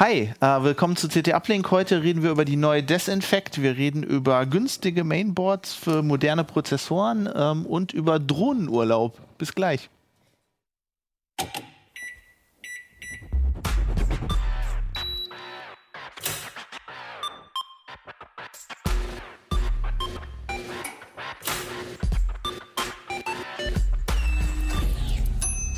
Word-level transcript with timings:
Hi, 0.00 0.32
äh, 0.40 0.62
willkommen 0.62 0.94
zu 0.94 1.08
CT 1.08 1.34
Uplink. 1.34 1.72
Heute 1.72 2.04
reden 2.04 2.22
wir 2.22 2.30
über 2.30 2.44
die 2.44 2.54
neue 2.54 2.84
Desinfect. 2.84 3.60
Wir 3.60 3.76
reden 3.76 4.04
über 4.04 4.46
günstige 4.46 5.02
Mainboards 5.02 5.74
für 5.74 6.04
moderne 6.04 6.44
Prozessoren 6.44 7.28
ähm, 7.34 7.66
und 7.66 7.92
über 7.94 8.20
Drohnenurlaub. 8.20 9.18
Bis 9.38 9.52
gleich. 9.56 9.90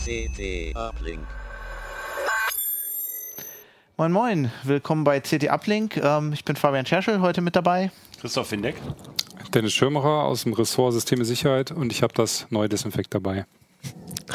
CT 0.04 0.76
Uplink. 0.76 1.26
Moin 4.00 4.12
Moin, 4.12 4.50
willkommen 4.62 5.04
bei 5.04 5.20
CT 5.20 5.50
Uplink. 5.50 5.98
Ähm, 5.98 6.32
ich 6.32 6.42
bin 6.42 6.56
Fabian 6.56 6.86
Scherschel, 6.86 7.20
heute 7.20 7.42
mit 7.42 7.54
dabei. 7.54 7.92
Christoph 8.18 8.50
Windeck. 8.50 8.76
Dennis 9.52 9.74
Schirmerer 9.74 10.24
aus 10.24 10.44
dem 10.44 10.54
Ressort 10.54 10.94
Systeme 10.94 11.26
Sicherheit 11.26 11.70
und 11.70 11.92
ich 11.92 12.02
habe 12.02 12.14
das 12.14 12.46
neue 12.48 12.70
Desinfekt 12.70 13.12
dabei. 13.12 13.44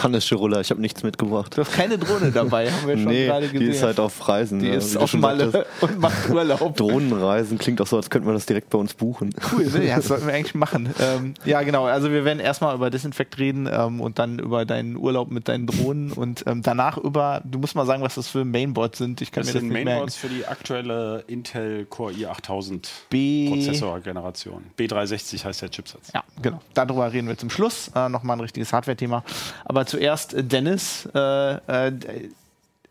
Hannes 0.02 0.26
Schirulla, 0.26 0.62
ich 0.62 0.70
habe 0.70 0.82
nichts 0.82 1.04
mitgebracht. 1.04 1.56
Du 1.58 1.62
hast 1.62 1.72
keine 1.74 1.98
Drohne 1.98 2.32
dabei, 2.32 2.72
haben 2.72 2.88
wir 2.88 2.98
schon 2.98 3.06
nee, 3.06 3.26
gerade 3.26 3.48
gesehen. 3.48 3.60
die 3.60 3.76
ist 3.76 3.84
halt 3.84 4.00
auf 4.00 4.28
Reisen. 4.28 4.60
Die 4.60 4.70
ne? 4.70 4.76
ist 4.76 4.98
auf 4.98 5.14
Malle 5.14 5.66
und 5.82 6.00
macht 6.00 6.30
Urlaub. 6.30 6.76
Drohnenreisen 6.76 7.58
klingt 7.58 7.82
auch 7.82 7.88
so, 7.88 7.98
als 7.98 8.10
könnten 8.10 8.28
wir 8.28 8.34
das 8.34 8.46
direkt 8.46 8.70
bei 8.70 8.78
uns 8.78 8.94
buchen. 8.94 9.34
Cool, 9.52 9.66
ne? 9.66 9.86
ja, 9.86 9.96
das 9.98 10.08
sollten 10.08 10.28
wir 10.28 10.34
eigentlich 10.36 10.56
machen. 10.56 10.94
Ähm, 11.00 11.34
ja, 11.46 11.62
genau. 11.62 11.86
Also 11.86 12.12
wir 12.12 12.26
werden 12.26 12.40
erstmal 12.40 12.76
über 12.76 12.90
Desinfekt 12.90 13.38
reden 13.38 13.70
ähm, 13.72 14.02
und 14.02 14.20
dann 14.20 14.40
über 14.40 14.66
deinen 14.66 14.96
Urlaub 14.98 15.32
mit 15.32 15.48
deinen 15.48 15.68
Drohnen 15.68 16.12
und 16.12 16.44
ähm, 16.48 16.62
danach 16.62 16.98
über, 16.98 17.42
du 17.46 17.60
musst 17.60 17.76
mal 17.76 17.86
sagen, 17.86 18.04
was 18.04 18.16
das 18.16 18.28
für 18.28 18.46
Mainboards 18.46 18.98
sind. 18.98 19.22
Ich 19.22 19.32
kann 19.32 19.42
Das 19.42 19.48
mir 19.48 19.54
das 19.54 19.62
sind 19.62 19.70
nicht 19.70 19.84
merken. 19.84 19.90
Mainboards 19.90 20.16
für 20.16 20.30
die 20.30 20.46
aktuelle 20.46 21.24
Intel 21.28 21.86
Core 21.86 22.14
i8000 22.14 22.88
B. 23.10 23.50
Prozessorgeneration. 23.50 24.64
B360 24.78 25.44
heißt 25.44 25.62
der 25.62 25.72
Chipsatz. 25.72 26.12
Ja, 26.14 26.24
genau. 26.42 26.62
Darüber 26.74 27.12
reden 27.12 27.28
wir 27.28 27.38
zum 27.38 27.50
Schluss. 27.50 27.92
Äh, 27.96 28.10
Nochmal 28.10 28.38
ein 28.38 28.42
richtiges 28.42 28.72
Hardware-Thema. 28.74 29.24
Aber 29.66 29.85
zuerst, 29.86 30.34
äh, 30.34 30.44
Dennis, 30.44 31.08
äh, 31.14 31.54
äh, 31.88 31.92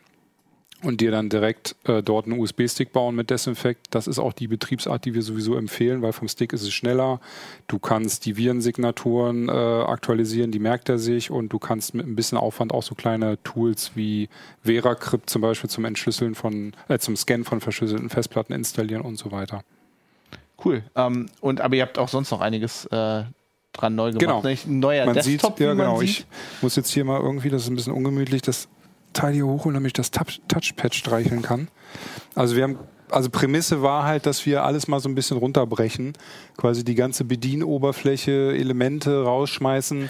und 0.84 1.02
dir 1.02 1.10
dann 1.10 1.30
direkt 1.30 1.76
äh, 1.86 2.04
dort 2.04 2.26
einen 2.26 2.40
USB-Stick 2.40 2.94
bauen 2.94 3.16
mit 3.16 3.30
Desinfect. 3.30 3.88
Das 3.90 4.06
ist 4.06 4.20
auch 4.20 4.34
die 4.34 4.48
Betriebsart, 4.48 5.06
die 5.06 5.16
wir 5.16 5.24
sowieso 5.24 5.56
empfehlen, 5.56 6.02
weil 6.02 6.14
vom 6.14 6.28
Stick 6.28 6.54
ist 6.54 6.62
es 6.62 6.72
schneller. 6.72 7.20
Du 7.68 7.80
kannst 7.80 8.26
die 8.26 8.38
Virensignaturen 8.38 9.50
äh, 9.50 9.52
aktualisieren, 9.52 10.52
die 10.52 10.60
merkt 10.60 10.90
er 10.90 11.00
sich 11.00 11.32
und 11.32 11.50
du 11.50 11.58
kannst 11.58 11.96
mit 11.96 12.06
ein 12.06 12.16
bisschen 12.16 12.38
Aufwand 12.38 12.74
auch 12.74 12.84
so 12.84 12.94
kleine 12.94 13.42
Tools 13.44 13.92
wie 13.96 14.30
VeraCrypt 14.64 15.30
zum 15.30 15.42
Beispiel 15.42 15.70
zum 15.70 15.86
Entschlüsseln 15.86 16.36
von, 16.36 16.74
äh, 16.90 17.00
zum 17.00 17.16
Scannen 17.16 17.44
von 17.44 17.60
verschlüsselten 17.60 18.10
Festplatten 18.10 18.54
installieren 18.54 19.02
und 19.02 19.18
so 19.18 19.32
weiter. 19.32 19.64
Cool. 20.64 20.84
Ähm, 20.96 21.28
und, 21.42 21.62
aber 21.62 21.76
ihr 21.76 21.84
habt 21.84 21.98
auch 21.98 22.10
sonst 22.10 22.30
noch 22.30 22.42
einiges 22.42 22.86
äh, 22.86 23.24
dran 23.74 23.96
neu 23.96 24.12
gemacht. 24.12 24.44
Genau. 24.44 24.78
Neuer 24.80 25.06
man 25.06 25.16
Desktop, 25.16 25.58
sieht, 25.58 25.66
ja 25.66 25.74
wie 25.74 25.78
man 25.78 25.86
genau, 25.88 26.00
sieht. 26.00 26.10
ich 26.10 26.26
muss 26.62 26.76
jetzt 26.76 26.92
hier 26.92 27.06
mal 27.06 27.20
irgendwie, 27.20 27.50
das 27.50 27.64
ist 27.64 27.70
ein 27.70 27.76
bisschen 27.76 27.94
ungemütlich, 27.94 28.42
das 28.42 28.68
Teil 29.18 29.34
hier 29.34 29.46
hochholen, 29.48 29.74
damit 29.76 29.88
ich 29.90 29.94
das 29.94 30.12
Touch- 30.12 30.40
Touchpad 30.48 30.94
streicheln 30.96 31.42
kann. 31.42 31.68
Also 32.36 32.56
wir 32.56 32.64
haben, 32.64 32.78
also 33.10 33.30
Prämisse 33.30 33.82
war 33.82 34.04
halt, 34.04 34.26
dass 34.26 34.46
wir 34.46 34.64
alles 34.64 34.88
mal 34.88 35.00
so 35.00 35.10
ein 35.10 35.16
bisschen 35.16 35.38
runterbrechen, 35.38 36.14
quasi 36.58 36.84
die 36.84 36.96
ganze 36.96 37.24
Bedienoberfläche, 37.24 38.56
Elemente 38.56 39.24
rausschmeißen. 39.24 40.10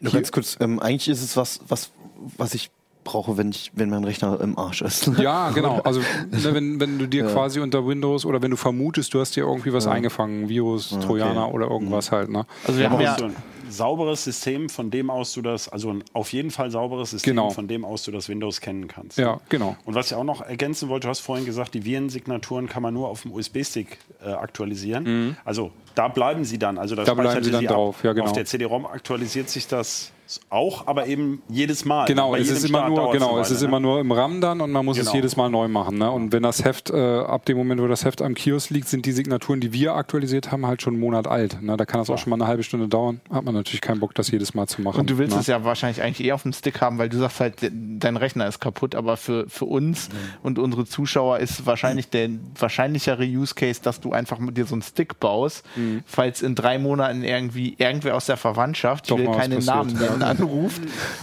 Nur 0.00 0.12
ganz 0.12 0.32
kurz, 0.32 0.56
ähm, 0.60 0.80
eigentlich 0.80 1.08
ist 1.08 1.22
es 1.22 1.36
was, 1.36 1.60
was, 1.68 1.90
was 2.36 2.54
ich 2.54 2.70
brauche, 3.04 3.36
wenn 3.36 3.50
ich, 3.50 3.72
wenn 3.74 3.90
mein 3.90 4.04
Rechner 4.04 4.40
im 4.40 4.58
Arsch 4.58 4.82
ist. 4.82 5.10
Ja, 5.18 5.50
genau. 5.50 5.80
Also 5.80 6.00
ne, 6.00 6.54
wenn, 6.54 6.78
wenn 6.80 6.98
du 6.98 7.06
dir 7.06 7.26
quasi 7.26 7.60
unter 7.60 7.86
Windows 7.86 8.24
oder 8.24 8.42
wenn 8.42 8.50
du 8.50 8.56
vermutest, 8.56 9.12
du 9.14 9.20
hast 9.20 9.34
dir 9.36 9.44
irgendwie 9.44 9.72
was 9.72 9.86
eingefangen, 9.86 10.48
Virus, 10.48 10.90
Trojaner 11.00 11.52
oder 11.52 11.68
irgendwas 11.68 12.12
halt, 12.12 12.28
ne? 12.30 12.46
Also 12.66 12.78
wir 12.78 12.86
haben 12.86 12.94
Aber 12.94 13.02
ja, 13.02 13.16
so 13.18 13.24
ein 13.26 13.36
sauberes 13.72 14.24
System, 14.24 14.68
von 14.68 14.90
dem 14.90 15.10
aus 15.10 15.32
du 15.32 15.42
das, 15.42 15.68
also 15.68 15.90
ein 15.92 16.04
auf 16.12 16.32
jeden 16.32 16.50
Fall 16.50 16.70
sauberes 16.70 17.10
System, 17.10 17.32
Genau. 17.36 17.50
von 17.50 17.66
dem 17.68 17.84
aus 17.84 18.02
du 18.04 18.10
das 18.12 18.28
Windows 18.28 18.60
kennen 18.60 18.86
kannst. 18.88 19.18
Ja, 19.18 19.40
genau. 19.48 19.76
Und 19.84 19.94
was 19.94 20.10
ich 20.10 20.14
auch 20.16 20.24
noch 20.24 20.40
ergänzen 20.42 20.88
wollte, 20.88 21.06
du 21.06 21.10
hast 21.10 21.20
vorhin 21.20 21.44
gesagt, 21.46 21.74
die 21.74 21.84
Virensignaturen 21.84 22.68
kann 22.68 22.82
man 22.82 22.94
nur 22.94 23.08
auf 23.08 23.22
dem 23.22 23.32
USB-Stick 23.32 23.98
äh, 24.24 24.30
aktualisieren. 24.30 25.36
Also 25.44 25.72
da 25.94 26.08
bleiben 26.08 26.44
sie 26.44 26.58
dann. 26.58 26.78
Also 26.78 26.94
das 26.94 27.06
Mhm. 27.06 27.16
Da 27.16 27.22
bleiben 27.22 27.44
sie 27.44 27.50
dann 27.50 27.66
ab. 27.66 27.72
drauf, 27.74 28.04
ja, 28.04 28.12
genau. 28.12 28.26
Auf 28.26 28.32
der 28.32 28.44
CD-ROM 28.44 28.86
aktualisiert 28.86 29.48
sich 29.50 29.66
das 29.66 30.12
auch, 30.50 30.86
aber 30.86 31.06
eben 31.06 31.42
jedes 31.48 31.84
Mal. 31.84 32.06
Genau, 32.06 32.34
es 32.34 32.50
ist 32.50 32.64
immer 32.64 32.78
Start 32.78 32.90
nur, 32.90 33.12
genau, 33.12 33.38
es 33.38 33.50
ist 33.50 33.58
Weile, 33.58 33.68
immer 33.68 33.80
ne? 33.80 33.86
nur 33.86 34.00
im 34.00 34.12
RAM 34.12 34.40
dann 34.40 34.60
und 34.60 34.70
man 34.72 34.84
muss 34.84 34.96
es 34.98 35.04
Genau. 35.06 35.16
jedes 35.16 35.36
Mal 35.36 35.48
neu 35.50 35.68
machen. 35.68 35.98
Ne? 35.98 36.10
Und 36.10 36.32
wenn 36.32 36.42
das 36.42 36.64
Heft, 36.64 36.90
äh, 36.90 36.96
ab 37.20 37.44
dem 37.46 37.56
Moment, 37.56 37.80
wo 37.80 37.86
das 37.88 38.04
Heft 38.04 38.22
am 38.22 38.34
Kiosk 38.34 38.70
liegt, 38.70 38.88
sind 38.88 39.06
die 39.06 39.12
Signaturen, 39.12 39.60
die 39.60 39.72
wir 39.72 39.94
aktualisiert 39.94 40.52
haben, 40.52 40.66
halt 40.66 40.82
schon 40.82 40.94
einen 40.94 41.00
Monat 41.00 41.26
alt. 41.26 41.62
Ne? 41.62 41.76
Da 41.76 41.84
kann 41.84 42.00
das 42.00 42.10
auch 42.10 42.18
schon 42.18 42.30
mal 42.30 42.36
eine 42.36 42.46
halbe 42.46 42.62
Stunde 42.62 42.88
dauern. 42.88 43.20
Hat 43.30 43.44
man 43.44 43.54
natürlich 43.54 43.80
keinen 43.80 44.00
Bock, 44.00 44.14
das 44.14 44.30
jedes 44.30 44.54
Mal 44.54 44.66
zu 44.66 44.80
machen. 44.82 45.00
und 45.00 45.10
du 45.10 45.18
willst 45.18 45.34
ne? 45.34 45.40
es 45.40 45.46
ja 45.46 45.64
wahrscheinlich 45.64 46.02
eigentlich 46.02 46.26
eh 46.26 46.32
auf 46.32 46.42
dem 46.42 46.52
Stick 46.52 46.80
haben, 46.80 46.98
weil 46.98 47.08
du 47.08 47.18
sagst 47.18 47.40
halt, 47.40 47.54
dein 47.72 48.16
Rechner 48.16 48.46
ist 48.46 48.60
kaputt, 48.60 48.94
aber 48.94 49.16
für, 49.16 49.48
für 49.48 49.64
uns 49.66 50.08
Mhm. 50.08 50.14
und 50.42 50.58
unsere 50.58 50.84
Zuschauer 50.84 51.38
ist 51.38 51.66
wahrscheinlich 51.66 52.08
der 52.10 52.28
wahrscheinlichere 52.58 53.24
Use 53.24 53.54
Case, 53.54 53.80
dass 53.82 54.00
du 54.00 54.12
einfach 54.12 54.38
mit 54.38 54.56
dir 54.56 54.66
so 54.66 54.74
einen 54.74 54.82
Stick 54.82 55.20
baust, 55.20 55.64
Mhm. 55.76 56.02
falls 56.06 56.42
in 56.42 56.54
drei 56.54 56.78
Monaten 56.78 57.22
irgendwie 57.24 57.74
irgendwer 57.78 58.16
aus 58.16 58.26
der 58.26 58.36
Verwandtschaft, 58.36 59.04
ich 59.04 59.08
Doch 59.10 59.18
will 59.18 59.26
keine. 59.30 59.58
Namen 59.60 59.92
nennen, 59.94 60.21
Anruft 60.22 60.82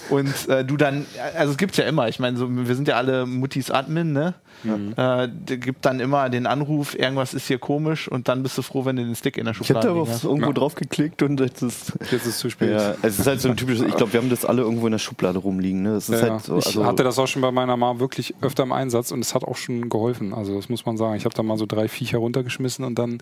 und 0.10 0.48
äh, 0.50 0.64
du 0.64 0.78
dann, 0.78 1.06
also 1.36 1.52
es 1.52 1.58
gibt 1.58 1.78
ja 1.78 1.86
immer, 1.86 2.08
ich 2.08 2.20
meine, 2.20 2.38
so, 2.38 2.48
wir 2.50 2.76
sind 2.76 2.88
ja 2.88 2.96
alle 2.96 3.26
Muttis 3.26 3.72
Admin, 3.72 4.14
ne? 4.14 4.34
Mhm. 4.64 4.94
Äh, 4.98 5.30
gibt 5.58 5.86
dann 5.86 6.00
immer 6.00 6.30
den 6.30 6.46
Anruf, 6.46 6.98
irgendwas 6.98 7.34
ist 7.34 7.48
hier 7.48 7.60
komisch 7.60 8.08
und 8.10 8.28
dann 8.28 8.44
bist 8.44 8.58
du 8.58 8.62
froh, 8.62 8.86
wenn 8.86 8.98
du 8.98 9.06
den 9.06 9.16
Stick 9.16 9.38
in 9.38 9.46
der 9.46 9.54
Schublade 9.54 9.80
hast. 9.80 9.86
Ich 9.86 9.90
habe 9.96 10.10
da 10.22 10.28
irgendwo 10.28 10.48
ja. 10.48 10.54
drauf 10.54 10.76
geklickt 10.76 11.24
und 11.24 11.40
jetzt 11.40 11.62
ist, 11.62 11.94
jetzt 12.02 12.14
ist 12.14 12.26
es 12.26 12.38
zu 12.40 12.50
spät. 12.50 12.72
Ja, 12.72 12.96
es 13.02 13.20
ist 13.20 13.28
halt 13.28 13.42
so 13.42 13.50
ein 13.50 13.58
typisches, 13.58 13.86
ich 13.86 13.96
glaube, 13.96 14.14
wir 14.14 14.22
haben 14.22 14.30
das 14.30 14.46
alle 14.46 14.62
irgendwo 14.62 14.88
in 14.88 14.92
der 14.92 15.00
Schublade 15.00 15.40
rumliegen. 15.40 15.84
Ne? 15.84 15.94
Das 15.94 16.10
ist 16.10 16.22
ja, 16.22 16.30
halt 16.30 16.44
so, 16.44 16.56
also 16.56 16.82
ich 16.82 16.86
hatte 16.86 17.04
das 17.04 17.18
auch 17.18 17.28
schon 17.28 17.42
bei 17.42 17.52
meiner 17.52 17.78
Mama 17.78 18.00
wirklich 18.00 18.36
öfter 18.42 18.64
im 18.64 18.72
Einsatz 18.72 19.12
und 19.12 19.22
es 19.22 19.34
hat 19.34 19.44
auch 19.44 19.56
schon 19.58 19.90
geholfen. 19.90 20.34
Also 20.34 20.56
das 20.56 20.70
muss 20.70 20.86
man 20.86 20.98
sagen. 20.98 21.16
Ich 21.16 21.26
habe 21.26 21.36
da 21.36 21.44
mal 21.44 21.58
so 21.58 21.66
drei 21.66 21.88
Viecher 21.88 22.18
runtergeschmissen 22.18 22.86
und 22.86 23.00
dann 23.00 23.20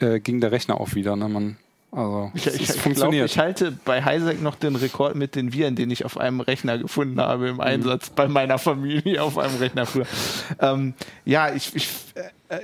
äh, 0.00 0.20
ging 0.20 0.40
der 0.40 0.52
Rechner 0.52 0.80
auch 0.80 0.94
wieder. 0.94 1.16
Ne? 1.16 1.28
Man 1.28 1.56
also, 1.92 2.30
ich, 2.34 2.46
ich, 2.46 2.70
ich, 2.70 2.94
glaub, 2.94 3.12
ich 3.12 3.38
halte 3.38 3.72
bei 3.84 4.02
Heisek 4.02 4.40
noch 4.42 4.54
den 4.54 4.76
Rekord 4.76 5.16
mit 5.16 5.34
den 5.34 5.52
Viren, 5.52 5.76
den 5.76 5.90
ich 5.90 6.04
auf 6.04 6.18
einem 6.18 6.40
Rechner 6.40 6.78
gefunden 6.78 7.20
habe 7.20 7.48
im 7.48 7.60
Einsatz 7.60 8.10
mhm. 8.10 8.14
bei 8.14 8.28
meiner 8.28 8.58
Familie 8.58 9.22
auf 9.22 9.38
einem 9.38 9.56
Rechner 9.56 9.86
früher. 9.86 10.06
Ähm, 10.60 10.94
ja, 11.24 11.52
ich, 11.52 11.74
ich 11.74 11.88
äh, 12.48 12.56
äh 12.56 12.60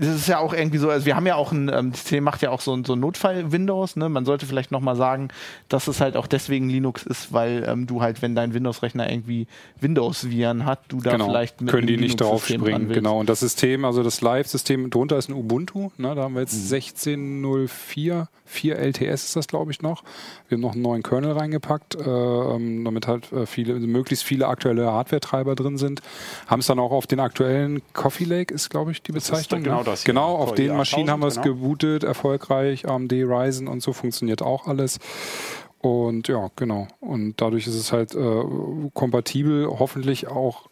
das 0.00 0.16
ist 0.16 0.28
ja 0.28 0.38
auch 0.38 0.54
irgendwie 0.54 0.78
so, 0.78 0.88
also 0.88 1.04
wir 1.04 1.14
haben 1.14 1.26
ja 1.26 1.34
auch 1.34 1.52
ein, 1.52 1.68
ähm, 1.68 1.90
das 1.90 2.00
System 2.00 2.24
macht 2.24 2.40
ja 2.40 2.50
auch 2.50 2.60
so, 2.60 2.82
so 2.84 2.96
Notfall-Windows, 2.96 3.96
ne? 3.96 4.08
Man 4.08 4.24
sollte 4.24 4.46
vielleicht 4.46 4.70
nochmal 4.70 4.96
sagen, 4.96 5.28
dass 5.68 5.88
es 5.88 6.00
halt 6.00 6.16
auch 6.16 6.26
deswegen 6.26 6.70
Linux 6.70 7.02
ist, 7.04 7.32
weil 7.32 7.64
ähm, 7.68 7.86
du 7.86 8.00
halt, 8.00 8.22
wenn 8.22 8.34
dein 8.34 8.54
Windows-Rechner 8.54 9.10
irgendwie 9.10 9.46
Windows-Viren 9.80 10.64
hat, 10.64 10.80
du 10.88 11.00
da 11.00 11.12
genau. 11.12 11.26
vielleicht 11.26 11.60
mit 11.60 11.70
Können 11.70 11.86
die 11.86 11.98
nicht 11.98 12.20
drauf 12.20 12.46
springen, 12.46 12.88
genau. 12.88 13.20
Und 13.20 13.28
das 13.28 13.40
System, 13.40 13.84
also 13.84 14.02
das 14.02 14.22
Live-System 14.22 14.88
drunter 14.90 15.18
ist 15.18 15.28
ein 15.28 15.34
Ubuntu, 15.34 15.90
ne? 15.98 16.14
Da 16.14 16.22
haben 16.22 16.34
wir 16.34 16.40
jetzt 16.40 16.70
mhm. 16.70 16.76
16.04 16.76 18.26
4 18.50 18.78
LTS 18.78 19.24
ist 19.24 19.36
das, 19.36 19.46
glaube 19.46 19.70
ich, 19.70 19.80
noch. 19.80 20.02
Wir 20.48 20.56
haben 20.56 20.62
noch 20.62 20.72
einen 20.72 20.82
neuen 20.82 21.02
Kernel 21.02 21.32
reingepackt, 21.32 21.94
äh, 21.94 22.00
ähm, 22.00 22.84
damit 22.84 23.06
halt 23.06 23.32
äh, 23.32 23.46
viele, 23.46 23.74
möglichst 23.74 24.24
viele 24.24 24.48
aktuelle 24.48 24.92
Hardware-Treiber 24.92 25.54
drin 25.54 25.78
sind. 25.78 26.02
Haben 26.48 26.60
es 26.60 26.66
dann 26.66 26.78
auch 26.78 26.90
auf 26.90 27.06
den 27.06 27.20
aktuellen 27.20 27.80
Coffee 27.92 28.24
Lake, 28.24 28.52
ist, 28.52 28.68
glaube 28.68 28.90
ich, 28.90 29.02
die 29.02 29.12
Bezeichnung. 29.12 29.62
genau 29.62 29.84
das. 29.90 30.04
Genau, 30.04 30.36
auf 30.36 30.54
den 30.54 30.76
Maschinen 30.76 31.10
haben 31.10 31.20
wir 31.20 31.26
es 31.26 31.40
genau. 31.40 31.54
gebootet, 31.54 32.04
erfolgreich. 32.04 32.88
AMD 32.88 33.12
Ryzen 33.12 33.68
und 33.68 33.82
so 33.82 33.92
funktioniert 33.92 34.42
auch 34.42 34.66
alles. 34.66 34.98
Und 35.78 36.28
ja, 36.28 36.50
genau. 36.56 36.88
Und 37.00 37.40
dadurch 37.40 37.66
ist 37.66 37.74
es 37.74 37.92
halt 37.92 38.14
äh, 38.14 38.42
kompatibel, 38.94 39.66
hoffentlich 39.66 40.28
auch 40.28 40.69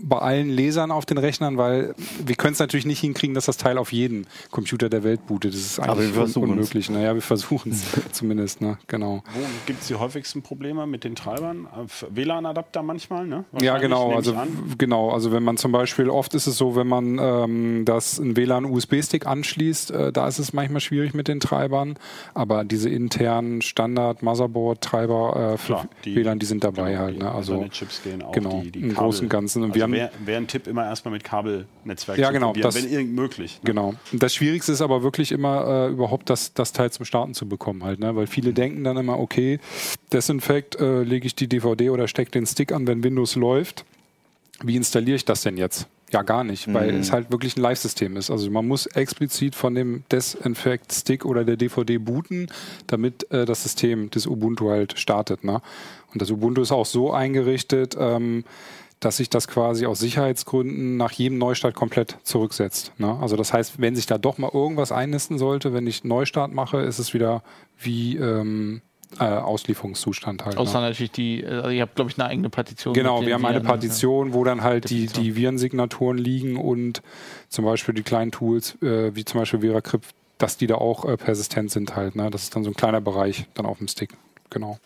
bei 0.00 0.18
allen 0.18 0.48
Lesern 0.48 0.90
auf 0.92 1.06
den 1.06 1.18
Rechnern, 1.18 1.56
weil 1.58 1.94
wir 2.24 2.36
können 2.36 2.52
es 2.52 2.58
natürlich 2.60 2.86
nicht 2.86 3.00
hinkriegen, 3.00 3.34
dass 3.34 3.46
das 3.46 3.56
Teil 3.56 3.78
auf 3.78 3.92
jeden 3.92 4.26
Computer 4.50 4.88
der 4.88 5.02
Welt 5.02 5.26
bootet. 5.26 5.54
Das 5.54 5.60
ist 5.60 5.80
eigentlich 5.80 6.36
un 6.36 6.50
unmöglich. 6.50 6.88
Naja, 6.88 7.14
wir 7.14 7.22
versuchen 7.22 7.72
es 7.72 7.84
zumindest, 8.12 8.60
ne? 8.60 8.78
genau. 8.86 9.22
Wo 9.34 9.40
gibt 9.66 9.82
es 9.82 9.88
die 9.88 9.96
häufigsten 9.96 10.42
Probleme 10.42 10.86
mit 10.86 11.02
den 11.04 11.16
Treibern? 11.16 11.66
WLAN-Adapter 12.10 12.82
manchmal, 12.82 13.26
ne? 13.26 13.44
Ja, 13.60 13.78
genau. 13.78 14.14
Also, 14.14 14.36
genau. 14.78 15.10
Also 15.10 15.32
wenn 15.32 15.42
man 15.42 15.56
zum 15.56 15.72
Beispiel, 15.72 16.10
oft 16.10 16.34
ist 16.34 16.46
es 16.46 16.56
so, 16.56 16.76
wenn 16.76 16.86
man 16.86 17.18
ähm, 17.18 17.84
das 17.84 18.18
ein 18.18 18.36
WLAN-USB-Stick 18.36 19.26
anschließt, 19.26 19.90
äh, 19.90 20.12
da 20.12 20.28
ist 20.28 20.38
es 20.38 20.52
manchmal 20.52 20.80
schwierig 20.80 21.12
mit 21.12 21.26
den 21.26 21.40
Treibern. 21.40 21.98
Aber 22.34 22.64
diese 22.64 22.88
internen 22.88 23.62
Standard-Motherboard-Treiber 23.62 25.54
äh, 25.54 25.58
für 25.58 25.66
Klar, 25.66 25.88
die, 26.04 26.14
WLAN, 26.14 26.38
die 26.38 26.46
sind 26.46 26.62
dabei 26.62 26.92
genau, 26.92 27.02
halt. 27.02 27.18
Ne? 27.18 27.32
Also, 27.32 27.64
Chips 27.68 28.02
gehen 28.02 28.22
auch, 28.22 28.32
genau, 28.32 28.60
die, 28.62 28.70
die 28.70 28.80
im 28.80 28.94
Großen 28.94 29.24
und 29.24 29.28
Ganzen. 29.28 29.55
Und 29.62 29.72
also 29.72 29.92
wäre 29.92 30.10
wär 30.24 30.36
ein 30.36 30.46
Tipp 30.46 30.66
immer 30.66 30.84
erstmal 30.84 31.12
mit 31.12 31.24
Kabelnetzwerk 31.24 32.18
ja, 32.18 32.30
genau, 32.30 32.52
das, 32.52 32.74
wenn 32.74 32.90
irgend 32.90 33.14
möglich. 33.14 33.60
Ne? 33.62 33.68
Genau. 33.68 33.94
Das 34.12 34.34
Schwierigste 34.34 34.72
ist 34.72 34.80
aber 34.80 35.02
wirklich 35.02 35.32
immer 35.32 35.86
äh, 35.88 35.90
überhaupt 35.90 36.30
das, 36.30 36.54
das 36.54 36.72
Teil 36.72 36.90
zum 36.90 37.04
Starten 37.04 37.34
zu 37.34 37.48
bekommen 37.48 37.84
halt, 37.84 38.00
ne? 38.00 38.14
weil 38.16 38.26
viele 38.26 38.50
mhm. 38.50 38.54
denken 38.54 38.84
dann 38.84 38.96
immer, 38.96 39.18
okay, 39.18 39.58
Desinfekt 40.12 40.76
äh, 40.80 41.02
lege 41.02 41.26
ich 41.26 41.34
die 41.34 41.48
DVD 41.48 41.90
oder 41.90 42.08
stecke 42.08 42.30
den 42.30 42.46
Stick 42.46 42.72
an, 42.72 42.86
wenn 42.86 43.02
Windows 43.02 43.36
läuft. 43.36 43.84
Wie 44.62 44.76
installiere 44.76 45.16
ich 45.16 45.24
das 45.24 45.42
denn 45.42 45.56
jetzt? 45.56 45.86
Ja, 46.12 46.22
gar 46.22 46.44
nicht, 46.44 46.72
weil 46.72 46.92
mhm. 46.92 47.00
es 47.00 47.10
halt 47.10 47.32
wirklich 47.32 47.56
ein 47.56 47.62
Live-System 47.62 48.16
ist. 48.16 48.30
Also 48.30 48.48
man 48.50 48.66
muss 48.66 48.86
explizit 48.86 49.56
von 49.56 49.74
dem 49.74 50.04
Desinfect-Stick 50.12 51.24
oder 51.24 51.44
der 51.44 51.56
DVD 51.56 51.98
booten, 51.98 52.46
damit 52.86 53.28
äh, 53.32 53.44
das 53.44 53.64
System 53.64 54.08
des 54.10 54.26
Ubuntu 54.26 54.70
halt 54.70 54.98
startet. 54.98 55.42
Ne? 55.42 55.60
Und 56.12 56.22
das 56.22 56.30
Ubuntu 56.30 56.62
ist 56.62 56.70
auch 56.70 56.86
so 56.86 57.12
eingerichtet, 57.12 57.96
ähm, 57.98 58.44
dass 59.00 59.18
sich 59.18 59.28
das 59.28 59.46
quasi 59.46 59.86
aus 59.86 59.98
Sicherheitsgründen 59.98 60.96
nach 60.96 61.12
jedem 61.12 61.38
Neustart 61.38 61.74
komplett 61.74 62.16
zurücksetzt. 62.22 62.92
Ne? 62.98 63.18
Also 63.20 63.36
das 63.36 63.52
heißt, 63.52 63.80
wenn 63.80 63.94
sich 63.94 64.06
da 64.06 64.18
doch 64.18 64.38
mal 64.38 64.50
irgendwas 64.52 64.90
einnisten 64.90 65.38
sollte, 65.38 65.74
wenn 65.74 65.86
ich 65.86 66.04
Neustart 66.04 66.52
mache, 66.52 66.80
ist 66.80 66.98
es 66.98 67.12
wieder 67.12 67.42
wie 67.78 68.16
ähm, 68.16 68.80
äh, 69.20 69.24
Auslieferungszustand 69.24 70.44
halt. 70.44 70.56
Außer 70.56 70.80
ne? 70.80 70.88
natürlich 70.88 71.12
die, 71.12 71.44
also 71.44 71.68
ihr 71.68 71.82
habt 71.82 71.94
glaube 71.94 72.10
ich 72.10 72.18
eine 72.18 72.28
eigene 72.28 72.48
Partition. 72.48 72.94
Genau, 72.94 73.24
wir 73.24 73.34
haben 73.34 73.44
eine 73.44 73.60
Partition, 73.60 74.32
wo 74.32 74.44
dann 74.44 74.62
halt 74.62 74.88
die, 74.88 75.06
die 75.06 75.36
Virensignaturen 75.36 76.16
liegen 76.16 76.56
und 76.56 77.02
zum 77.48 77.64
Beispiel 77.66 77.94
die 77.94 78.02
kleinen 78.02 78.32
Tools, 78.32 78.80
äh, 78.82 79.14
wie 79.14 79.24
zum 79.24 79.40
Beispiel 79.40 79.60
VeraCrypt, 79.60 80.06
dass 80.38 80.56
die 80.56 80.66
da 80.66 80.76
auch 80.76 81.04
äh, 81.04 81.16
persistent 81.16 81.70
sind 81.70 81.96
halt. 81.96 82.16
Ne? 82.16 82.30
Das 82.30 82.44
ist 82.44 82.56
dann 82.56 82.64
so 82.64 82.70
ein 82.70 82.74
kleiner 82.74 83.00
Bereich 83.02 83.46
dann 83.54 83.66
auf 83.66 83.78
dem 83.78 83.88
Stick. 83.88 84.14
Genau. 84.50 84.78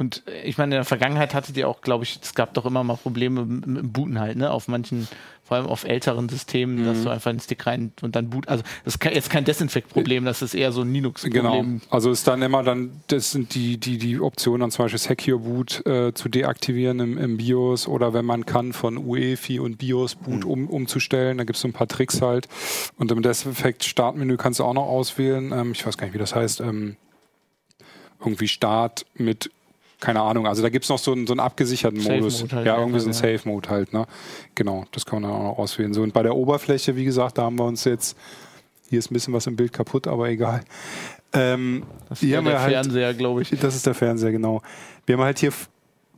Und 0.00 0.22
äh, 0.26 0.42
ich 0.42 0.58
meine, 0.58 0.74
in 0.74 0.78
der 0.78 0.84
Vergangenheit 0.84 1.34
hattet 1.34 1.56
ihr 1.56 1.68
auch, 1.68 1.82
glaube 1.82 2.04
ich, 2.04 2.18
es 2.22 2.34
gab 2.34 2.54
doch 2.54 2.64
immer 2.64 2.82
mal 2.82 2.96
Probleme 2.96 3.44
mit 3.44 3.64
dem 3.66 3.92
Booten 3.92 4.18
halt, 4.18 4.38
ne? 4.38 4.50
Auf 4.50 4.66
manchen, 4.66 5.06
vor 5.44 5.58
allem 5.58 5.66
auf 5.66 5.84
älteren 5.84 6.28
Systemen, 6.28 6.80
mhm. 6.80 6.86
dass 6.86 7.02
du 7.02 7.10
einfach 7.10 7.30
einen 7.30 7.40
Stick 7.40 7.66
rein 7.66 7.92
und 8.00 8.16
dann 8.16 8.30
boot. 8.30 8.48
Also 8.48 8.64
das 8.84 8.94
ist 8.94 9.04
jetzt 9.04 9.30
kein 9.30 9.44
Desinfekt-Problem, 9.44 10.24
das 10.24 10.42
ist 10.42 10.54
eher 10.54 10.72
so 10.72 10.80
ein 10.80 10.92
Linux-Problem. 10.92 11.42
Genau. 11.42 11.80
Also 11.90 12.10
ist 12.10 12.26
dann 12.26 12.40
immer 12.40 12.62
dann, 12.62 13.02
das 13.08 13.30
sind 13.30 13.54
die, 13.54 13.76
die, 13.76 13.98
die 13.98 14.18
Optionen, 14.18 14.60
dann 14.60 14.70
zum 14.70 14.86
Beispiel 14.86 14.98
Secure 14.98 15.40
Boot 15.40 15.84
äh, 15.86 16.14
zu 16.14 16.28
deaktivieren 16.30 17.00
im, 17.00 17.18
im 17.18 17.36
BIOS 17.36 17.86
oder 17.86 18.14
wenn 18.14 18.24
man 18.24 18.46
kann, 18.46 18.72
von 18.72 18.96
UEFI 18.96 19.60
und 19.60 19.76
BIOS 19.76 20.14
Boot 20.14 20.44
mhm. 20.44 20.50
um, 20.50 20.68
umzustellen. 20.68 21.36
Da 21.36 21.44
gibt 21.44 21.56
es 21.56 21.62
so 21.62 21.68
ein 21.68 21.74
paar 21.74 21.88
Tricks 21.88 22.22
halt. 22.22 22.48
Und 22.96 23.12
im 23.12 23.20
Desinfekt 23.20 23.84
Startmenü 23.84 24.38
kannst 24.38 24.60
du 24.60 24.64
auch 24.64 24.74
noch 24.74 24.86
auswählen. 24.86 25.52
Ähm, 25.52 25.72
ich 25.72 25.86
weiß 25.86 25.98
gar 25.98 26.06
nicht, 26.06 26.14
wie 26.14 26.18
das 26.18 26.34
heißt. 26.34 26.60
Ähm, 26.60 26.96
irgendwie 28.20 28.48
Start 28.48 29.06
mit 29.14 29.50
keine 30.00 30.22
Ahnung, 30.22 30.46
also 30.46 30.62
da 30.62 30.70
gibt 30.70 30.84
es 30.84 30.88
noch 30.88 30.98
so 30.98 31.12
einen, 31.12 31.26
so 31.26 31.34
einen 31.34 31.40
abgesicherten 31.40 32.00
Safe 32.00 32.16
Modus. 32.16 32.44
Halt 32.52 32.66
ja, 32.66 32.78
irgendwie 32.78 33.00
so 33.00 33.08
ein 33.08 33.12
Safe 33.12 33.40
Mode 33.44 33.68
halt, 33.68 33.92
ne? 33.92 34.06
Genau, 34.54 34.84
das 34.92 35.04
kann 35.04 35.20
man 35.20 35.30
dann 35.30 35.40
auch 35.40 35.44
noch 35.44 35.58
auswählen. 35.58 35.92
So, 35.92 36.02
und 36.02 36.12
bei 36.12 36.22
der 36.22 36.34
Oberfläche, 36.34 36.96
wie 36.96 37.04
gesagt, 37.04 37.38
da 37.38 37.42
haben 37.42 37.58
wir 37.58 37.66
uns 37.66 37.84
jetzt, 37.84 38.16
hier 38.88 38.98
ist 38.98 39.10
ein 39.10 39.14
bisschen 39.14 39.34
was 39.34 39.46
im 39.46 39.56
Bild 39.56 39.72
kaputt, 39.72 40.06
aber 40.06 40.28
egal. 40.28 40.62
Ähm, 41.32 41.84
das 42.08 42.22
ist 42.22 42.30
der 42.32 42.42
halt, 42.42 42.72
Fernseher, 42.72 43.14
glaube 43.14 43.42
ich. 43.42 43.50
Das 43.50 43.76
ist 43.76 43.86
der 43.86 43.94
Fernseher, 43.94 44.32
genau. 44.32 44.62
Wir 45.06 45.16
haben 45.16 45.22
halt 45.22 45.38
hier 45.38 45.52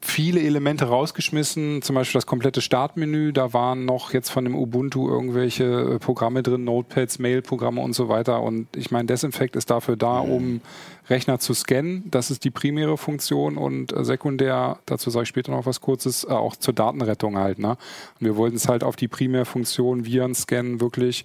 viele 0.04 0.40
Elemente 0.40 0.86
rausgeschmissen, 0.86 1.80
zum 1.80 1.94
Beispiel 1.94 2.18
das 2.18 2.26
komplette 2.26 2.60
Startmenü. 2.60 3.32
Da 3.32 3.52
waren 3.52 3.84
noch 3.84 4.12
jetzt 4.12 4.30
von 4.30 4.44
dem 4.44 4.56
Ubuntu 4.56 5.08
irgendwelche 5.08 5.64
äh, 5.64 5.98
Programme 5.98 6.42
drin, 6.42 6.64
Notepads, 6.64 7.20
Mail-Programme 7.20 7.80
und 7.80 7.94
so 7.94 8.08
weiter. 8.08 8.42
Und 8.42 8.66
ich 8.76 8.90
meine, 8.90 9.06
Desinfect 9.06 9.54
ist 9.54 9.70
dafür 9.70 9.96
da, 9.96 10.22
mhm. 10.22 10.30
um 10.30 10.60
Rechner 11.08 11.38
zu 11.38 11.54
scannen. 11.54 12.04
Das 12.10 12.30
ist 12.30 12.44
die 12.44 12.50
primäre 12.50 12.98
Funktion 12.98 13.56
und 13.56 13.96
äh, 13.96 14.04
sekundär, 14.04 14.78
dazu 14.86 15.08
sage 15.10 15.22
ich 15.22 15.28
später 15.28 15.52
noch 15.52 15.66
was 15.66 15.80
Kurzes, 15.80 16.24
äh, 16.24 16.32
auch 16.32 16.56
zur 16.56 16.74
Datenrettung 16.74 17.38
halt. 17.38 17.60
Ne? 17.60 17.70
Und 17.70 18.26
wir 18.26 18.36
wollten 18.36 18.56
es 18.56 18.68
halt 18.68 18.82
auf 18.82 18.96
die 18.96 19.08
Primärfunktion 19.08 20.04
Viren 20.04 20.34
scannen 20.34 20.80
wirklich 20.80 21.24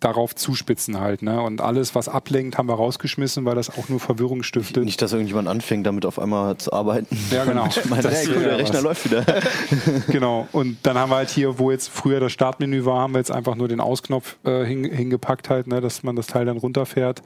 darauf 0.00 0.34
zuspitzen 0.34 0.98
halt. 0.98 1.22
Ne? 1.22 1.40
Und 1.40 1.60
alles, 1.60 1.94
was 1.94 2.08
ablenkt, 2.08 2.58
haben 2.58 2.68
wir 2.68 2.74
rausgeschmissen, 2.74 3.44
weil 3.44 3.54
das 3.54 3.70
auch 3.70 3.88
nur 3.88 4.00
Verwirrung 4.00 4.42
stiftet. 4.42 4.84
Nicht, 4.84 5.00
dass 5.02 5.12
irgendjemand 5.12 5.46
anfängt, 5.46 5.86
damit 5.86 6.06
auf 6.06 6.18
einmal 6.18 6.56
zu 6.56 6.72
arbeiten. 6.72 7.16
Ja, 7.30 7.44
genau. 7.44 7.68
meine, 7.88 8.02
das, 8.02 8.14
hey, 8.14 8.28
cool, 8.34 8.42
der 8.42 8.58
Rechner 8.58 8.76
was. 8.76 8.82
läuft 8.82 9.04
wieder. 9.04 9.24
genau. 10.08 10.48
Und 10.52 10.78
dann 10.84 10.98
haben 10.98 11.10
wir 11.10 11.16
halt 11.16 11.30
hier, 11.30 11.58
wo 11.58 11.70
jetzt 11.70 11.88
früher 11.88 12.18
das 12.18 12.32
Startmenü 12.32 12.84
war, 12.86 13.00
haben 13.00 13.12
wir 13.12 13.18
jetzt 13.18 13.30
einfach 13.30 13.54
nur 13.54 13.68
den 13.68 13.80
Ausknopf 13.80 14.36
äh, 14.44 14.64
hin, 14.64 14.84
hingepackt 14.84 15.50
halt, 15.50 15.66
ne? 15.66 15.80
dass 15.80 16.02
man 16.02 16.16
das 16.16 16.26
Teil 16.26 16.46
dann 16.46 16.56
runterfährt. 16.56 17.22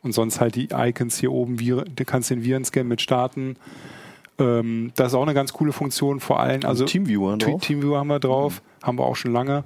Und 0.00 0.12
sonst 0.12 0.40
halt 0.40 0.54
die 0.54 0.68
Icons 0.72 1.18
hier 1.18 1.32
oben, 1.32 1.56
du 1.56 2.04
kannst 2.04 2.30
den 2.30 2.44
Virenscan 2.44 2.86
mit 2.86 3.00
starten. 3.00 3.56
Ähm, 4.38 4.92
das 4.94 5.08
ist 5.08 5.14
auch 5.14 5.22
eine 5.22 5.34
ganz 5.34 5.52
coole 5.52 5.72
Funktion, 5.72 6.20
vor 6.20 6.38
allem. 6.38 6.64
Also 6.64 6.84
Teamviewer. 6.84 7.36
Teamviewer 7.38 7.98
haben 7.98 8.06
wir 8.06 8.20
drauf, 8.20 8.60
mhm. 8.80 8.86
haben 8.86 8.98
wir 8.98 9.06
auch 9.06 9.16
schon 9.16 9.32
lange 9.32 9.64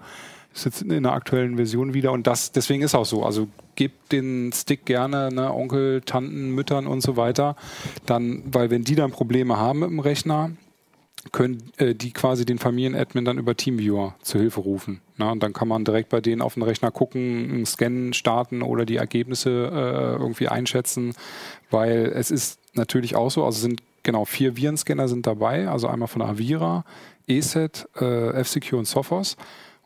ist 0.54 0.64
jetzt 0.64 0.82
in 0.82 1.02
der 1.02 1.12
aktuellen 1.12 1.56
Version 1.56 1.94
wieder 1.94 2.12
und 2.12 2.26
das 2.26 2.52
deswegen 2.52 2.82
ist 2.82 2.94
auch 2.94 3.06
so. 3.06 3.24
Also 3.24 3.48
gebt 3.74 4.12
den 4.12 4.52
Stick 4.52 4.84
gerne 4.84 5.30
ne, 5.32 5.52
Onkel, 5.52 6.02
Tanten, 6.02 6.50
Müttern 6.50 6.86
und 6.86 7.00
so 7.02 7.16
weiter, 7.16 7.56
dann, 8.06 8.42
weil 8.46 8.70
wenn 8.70 8.84
die 8.84 8.94
dann 8.94 9.10
Probleme 9.10 9.56
haben 9.56 9.80
mit 9.80 9.90
dem 9.90 10.00
Rechner, 10.00 10.50
können 11.30 11.62
äh, 11.76 11.94
die 11.94 12.12
quasi 12.12 12.44
den 12.44 12.58
Familienadmin 12.58 13.24
dann 13.24 13.38
über 13.38 13.56
Teamviewer 13.56 14.16
zu 14.22 14.38
Hilfe 14.38 14.60
rufen. 14.60 15.00
Ne? 15.18 15.30
Und 15.30 15.42
dann 15.42 15.52
kann 15.52 15.68
man 15.68 15.84
direkt 15.84 16.08
bei 16.08 16.20
denen 16.20 16.42
auf 16.42 16.54
den 16.54 16.64
Rechner 16.64 16.90
gucken, 16.90 17.50
einen 17.50 17.66
Scan 17.66 18.12
starten 18.12 18.62
oder 18.62 18.84
die 18.84 18.96
Ergebnisse 18.96 19.50
äh, 19.72 20.20
irgendwie 20.20 20.48
einschätzen, 20.48 21.14
weil 21.70 22.12
es 22.14 22.32
ist 22.32 22.58
natürlich 22.74 23.14
auch 23.14 23.30
so, 23.30 23.44
also 23.44 23.60
sind 23.60 23.82
genau 24.02 24.24
vier 24.24 24.56
Virenscanner 24.56 25.06
sind 25.06 25.26
dabei, 25.26 25.68
also 25.68 25.86
einmal 25.86 26.08
von 26.08 26.22
Avira, 26.22 26.84
ESET, 27.28 27.88
äh, 28.00 28.30
F-Secure 28.40 28.80
und 28.80 28.86
Sophos. 28.86 29.36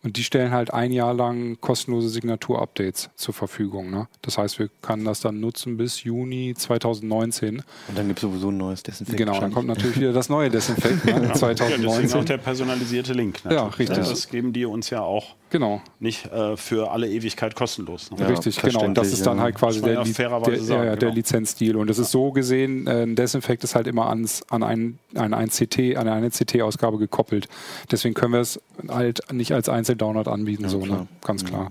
Und 0.07 0.17
die 0.17 0.23
stellen 0.23 0.53
halt 0.53 0.73
ein 0.73 0.93
Jahr 0.93 1.13
lang 1.15 1.61
kostenlose 1.61 2.09
Signatur-Updates 2.11 3.11
zur 3.17 3.35
Verfügung. 3.35 3.91
Ne? 3.91 4.07
Das 4.23 4.39
heißt, 4.39 4.61
wir 4.61 4.71
können 4.81 5.05
das 5.05 5.19
dann 5.19 5.41
nutzen 5.41 5.77
bis 5.77 6.05
Juni 6.05 6.55
2019. 6.57 7.57
Und 7.57 7.65
dann 7.93 8.07
gibt 8.07 8.21
es 8.21 8.23
sowieso 8.23 8.53
ein 8.53 8.57
neues 8.57 8.85
Desinfekt. 8.85 9.19
Genau, 9.19 9.41
dann 9.41 9.53
kommt 9.53 9.67
natürlich 9.67 9.97
wieder 9.97 10.13
das 10.13 10.29
neue 10.29 10.49
Desinfekt 10.49 11.05
ne? 11.07 11.11
Ja, 11.11 11.35
2019. 11.35 11.83
deswegen 11.83 12.21
auch 12.21 12.25
der 12.25 12.39
personalisierte 12.39 13.15
Link. 13.15 13.41
Ja, 13.51 13.67
richtig. 13.67 13.99
Das 13.99 14.29
geben 14.29 14.53
die 14.53 14.65
uns 14.65 14.91
ja 14.91 15.01
auch 15.01 15.35
Genau, 15.51 15.81
nicht 16.01 16.27
äh, 16.27 16.57
für 16.57 16.91
alle 16.91 17.09
Ewigkeit 17.09 17.55
kostenlos. 17.55 18.11
Ne? 18.11 18.19
Ja, 18.19 18.27
richtig, 18.27 18.61
genau. 18.61 18.85
Und 18.85 18.95
das 18.95 19.13
ist 19.13 19.25
dann 19.25 19.41
halt 19.41 19.55
quasi 19.55 19.81
der, 19.81 19.95
ja 19.95 20.03
Li 20.03 20.13
der, 20.13 20.29
sagen, 20.29 20.65
ja, 20.69 20.77
ja, 20.77 20.85
der 20.85 20.97
genau. 20.97 21.15
Lizenzdeal. 21.15 21.77
Und 21.77 21.89
es 21.89 21.99
ist 21.99 22.11
so 22.11 22.33
gesehen, 22.33 22.89
äh, 22.89 23.03
ein 23.05 23.15
Desinfekt 23.15 23.63
ist 23.63 23.77
halt 23.77 23.87
immer 23.87 24.09
ans, 24.09 24.43
an, 24.51 24.65
ein, 24.65 24.99
an, 25.15 25.35
ein 25.35 25.49
CT, 25.49 25.97
an 25.97 26.09
eine 26.09 26.31
CT-Ausgabe 26.31 26.99
gekoppelt. 26.99 27.49
Deswegen 27.93 28.15
können 28.15 28.33
wir 28.33 28.41
es 28.41 28.61
halt 28.89 29.21
nicht 29.33 29.53
als 29.53 29.69
Einzeldownload 29.69 30.29
anbieten, 30.29 30.69
so, 30.69 30.81
klar. 30.81 31.03
ne? 31.03 31.07
ganz 31.23 31.45
klar. 31.45 31.71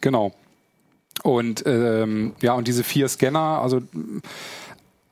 Genau. 0.00 0.32
Und 1.24 1.64
ähm, 1.66 2.34
ja, 2.40 2.54
und 2.54 2.68
diese 2.68 2.84
vier 2.84 3.08
Scanner, 3.08 3.60
also 3.62 3.82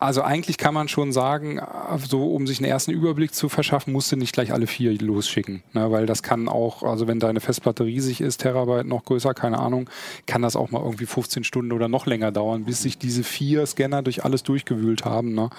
also 0.00 0.22
eigentlich 0.22 0.56
kann 0.56 0.72
man 0.72 0.88
schon 0.88 1.12
sagen, 1.12 1.60
so 2.08 2.32
um 2.32 2.46
sich 2.46 2.58
einen 2.58 2.70
ersten 2.70 2.90
Überblick 2.90 3.34
zu 3.34 3.50
verschaffen, 3.50 3.92
musst 3.92 4.10
du 4.10 4.16
nicht 4.16 4.32
gleich 4.32 4.50
alle 4.50 4.66
vier 4.66 4.98
losschicken. 4.98 5.62
Ne? 5.74 5.90
Weil 5.90 6.06
das 6.06 6.22
kann 6.22 6.48
auch, 6.48 6.82
also 6.82 7.06
wenn 7.06 7.20
deine 7.20 7.40
Festplatte 7.40 7.84
riesig 7.84 8.22
ist, 8.22 8.38
Terabyte 8.38 8.86
noch 8.86 9.04
größer, 9.04 9.34
keine 9.34 9.58
Ahnung, 9.58 9.90
kann 10.24 10.40
das 10.40 10.56
auch 10.56 10.70
mal 10.70 10.82
irgendwie 10.82 11.04
15 11.04 11.44
Stunden 11.44 11.72
oder 11.72 11.88
noch 11.88 12.06
länger 12.06 12.32
dauern, 12.32 12.64
bis 12.64 12.80
sich 12.80 12.96
diese 12.96 13.22
vier 13.22 13.66
Scanner 13.66 14.00
durch 14.02 14.24
alles 14.24 14.42
durchgewühlt 14.42 15.04
haben. 15.04 15.34
Ne? 15.34 15.50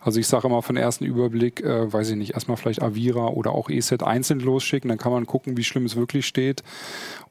Also 0.00 0.18
ich 0.18 0.28
sage 0.28 0.48
immer 0.48 0.62
von 0.62 0.78
ersten 0.78 1.04
Überblick, 1.04 1.60
äh, 1.60 1.92
weiß 1.92 2.08
ich 2.08 2.16
nicht, 2.16 2.32
erstmal 2.32 2.56
vielleicht 2.56 2.80
Avira 2.80 3.26
oder 3.28 3.52
auch 3.52 3.68
ESET 3.68 4.02
einzeln 4.02 4.40
losschicken, 4.40 4.88
dann 4.88 4.98
kann 4.98 5.12
man 5.12 5.26
gucken, 5.26 5.58
wie 5.58 5.64
schlimm 5.64 5.84
es 5.84 5.96
wirklich 5.96 6.26
steht. 6.26 6.62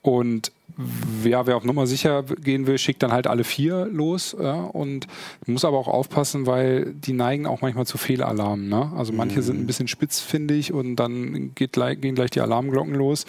Und 0.03 0.51
wer, 0.77 1.47
wer 1.47 1.57
auf 1.57 1.63
Nummer 1.63 1.87
sicher 1.87 2.23
gehen 2.23 2.67
will, 2.67 2.77
schickt 2.77 3.03
dann 3.03 3.11
halt 3.11 3.27
alle 3.27 3.43
vier 3.43 3.85
los. 3.85 4.35
Ja, 4.39 4.63
und 4.63 5.07
muss 5.45 5.65
aber 5.65 5.77
auch 5.77 5.87
aufpassen, 5.87 6.45
weil 6.45 6.93
die 6.93 7.13
neigen 7.13 7.45
auch 7.45 7.61
manchmal 7.61 7.85
zu 7.85 7.97
Fehlalarmen. 7.97 8.69
Ne? 8.69 8.91
Also 8.95 9.13
manche 9.13 9.41
sind 9.41 9.59
ein 9.59 9.67
bisschen 9.67 9.87
spitzfindig 9.87 10.73
und 10.73 10.95
dann 10.95 11.53
geht 11.55 11.73
gehen 11.73 12.15
gleich 12.15 12.31
die 12.31 12.41
Alarmglocken 12.41 12.95
los. 12.95 13.25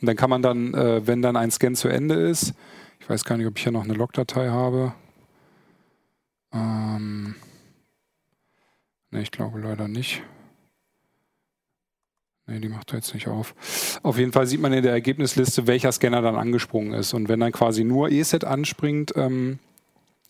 Und 0.00 0.06
dann 0.06 0.16
kann 0.16 0.30
man 0.30 0.42
dann, 0.42 0.74
äh, 0.74 1.06
wenn 1.06 1.22
dann 1.22 1.36
ein 1.36 1.50
Scan 1.50 1.74
zu 1.74 1.88
Ende 1.88 2.14
ist, 2.14 2.54
ich 3.00 3.08
weiß 3.08 3.24
gar 3.24 3.36
nicht, 3.36 3.46
ob 3.46 3.56
ich 3.56 3.62
hier 3.62 3.72
noch 3.72 3.84
eine 3.84 3.94
Logdatei 3.94 4.48
habe. 4.48 4.92
Ähm, 6.52 7.34
ne, 9.10 9.22
ich 9.22 9.30
glaube 9.30 9.60
leider 9.60 9.88
nicht. 9.88 10.22
Nee, 12.48 12.60
die 12.60 12.68
macht 12.68 12.92
er 12.92 12.96
jetzt 12.96 13.12
nicht 13.12 13.28
auf. 13.28 13.54
Auf 14.02 14.18
jeden 14.18 14.32
Fall 14.32 14.46
sieht 14.46 14.60
man 14.60 14.72
in 14.72 14.82
der 14.82 14.92
Ergebnisliste, 14.92 15.66
welcher 15.66 15.92
Scanner 15.92 16.22
dann 16.22 16.36
angesprungen 16.36 16.94
ist. 16.94 17.12
Und 17.12 17.28
wenn 17.28 17.40
dann 17.40 17.52
quasi 17.52 17.84
nur 17.84 18.10
ESET 18.10 18.44
anspringt, 18.44 19.12
ähm, 19.16 19.58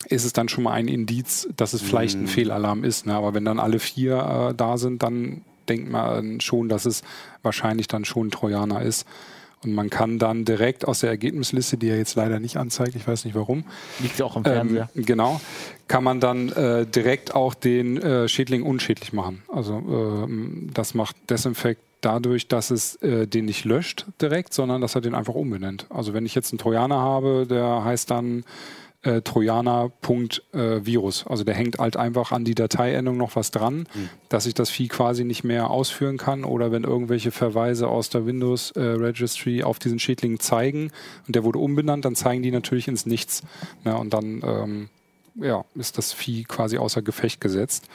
ist 0.07 0.25
es 0.25 0.33
dann 0.33 0.49
schon 0.49 0.65
mal 0.65 0.73
ein 0.73 0.89
Indiz, 0.89 1.47
dass 1.55 1.73
es 1.73 1.81
vielleicht 1.81 2.17
ein 2.17 2.27
Fehlalarm 2.27 2.83
ist. 2.83 3.05
Ne? 3.05 3.13
Aber 3.13 3.33
wenn 3.33 3.45
dann 3.45 3.59
alle 3.59 3.79
vier 3.79 4.49
äh, 4.49 4.53
da 4.53 4.77
sind, 4.77 5.01
dann 5.01 5.41
denkt 5.69 5.89
man 5.89 6.41
schon, 6.41 6.67
dass 6.67 6.85
es 6.85 7.03
wahrscheinlich 7.41 7.87
dann 7.87 8.03
schon 8.03 8.27
ein 8.27 8.31
Trojaner 8.31 8.81
ist. 8.81 9.07
Und 9.63 9.73
man 9.73 9.89
kann 9.89 10.19
dann 10.19 10.45
direkt 10.45 10.87
aus 10.87 11.01
der 11.01 11.09
Ergebnisliste, 11.09 11.77
die 11.77 11.89
er 11.89 11.97
jetzt 11.97 12.15
leider 12.15 12.39
nicht 12.39 12.55
anzeigt, 12.55 12.95
ich 12.95 13.05
weiß 13.05 13.25
nicht 13.25 13.35
warum, 13.35 13.65
Liegt 13.99 14.17
ja 14.17 14.25
auch 14.25 14.37
am 14.37 14.43
ähm, 14.45 14.51
Fernseher. 14.53 14.89
genau, 14.95 15.41
kann 15.89 16.03
man 16.03 16.21
dann 16.21 16.49
äh, 16.49 16.85
direkt 16.85 17.35
auch 17.35 17.53
den 17.53 17.97
äh, 17.97 18.29
Schädling 18.29 18.63
unschädlich 18.63 19.11
machen. 19.11 19.43
Also 19.49 19.73
ähm, 19.73 20.69
das 20.73 20.93
macht 20.93 21.17
Desinfekt 21.29 21.81
dadurch, 22.01 22.47
dass 22.47 22.71
es 22.71 22.95
äh, 22.97 23.27
den 23.27 23.45
nicht 23.45 23.65
löscht 23.65 24.05
direkt, 24.21 24.53
sondern 24.53 24.81
dass 24.81 24.95
er 24.95 25.01
den 25.01 25.15
einfach 25.15 25.35
umbenennt. 25.35 25.87
Also 25.89 26.13
wenn 26.13 26.25
ich 26.25 26.35
jetzt 26.35 26.51
einen 26.51 26.59
Trojaner 26.59 26.99
habe, 26.99 27.45
der 27.47 27.83
heißt 27.83 28.11
dann 28.11 28.43
äh, 29.01 29.21
Trojaner.virus. 29.21 31.25
Also 31.27 31.43
der 31.43 31.55
hängt 31.55 31.79
halt 31.79 31.95
einfach 31.95 32.31
an 32.31 32.43
die 32.43 32.55
Dateiendung 32.55 33.17
noch 33.17 33.35
was 33.35 33.51
dran, 33.51 33.87
dass 34.27 34.45
ich 34.45 34.53
das 34.53 34.69
Vieh 34.69 34.89
quasi 34.89 35.23
nicht 35.23 35.43
mehr 35.43 35.69
ausführen 35.69 36.17
kann 36.17 36.43
oder 36.43 36.71
wenn 36.71 36.83
irgendwelche 36.83 37.31
Verweise 37.31 37.87
aus 37.87 38.09
der 38.09 38.25
Windows 38.25 38.71
äh, 38.71 38.81
Registry 38.81 39.63
auf 39.63 39.79
diesen 39.79 39.99
Schädling 39.99 40.39
zeigen 40.39 40.91
und 41.27 41.35
der 41.35 41.45
wurde 41.45 41.59
umbenannt, 41.59 42.05
dann 42.05 42.15
zeigen 42.15 42.43
die 42.43 42.51
natürlich 42.51 42.89
ins 42.89 43.05
Nichts. 43.05 43.43
Ja, 43.85 43.95
und 43.95 44.13
dann 44.13 44.41
ähm, 44.43 44.89
ja, 45.35 45.63
ist 45.75 45.97
das 45.97 46.11
Vieh 46.11 46.43
quasi 46.43 46.77
außer 46.77 47.01
Gefecht 47.01 47.39
gesetzt. 47.39 47.87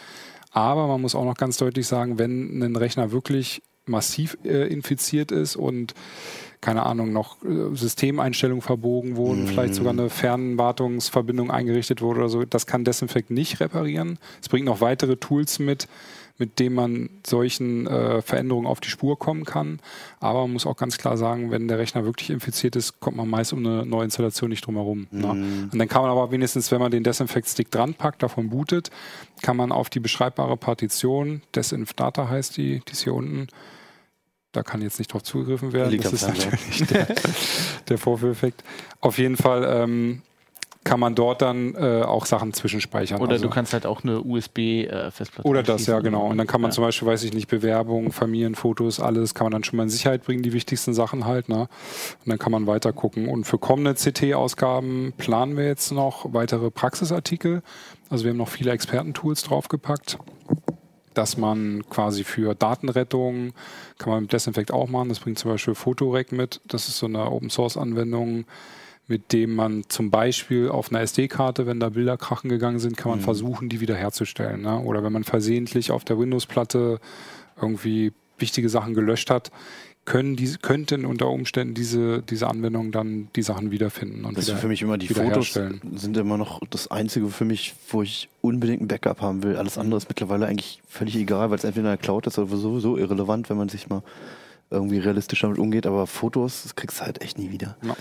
Aber 0.52 0.87
man 0.87 1.00
muss 1.00 1.14
auch 1.14 1.25
noch 1.25 1.37
ganz 1.37 1.58
deutlich 1.58 1.87
sagen, 1.87 2.18
wenn 2.18 2.62
ein 2.62 2.76
Rechner 2.76 3.11
wirklich 3.11 3.62
massiv 3.87 4.38
äh, 4.45 4.67
infiziert 4.73 5.33
ist 5.33 5.57
und 5.57 5.95
keine 6.61 6.87
Ahnung, 6.87 7.12
noch 7.12 7.45
äh, 7.45 7.76
Systemeinstellungen 7.76 8.62
verbogen 8.62 9.17
wurden, 9.17 9.47
vielleicht 9.47 9.75
sogar 9.75 9.93
eine 9.93 10.09
Fernwartungsverbindung 10.09 11.50
eingerichtet 11.50 12.00
wurde 12.00 12.21
oder 12.21 12.29
so, 12.31 12.45
das 12.45 12.67
kann 12.67 12.85
Desinfekt 12.85 13.31
nicht 13.31 13.61
reparieren. 13.61 14.19
Es 14.41 14.49
bringt 14.49 14.64
noch 14.64 14.81
weitere 14.81 15.17
Tools 15.17 15.59
mit, 15.59 15.88
mit 16.38 16.59
denen 16.59 16.75
man 16.75 17.11
solchen 17.25 17.87
äh, 17.87 18.21
Veränderungen 18.21 18.67
auf 18.67 18.81
die 18.81 18.88
Spur 18.88 19.19
kommen 19.19 19.45
kann. 19.45 19.79
Aber 20.19 20.43
man 20.43 20.53
muss 20.55 20.67
auch 20.67 20.76
ganz 20.76 20.99
klar 20.99 21.17
sagen, 21.17 21.50
wenn 21.50 21.69
der 21.69 21.79
Rechner 21.79 22.05
wirklich 22.05 22.31
infiziert 22.31 22.75
ist, 22.75 22.99
kommt 23.00 23.17
man 23.17 23.29
meist 23.29 23.53
um 23.53 23.64
eine 23.64 23.87
Neuinstallation 23.87 24.50
nicht 24.50 24.67
drum 24.67 24.75
herum. 24.75 25.07
Ne? 25.11 25.29
Und 25.73 25.79
dann 25.79 25.88
kann 25.88 26.03
man 26.03 26.11
aber 26.11 26.33
wenigstens, 26.33 26.73
wenn 26.73 26.81
man 26.81 26.91
den 26.91 27.05
Desinfekt-Stick 27.05 27.71
dran 27.71 27.95
packt, 27.95 28.23
davon 28.23 28.50
bootet, 28.50 28.91
kann 29.43 29.57
man 29.57 29.71
auf 29.71 29.91
die 29.91 30.00
beschreibbare 30.00 30.57
Partition, 30.57 31.43
Desinf 31.55 31.93
Data 31.93 32.29
heißt 32.29 32.57
die, 32.57 32.81
die 32.87 32.93
ist 32.93 33.05
hier 33.05 33.14
unten, 33.14 33.47
da 34.50 34.62
kann 34.62 34.83
jetzt 34.83 34.99
nicht 34.99 35.12
drauf 35.12 35.23
zugegriffen 35.23 35.73
werden. 35.73 35.91
Liegt 35.91 36.05
das 36.05 36.12
ist 36.12 36.29
natürlich 36.29 36.87
der, 36.87 37.14
der 37.88 37.99
Vorführeffekt. 37.99 38.62
Auf 39.00 39.19
jeden 39.19 39.37
Fall 39.37 39.64
ähm, 39.69 40.23
kann 40.85 41.00
man 41.00 41.14
dort 41.14 41.41
dann 41.41 41.75
äh, 41.75 42.03
auch 42.03 42.26
Sachen 42.26 42.53
zwischenspeichern. 42.53 43.21
Oder 43.21 43.33
Also- 43.33 43.45
du 43.45 43.50
kannst 43.50 43.73
halt 43.73 43.87
auch 43.87 44.05
eine 44.05 44.21
USB-Festplatte. 44.21 45.49
oder 45.49 45.62
das, 45.62 45.87
ja, 45.87 46.00
genau. 46.00 46.26
Und 46.26 46.37
dann 46.37 46.47
kann 46.47 46.61
man 46.61 46.71
ja. 46.71 46.75
zum 46.75 46.85
Beispiel, 46.85 47.09
weiß 47.09 47.25
ich 47.25 47.33
nicht, 47.33 47.49
Bewerbung, 47.49 48.12
Familienfotos, 48.12 49.00
alles 49.00 49.35
kann 49.35 49.47
man 49.47 49.53
dann 49.53 49.64
schon 49.64 49.79
mal 49.79 49.85
in 49.85 49.88
Sicherheit 49.88 50.25
bringen, 50.25 50.43
die 50.43 50.53
wichtigsten 50.53 50.93
Sachen 50.93 51.25
halt. 51.25 51.49
Ne? 51.49 51.61
Und 51.61 51.69
dann 52.26 52.38
kann 52.38 52.53
man 52.53 52.67
weiter 52.67 52.93
gucken. 52.93 53.29
Und 53.29 53.45
für 53.45 53.59
kommende 53.59 53.95
CT-Ausgaben 53.95 55.14
planen 55.17 55.57
wir 55.57 55.64
jetzt 55.67 55.91
noch 55.91 56.33
weitere 56.35 56.71
Praxisartikel. 56.71 57.62
Also 58.11 58.25
wir 58.25 58.31
haben 58.31 58.38
noch 58.38 58.49
viele 58.49 58.71
Expertentools 58.71 59.43
draufgepackt, 59.43 60.19
dass 61.14 61.38
man 61.38 61.83
quasi 61.88 62.25
für 62.25 62.55
Datenrettung, 62.55 63.55
kann 63.99 64.12
man 64.12 64.23
mit 64.25 64.33
Desinfekt 64.35 64.71
auch 64.71 64.88
machen. 64.88 65.09
Das 65.09 65.21
bringt 65.21 65.38
zum 65.38 65.50
Beispiel 65.50 65.75
Photorec 65.75 66.31
mit. 66.33 66.61
Das 66.69 66.88
ist 66.88 66.99
so 66.99 67.07
eine 67.07 67.31
Open-Source-Anwendung 67.31 68.45
mit 69.06 69.32
dem 69.32 69.54
man 69.54 69.84
zum 69.88 70.11
Beispiel 70.11 70.68
auf 70.68 70.90
einer 70.90 71.00
SD-Karte, 71.02 71.66
wenn 71.66 71.80
da 71.80 71.90
Bilder 71.90 72.16
krachen 72.16 72.49
gegangen 72.49 72.78
sind, 72.78 72.96
kann 72.96 73.11
man 73.11 73.20
versuchen, 73.20 73.68
die 73.68 73.80
wiederherzustellen. 73.80 74.62
Ne? 74.62 74.80
Oder 74.80 75.04
wenn 75.04 75.12
man 75.12 75.25
versehentlich 75.25 75.90
auf 75.90 76.04
der 76.04 76.18
Windows-Platte 76.18 77.00
irgendwie 77.61 78.12
wichtige 78.38 78.68
Sachen 78.68 78.94
gelöscht 78.94 79.30
hat, 79.30 79.50
können 80.04 80.37
die, 80.37 80.54
könnten 80.61 81.06
unter 81.06 81.28
Umständen 81.28 81.75
diese, 81.75 82.23
diese 82.23 82.46
Anwendung 82.49 82.92
dann 82.92 83.28
die 83.37 83.42
Sachen 83.42 83.70
wiederfinden 83.70 84.25
und 84.25 84.37
Das 84.37 84.44
wieder, 84.44 84.56
sind 84.56 84.61
für 84.61 84.68
mich 84.68 84.82
immer 84.82 84.99
die 84.99 85.08
Fotos 85.08 85.52
sind 85.52 86.16
immer 86.16 86.37
noch 86.37 86.61
das 86.68 86.90
Einzige 86.90 87.28
für 87.28 87.44
mich, 87.44 87.75
wo 87.88 88.02
ich 88.02 88.28
unbedingt 88.42 88.82
ein 88.82 88.88
Backup 88.88 89.23
haben 89.23 89.42
will. 89.42 89.56
Alles 89.56 89.78
andere 89.78 89.96
ist 89.96 90.08
mittlerweile 90.08 90.46
eigentlich 90.46 90.82
völlig 90.87 91.16
egal, 91.16 91.50
weil 91.50 91.56
es 91.56 91.64
entweder 91.64 91.92
in 91.92 91.96
der 91.96 92.04
Cloud 92.04 92.26
ist 92.26 92.38
oder 92.38 92.54
sowieso 92.54 92.99
irrelevant, 92.99 93.49
wenn 93.49 93.56
man 93.56 93.70
sich 93.70 93.88
mal 93.88 94.02
irgendwie 94.70 94.99
realistisch 94.99 95.40
damit 95.40 95.58
umgeht. 95.58 95.87
Aber 95.87 96.06
Fotos, 96.06 96.64
das 96.64 96.76
kriegst 96.76 97.00
du 97.00 97.04
halt 97.04 97.23
echt 97.23 97.38
nie 97.38 97.50
wieder. 97.50 97.76
Ja. 97.82 97.96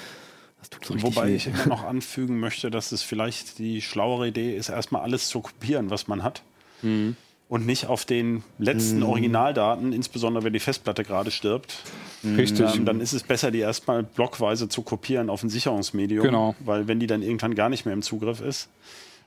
Das 0.69 0.79
tut 0.79 1.01
so 1.01 1.07
Wobei 1.07 1.27
weh. 1.27 1.35
ich 1.35 1.47
immer 1.47 1.67
noch 1.67 1.83
anfügen 1.83 2.39
möchte, 2.39 2.71
dass 2.71 2.91
es 2.91 3.01
vielleicht 3.03 3.59
die 3.59 3.81
schlauere 3.81 4.27
Idee 4.27 4.55
ist, 4.55 4.69
erstmal 4.69 5.01
alles 5.01 5.27
zu 5.27 5.41
kopieren, 5.41 5.89
was 5.89 6.07
man 6.07 6.23
hat. 6.23 6.43
Und 7.49 7.65
nicht 7.65 7.85
auf 7.85 8.05
den 8.05 8.43
letzten 8.57 9.03
Originaldaten, 9.03 9.93
insbesondere 9.93 10.43
wenn 10.43 10.53
die 10.53 10.59
Festplatte 10.59 11.03
gerade 11.03 11.29
stirbt. 11.31 11.77
Richtig. 12.23 12.75
Ähm, 12.75 12.85
dann 12.85 12.99
ist 12.99 13.13
es 13.13 13.23
besser, 13.23 13.51
die 13.51 13.59
erstmal 13.59 14.03
blockweise 14.03 14.69
zu 14.69 14.81
kopieren 14.81 15.29
auf 15.29 15.43
ein 15.43 15.49
Sicherungsmedium. 15.49 16.23
Genau. 16.23 16.55
Weil 16.61 16.87
wenn 16.87 16.99
die 16.99 17.07
dann 17.07 17.21
irgendwann 17.21 17.53
gar 17.53 17.69
nicht 17.69 17.85
mehr 17.85 17.93
im 17.93 18.01
Zugriff 18.01 18.41
ist. 18.41 18.69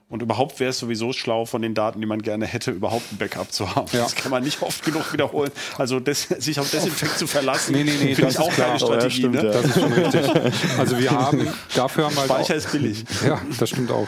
Und 0.09 0.23
überhaupt 0.23 0.61
wäre 0.61 0.71
es 0.71 0.79
sowieso 0.79 1.13
schlau, 1.13 1.47
von 1.47 1.63
den 1.63 1.75
Daten, 1.75 2.01
die 2.01 2.07
man 2.07 2.23
gerne 2.23 2.47
hätte, 2.47 2.71
überhaupt 2.71 3.11
ein 3.13 3.17
Backup 3.17 3.51
zu 3.51 3.75
haben. 3.75 3.89
Ja. 3.93 4.05
Das 4.05 4.15
kann 4.15 4.31
man 4.31 4.45
nicht 4.45 4.63
oft 4.63 4.85
genug 4.85 5.13
wiederholen. 5.13 5.51
Also 5.79 5.99
des, 5.99 6.23
sich 6.29 6.61
auf 6.61 6.71
Desinfekt 6.71 7.19
zu 7.19 7.27
verlassen, 7.27 7.73
Nee, 7.73 7.83
nee, 7.83 7.91
nee, 7.91 8.15
finde 8.15 8.23
das 8.23 8.35
ich 8.35 8.39
auch 8.41 8.49
ist 8.49 8.55
klar. 8.55 8.69
keine 8.69 8.85
Oh, 8.85 8.93
ja, 8.93 9.11
Strategie. 9.11 9.17
stimmt, 9.17 9.35
ne? 9.35 9.45
ja. 9.47 9.51
Das 9.53 9.65
ist 9.65 9.75
schon 9.81 9.93
richtig. 9.93 10.53
Also 10.79 10.99
wir 11.01 11.11
haben, 11.11 11.49
dafür 11.75 12.05
haben 12.05 12.15
wir 12.15 12.21
halt 12.21 12.31
Speicher 12.31 12.55
auch, 12.55 12.59
ist 12.59 12.73
billig. 12.73 13.05
Ja, 13.27 13.41
das 13.59 13.69
stimmt 13.69 13.91
auch. 13.91 14.07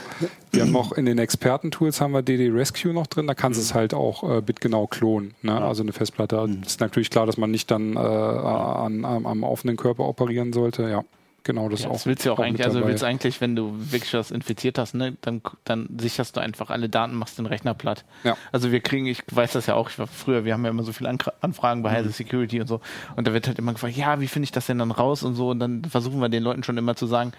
Wir 0.52 0.62
haben 0.62 0.76
auch 0.76 0.92
in 0.92 1.04
den 1.04 1.18
Expertentools 1.18 2.00
haben 2.00 2.12
wir 2.12 2.22
DD 2.22 2.48
Rescue 2.50 2.92
noch 2.92 3.08
drin, 3.08 3.26
da 3.26 3.34
kannst 3.34 3.58
du 3.58 3.62
es 3.62 3.74
halt 3.74 3.92
auch 3.92 4.22
äh, 4.38 4.40
bitgenau 4.40 4.86
klonen. 4.86 5.34
Ne? 5.42 5.60
Also 5.60 5.82
eine 5.82 5.92
Festplatte. 5.92 6.48
Ist 6.64 6.80
natürlich 6.80 7.10
klar, 7.10 7.26
dass 7.26 7.36
man 7.38 7.50
nicht 7.50 7.70
dann 7.72 7.96
äh, 7.96 7.98
an, 7.98 9.04
am, 9.04 9.26
am 9.26 9.42
offenen 9.42 9.76
Körper 9.76 10.04
operieren 10.04 10.52
sollte, 10.52 10.88
ja. 10.88 11.02
Genau 11.48 11.68
das 11.70 11.82
Ja, 11.82 11.88
auch. 11.88 11.94
das 11.94 12.06
willst 12.06 12.24
du 12.24 12.28
ja 12.28 12.34
auch 12.34 12.38
mit 12.38 12.46
eigentlich, 12.46 12.66
also 12.66 12.86
willst 12.86 13.02
eigentlich, 13.02 13.40
wenn 13.40 13.56
du 13.56 13.72
wirklich 13.78 14.12
was 14.12 14.30
infiziert 14.30 14.78
hast, 14.78 14.94
ne, 14.94 15.16
dann, 15.22 15.40
dann 15.64 15.88
sicherst 15.98 16.36
du 16.36 16.40
einfach 16.40 16.68
alle 16.68 16.88
Daten, 16.90 17.14
machst 17.14 17.38
den 17.38 17.46
Rechner 17.46 17.72
platt. 17.74 18.04
Ja. 18.22 18.36
Also 18.52 18.70
wir 18.70 18.80
kriegen, 18.80 19.06
ich 19.06 19.22
weiß 19.30 19.52
das 19.52 19.66
ja 19.66 19.74
auch, 19.74 19.88
ich 19.88 19.98
war 19.98 20.06
früher, 20.06 20.44
wir 20.44 20.52
haben 20.52 20.62
ja 20.64 20.70
immer 20.70 20.82
so 20.82 20.92
viele 20.92 21.08
Anfragen 21.40 21.82
bei 21.82 21.90
Heise 21.90 22.10
Security 22.10 22.60
und 22.60 22.66
so. 22.66 22.80
Und 23.16 23.26
da 23.26 23.32
wird 23.32 23.48
halt 23.48 23.58
immer 23.58 23.72
gefragt, 23.72 23.96
ja, 23.96 24.20
wie 24.20 24.28
finde 24.28 24.44
ich 24.44 24.52
das 24.52 24.66
denn 24.66 24.78
dann 24.78 24.90
raus 24.90 25.22
und 25.22 25.34
so. 25.34 25.48
Und 25.48 25.58
dann 25.58 25.84
versuchen 25.86 26.20
wir 26.20 26.28
den 26.28 26.42
Leuten 26.42 26.62
schon 26.62 26.76
immer 26.76 26.94
zu 26.94 27.06
sagen, 27.06 27.32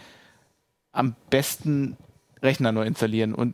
am 0.91 1.15
besten 1.29 1.95
Rechner 2.41 2.71
neu 2.71 2.85
installieren. 2.85 3.35
Und 3.35 3.53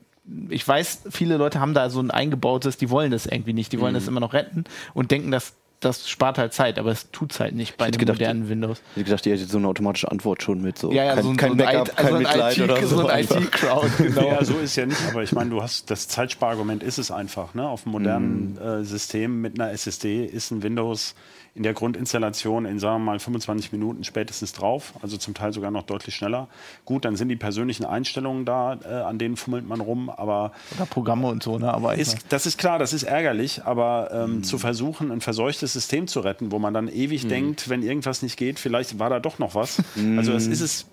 ich 0.49 0.65
weiß, 0.65 1.03
viele 1.09 1.35
Leute 1.35 1.59
haben 1.59 1.73
da 1.73 1.89
so 1.89 1.99
ein 1.99 2.11
eingebautes, 2.11 2.77
die 2.77 2.89
wollen 2.89 3.11
das 3.11 3.25
irgendwie 3.25 3.53
nicht, 3.53 3.73
die 3.73 3.79
wollen 3.81 3.93
das 3.93 4.07
immer 4.07 4.21
noch 4.21 4.33
retten 4.33 4.63
und 4.93 5.11
denken, 5.11 5.31
dass 5.31 5.53
das 5.85 6.09
spart 6.09 6.37
halt 6.37 6.53
Zeit, 6.53 6.79
aber 6.79 6.91
es 6.91 7.11
tut's 7.11 7.39
halt 7.39 7.55
nicht 7.55 7.77
bei 7.77 7.89
gedacht, 7.91 8.19
modernen 8.19 8.49
Windows. 8.49 8.79
Ich 8.79 8.97
hätte 8.97 9.05
gedacht, 9.05 9.25
ihr 9.25 9.33
hättet 9.35 9.49
so 9.49 9.57
eine 9.57 9.67
automatische 9.67 10.11
Antwort 10.11 10.43
schon 10.43 10.61
mit 10.61 10.77
so. 10.77 10.91
Ja, 10.91 11.05
ja, 11.05 11.13
kein, 11.13 11.23
so 11.23 11.29
ein, 11.29 11.37
kein 11.37 11.49
so 11.49 11.53
ein, 11.53 11.57
Backup, 11.57 11.87
IT, 11.87 11.95
kein 11.95 12.07
so 12.07 12.13
ein 12.13 12.23
Mitleid 12.23 12.57
IT, 12.57 12.63
oder 12.63 12.81
so. 12.81 12.97
so 12.97 13.07
ein. 13.07 13.23
IT-Crowd, 13.23 13.89
genau. 13.97 14.31
Ja, 14.31 14.43
so 14.43 14.57
ist 14.57 14.75
ja 14.75 14.85
nicht, 14.85 15.01
aber 15.09 15.23
ich 15.23 15.31
meine, 15.31 15.51
du 15.51 15.61
hast 15.61 15.89
das 15.91 16.07
Zeitsparargument 16.07 16.83
ist 16.83 16.97
es 16.97 17.11
einfach. 17.11 17.53
Ne? 17.53 17.67
Auf 17.67 17.85
einem 17.85 17.91
modernen 17.93 18.57
äh, 18.57 18.83
System 18.83 19.41
mit 19.41 19.59
einer 19.59 19.71
SSD 19.71 20.25
ist 20.25 20.51
ein 20.51 20.63
Windows 20.63 21.15
in 21.55 21.63
der 21.63 21.73
Grundinstallation 21.73 22.65
in, 22.65 22.79
sagen 22.79 23.01
wir 23.01 23.11
mal, 23.11 23.19
25 23.19 23.71
Minuten 23.71 24.03
spätestens 24.03 24.51
drauf, 24.51 24.93
also 25.01 25.15
zum 25.15 25.33
Teil 25.33 25.53
sogar 25.53 25.71
noch 25.71 25.83
deutlich 25.83 26.13
schneller. 26.13 26.49
Gut, 26.83 27.05
dann 27.05 27.15
sind 27.15 27.29
die 27.29 27.37
persönlichen 27.37 27.85
Einstellungen 27.85 28.43
da, 28.43 28.77
äh, 28.83 28.87
an 28.87 29.17
denen 29.17 29.37
fummelt 29.37 29.65
man 29.65 29.79
rum, 29.79 30.09
aber 30.09 30.51
Oder 30.75 30.85
Programme 30.85 31.27
und 31.27 31.41
so, 31.41 31.57
ne? 31.57 31.73
Aber 31.73 31.95
ist, 31.95 32.25
das 32.29 32.45
ist 32.45 32.57
klar, 32.57 32.77
das 32.77 32.91
ist 32.91 33.03
ärgerlich, 33.03 33.63
aber 33.63 34.09
ähm, 34.11 34.43
zu 34.43 34.57
versuchen, 34.57 35.11
ein 35.11 35.21
verseuchtes 35.21 35.71
System 35.71 36.07
zu 36.07 36.19
retten, 36.19 36.51
wo 36.51 36.59
man 36.59 36.73
dann 36.73 36.89
ewig 36.89 37.27
denkt, 37.27 37.69
wenn 37.69 37.83
irgendwas 37.83 38.21
nicht 38.21 38.35
geht, 38.35 38.59
vielleicht 38.59 38.99
war 38.99 39.09
da 39.09 39.21
doch 39.21 39.39
noch 39.39 39.55
was. 39.55 39.81
Also 40.17 40.33
das 40.33 40.47
ist 40.47 40.61
es 40.61 40.85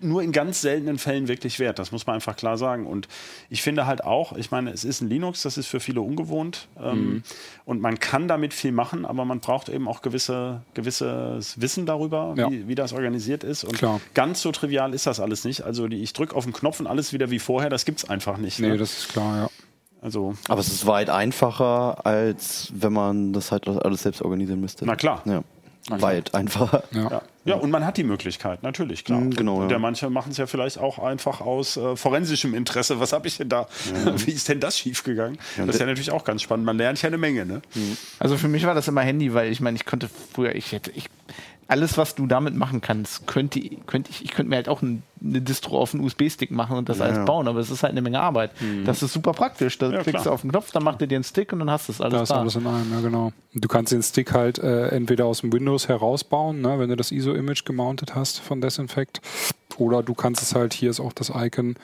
nur 0.00 0.22
in 0.22 0.32
ganz 0.32 0.60
seltenen 0.60 0.98
Fällen 0.98 1.28
wirklich 1.28 1.58
wert. 1.58 1.78
Das 1.78 1.92
muss 1.92 2.06
man 2.06 2.14
einfach 2.14 2.36
klar 2.36 2.56
sagen. 2.58 2.86
Und 2.86 3.08
ich 3.50 3.62
finde 3.62 3.86
halt 3.86 4.04
auch, 4.04 4.36
ich 4.36 4.50
meine, 4.50 4.70
es 4.70 4.84
ist 4.84 5.00
ein 5.00 5.08
Linux, 5.08 5.42
das 5.42 5.56
ist 5.58 5.66
für 5.66 5.80
viele 5.80 6.00
ungewohnt. 6.00 6.68
Ähm, 6.82 7.22
Und 7.64 7.80
man 7.80 7.98
kann 7.98 8.28
damit 8.28 8.54
viel 8.54 8.72
machen, 8.72 9.04
aber 9.04 9.24
man 9.24 9.40
braucht 9.40 9.68
eben 9.68 9.88
auch 9.88 10.02
gewisse, 10.02 10.62
gewisses 10.74 11.60
Wissen 11.60 11.86
darüber, 11.86 12.34
Ja. 12.36 12.50
wie, 12.50 12.68
wie 12.68 12.74
das 12.74 12.92
organisiert 12.92 13.44
ist. 13.44 13.64
Und 13.64 13.74
Klar. 13.78 14.00
ganz 14.14 14.40
so 14.42 14.52
trivial 14.52 14.94
ist 14.94 15.06
das 15.06 15.20
alles 15.20 15.44
nicht. 15.44 15.62
Also 15.62 15.88
die, 15.88 16.02
ich 16.02 16.12
drücke 16.12 16.34
auf 16.36 16.44
den 16.44 16.52
Knopf 16.52 16.80
und 16.80 16.86
alles 16.86 17.12
wieder 17.12 17.30
wie 17.30 17.38
vorher, 17.38 17.70
das 17.70 17.84
gibt 17.84 17.98
es 17.98 18.08
einfach 18.08 18.36
nicht. 18.38 18.58
Nee, 18.60 18.68
ne? 18.68 18.76
das 18.78 18.98
ist 18.98 19.08
klar, 19.08 19.36
ja. 19.36 19.48
Also 20.02 20.34
Aber 20.48 20.60
es 20.60 20.68
ist 20.68 20.86
weit 20.86 21.10
einfacher, 21.10 22.06
als 22.06 22.70
wenn 22.74 22.92
man 22.92 23.32
das 23.32 23.50
halt 23.50 23.66
alles 23.66 24.02
selbst 24.02 24.22
organisieren 24.22 24.60
müsste. 24.60 24.86
Na 24.86 24.94
klar. 24.94 25.22
Ja. 25.24 25.42
Weit 25.88 26.34
einfacher. 26.34 26.84
ja. 26.92 27.10
Ja. 27.10 27.22
ja, 27.44 27.54
und 27.54 27.70
man 27.70 27.86
hat 27.86 27.96
die 27.96 28.04
Möglichkeit, 28.04 28.62
natürlich, 28.62 29.04
klar. 29.04 29.20
Mhm, 29.20 29.30
genau, 29.30 29.56
und 29.56 29.68
ja. 29.68 29.76
ja. 29.76 29.78
manche 29.78 30.10
machen 30.10 30.32
es 30.32 30.36
ja 30.36 30.46
vielleicht 30.46 30.78
auch 30.78 30.98
einfach 30.98 31.40
aus 31.40 31.76
äh, 31.76 31.96
forensischem 31.96 32.54
Interesse. 32.54 32.98
Was 32.98 33.12
habe 33.12 33.28
ich 33.28 33.36
denn 33.36 33.48
da? 33.48 33.68
Wie 34.16 34.32
ist 34.32 34.48
denn 34.48 34.60
das 34.60 34.78
schiefgegangen? 34.78 35.38
das 35.56 35.76
ist 35.76 35.80
ja 35.80 35.86
natürlich 35.86 36.10
auch 36.10 36.24
ganz 36.24 36.42
spannend. 36.42 36.66
Man 36.66 36.76
lernt 36.76 37.00
ja 37.02 37.06
eine 37.08 37.18
Menge, 37.18 37.46
ne? 37.46 37.62
Also 38.18 38.36
für 38.36 38.48
mich 38.48 38.66
war 38.66 38.74
das 38.74 38.88
immer 38.88 39.02
Handy, 39.02 39.32
weil 39.32 39.50
ich 39.50 39.60
meine, 39.60 39.76
ich 39.76 39.84
konnte 39.84 40.08
früher, 40.32 40.54
ich 40.54 40.72
hätte, 40.72 40.90
ich, 40.90 41.08
alles, 41.68 41.98
was 41.98 42.14
du 42.14 42.26
damit 42.26 42.54
machen 42.54 42.80
kannst, 42.80 43.26
könnte, 43.26 43.60
könnte 43.86 44.10
ich, 44.10 44.24
ich 44.24 44.30
könnte 44.30 44.50
mir 44.50 44.56
halt 44.56 44.68
auch 44.68 44.82
ein, 44.82 45.02
eine 45.22 45.40
Distro 45.40 45.80
auf 45.80 45.94
einen 45.94 46.04
USB-Stick 46.04 46.50
machen 46.50 46.76
und 46.76 46.88
das 46.88 47.00
alles 47.00 47.16
ja. 47.18 47.24
bauen, 47.24 47.48
aber 47.48 47.58
es 47.58 47.70
ist 47.70 47.82
halt 47.82 47.90
eine 47.92 48.02
Menge 48.02 48.20
Arbeit. 48.20 48.52
Das 48.84 49.02
ist 49.02 49.12
super 49.12 49.32
praktisch. 49.32 49.76
Da 49.78 49.86
Ja, 49.90 50.02
klickst 50.02 50.20
du 50.20 50.22
klar. 50.22 50.34
auf 50.34 50.42
den 50.42 50.50
Knopf, 50.52 50.70
dann 50.70 50.84
macht 50.84 51.00
er 51.00 51.06
dir 51.08 51.16
einen 51.16 51.24
Stick 51.24 51.52
und 51.52 51.58
dann 51.58 51.70
hast 51.70 51.88
du 51.88 51.92
es 51.92 51.98
Da 51.98 52.04
alles 52.04 52.22
ist 52.22 52.28
da. 52.30 52.40
alles 52.40 52.54
in 52.56 52.66
einem, 52.66 52.92
ja 52.92 53.00
genau. 53.00 53.32
Du 53.54 53.66
kannst 53.68 53.92
den 53.92 54.02
Stick 54.02 54.32
halt 54.32 54.58
äh, 54.58 54.88
entweder 54.88 55.26
aus 55.26 55.40
dem 55.40 55.52
Windows 55.52 55.88
herausbauen, 55.88 56.60
ne, 56.60 56.78
wenn 56.78 56.88
du 56.88 56.96
das 56.96 57.10
ISO-Image 57.10 57.64
gemountet 57.64 58.14
hast 58.14 58.38
von 58.40 58.60
Desinfect, 58.60 59.20
oder 59.78 60.02
du 60.02 60.14
kannst 60.14 60.42
es 60.42 60.54
halt, 60.54 60.72
hier 60.72 60.90
ist 60.90 61.00
auch 61.00 61.12
das 61.12 61.30
Icon, 61.34 61.74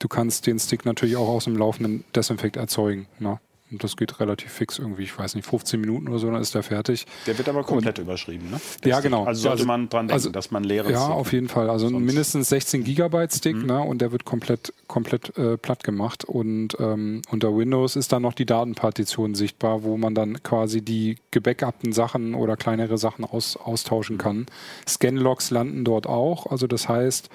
du 0.00 0.08
kannst 0.08 0.46
den 0.46 0.58
Stick 0.58 0.84
natürlich 0.84 1.16
auch 1.16 1.28
aus 1.28 1.44
dem 1.44 1.56
laufenden 1.56 2.04
Desinfect 2.16 2.56
erzeugen. 2.56 3.06
Ne? 3.20 3.38
Und 3.70 3.84
das 3.84 3.96
geht 3.96 4.18
relativ 4.20 4.50
fix 4.52 4.78
irgendwie, 4.78 5.02
ich 5.04 5.16
weiß 5.16 5.34
nicht, 5.36 5.46
15 5.46 5.80
Minuten 5.80 6.08
oder 6.08 6.18
so, 6.18 6.30
dann 6.30 6.40
ist 6.40 6.54
der 6.54 6.62
fertig. 6.62 7.06
Der 7.26 7.38
wird 7.38 7.48
aber 7.48 7.62
komplett 7.62 7.98
überschrieben, 7.98 8.50
ne? 8.50 8.60
Ja, 8.84 8.96
Stick. 8.96 9.04
genau. 9.04 9.24
Also 9.24 9.42
sollte 9.42 9.52
Also- 9.58 9.66
man 9.66 9.88
dran 9.88 10.08
denken, 10.08 10.12
also- 10.14 10.30
dass 10.30 10.50
man 10.50 10.64
leeren 10.64 10.90
Ja, 10.92 11.02
Stick 11.04 11.14
auf 11.14 11.32
jeden 11.32 11.48
Fall. 11.48 11.70
Also 11.70 11.88
mindestens 11.90 12.48
16 12.48 12.82
Gigabyte 12.84 13.32
Stick, 13.32 13.56
ne, 13.64 13.80
und 13.80 14.00
der 14.02 14.12
wird 14.12 14.24
komplett, 14.24 14.72
komplett 14.88 15.36
äh, 15.38 15.56
platt 15.56 15.84
gemacht. 15.84 16.24
Und 16.24 16.76
ähm, 16.80 17.22
unter 17.30 17.56
Windows 17.56 17.96
ist 17.96 18.12
dann 18.12 18.22
noch 18.22 18.34
die 18.34 18.46
Datenpartition 18.46 19.34
sichtbar, 19.34 19.82
wo 19.84 19.96
man 19.96 20.14
dann 20.14 20.42
quasi 20.42 20.82
die 20.82 21.16
gebackuppten 21.30 21.92
Sachen 21.92 22.34
oder 22.34 22.56
kleinere 22.56 22.98
Sachen 22.98 23.24
aus, 23.24 23.56
austauschen 23.56 24.18
kann. 24.18 24.46
Scanlogs 24.88 25.50
landen 25.50 25.84
dort 25.84 26.06
auch. 26.06 26.46
Also 26.50 26.66
das 26.66 26.88
heißt, 26.88 27.28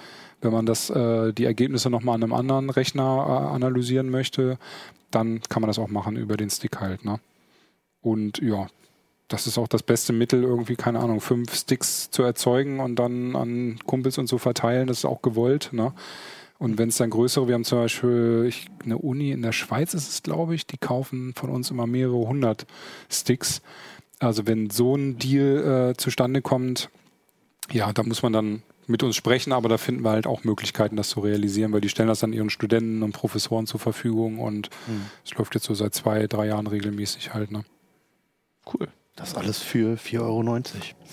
wenn 0.45 0.53
man 0.53 0.65
das, 0.65 0.89
äh, 0.89 1.33
die 1.33 1.43
Ergebnisse 1.43 1.89
nochmal 1.89 2.15
an 2.15 2.23
einem 2.23 2.33
anderen 2.33 2.69
Rechner 2.69 3.25
äh, 3.27 3.53
analysieren 3.53 4.09
möchte, 4.09 4.57
dann 5.11 5.41
kann 5.41 5.61
man 5.61 5.67
das 5.67 5.79
auch 5.79 5.89
machen 5.89 6.15
über 6.15 6.37
den 6.37 6.49
Stick 6.49 6.79
halt. 6.79 7.03
Ne? 7.03 7.19
Und 8.01 8.37
ja, 8.41 8.67
das 9.27 9.47
ist 9.47 9.57
auch 9.57 9.67
das 9.67 9.83
beste 9.83 10.13
Mittel, 10.13 10.43
irgendwie, 10.43 10.75
keine 10.75 10.99
Ahnung, 10.99 11.19
fünf 11.19 11.53
Sticks 11.53 12.11
zu 12.11 12.23
erzeugen 12.23 12.79
und 12.79 12.97
dann 12.97 13.35
an 13.35 13.79
Kumpels 13.85 14.17
und 14.17 14.27
so 14.27 14.37
verteilen. 14.37 14.87
Das 14.87 14.99
ist 14.99 15.05
auch 15.05 15.21
gewollt. 15.21 15.69
Ne? 15.73 15.93
Und 16.59 16.77
wenn 16.77 16.89
es 16.89 16.97
dann 16.97 17.09
größere, 17.09 17.47
wir 17.47 17.55
haben 17.55 17.65
zum 17.65 17.79
Beispiel 17.79 18.45
ich, 18.47 18.67
eine 18.83 18.97
Uni 18.97 19.31
in 19.31 19.41
der 19.41 19.51
Schweiz, 19.51 19.93
ist 19.93 20.07
es, 20.07 20.23
glaube 20.23 20.55
ich, 20.55 20.67
die 20.67 20.77
kaufen 20.77 21.33
von 21.35 21.49
uns 21.49 21.71
immer 21.71 21.87
mehrere 21.87 22.27
hundert 22.27 22.65
Sticks. 23.09 23.61
Also 24.19 24.47
wenn 24.47 24.69
so 24.69 24.95
ein 24.95 25.17
Deal 25.17 25.91
äh, 25.91 25.97
zustande 25.97 26.41
kommt, 26.41 26.89
ja, 27.71 27.91
da 27.91 28.03
muss 28.03 28.21
man 28.21 28.31
dann 28.31 28.61
mit 28.87 29.03
uns 29.03 29.15
sprechen, 29.15 29.53
aber 29.53 29.69
da 29.69 29.77
finden 29.77 30.03
wir 30.03 30.11
halt 30.11 30.27
auch 30.27 30.43
Möglichkeiten, 30.43 30.95
das 30.95 31.09
zu 31.09 31.19
realisieren, 31.19 31.73
weil 31.73 31.81
die 31.81 31.89
stellen 31.89 32.07
das 32.07 32.19
dann 32.19 32.33
ihren 32.33 32.49
Studenten 32.49 33.03
und 33.03 33.13
Professoren 33.13 33.67
zur 33.67 33.79
Verfügung 33.79 34.39
und 34.39 34.69
es 35.23 35.33
läuft 35.33 35.55
jetzt 35.55 35.65
so 35.65 35.73
seit 35.73 35.93
zwei, 35.93 36.27
drei 36.27 36.47
Jahren 36.47 36.67
regelmäßig 36.67 37.33
halt. 37.33 37.51
Ne? 37.51 37.63
Cool. 38.71 38.87
Das 39.15 39.35
alles 39.35 39.59
für 39.59 39.95
4,90 39.95 40.19
Euro. 40.21 40.43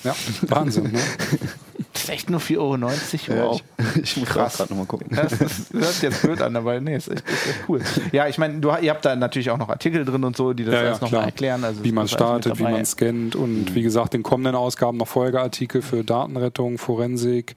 Ja, 0.04 0.16
Wahnsinn. 0.48 0.92
Ne? 0.92 1.00
Ist 2.02 2.10
echt 2.10 2.30
nur 2.30 2.40
4,90 2.40 2.58
Euro. 2.58 2.76
Ja, 2.76 3.44
Wow. 3.46 3.62
ich, 3.96 4.02
ich 4.02 4.16
muss 4.16 4.28
gerade 4.28 4.52
nochmal 4.70 4.86
gucken. 4.86 5.08
Das, 5.14 5.38
das 5.38 5.72
hört 5.72 6.02
jetzt 6.02 6.22
blöd 6.22 6.42
an, 6.42 6.56
aber 6.56 6.80
nee, 6.80 6.96
ist 6.96 7.08
echt, 7.08 7.28
ist 7.28 7.46
echt 7.48 7.58
cool. 7.68 7.80
Ja, 8.12 8.26
ich 8.28 8.38
meine, 8.38 8.58
du, 8.60 8.70
ihr 8.80 8.90
habt 8.90 9.04
da 9.04 9.14
natürlich 9.16 9.50
auch 9.50 9.58
noch 9.58 9.68
Artikel 9.68 10.04
drin 10.04 10.24
und 10.24 10.36
so, 10.36 10.52
die 10.52 10.64
das 10.64 10.74
Ja, 10.74 10.80
ja, 10.80 10.86
alles 10.88 11.00
nochmal 11.00 11.10
klar. 11.20 11.24
erklären. 11.26 11.64
Also 11.64 11.84
wie 11.84 11.92
man 11.92 12.04
ist 12.06 12.12
startet, 12.12 12.58
wie 12.58 12.62
man 12.64 12.84
scannt 12.84 13.36
und 13.36 13.74
wie 13.74 13.82
gesagt, 13.82 14.14
in 14.14 14.22
kommenden 14.22 14.54
Ausgaben 14.54 14.96
noch 14.98 15.08
Folgeartikel 15.08 15.82
für 15.82 16.02
Datenrettung, 16.04 16.78
Forensik, 16.78 17.54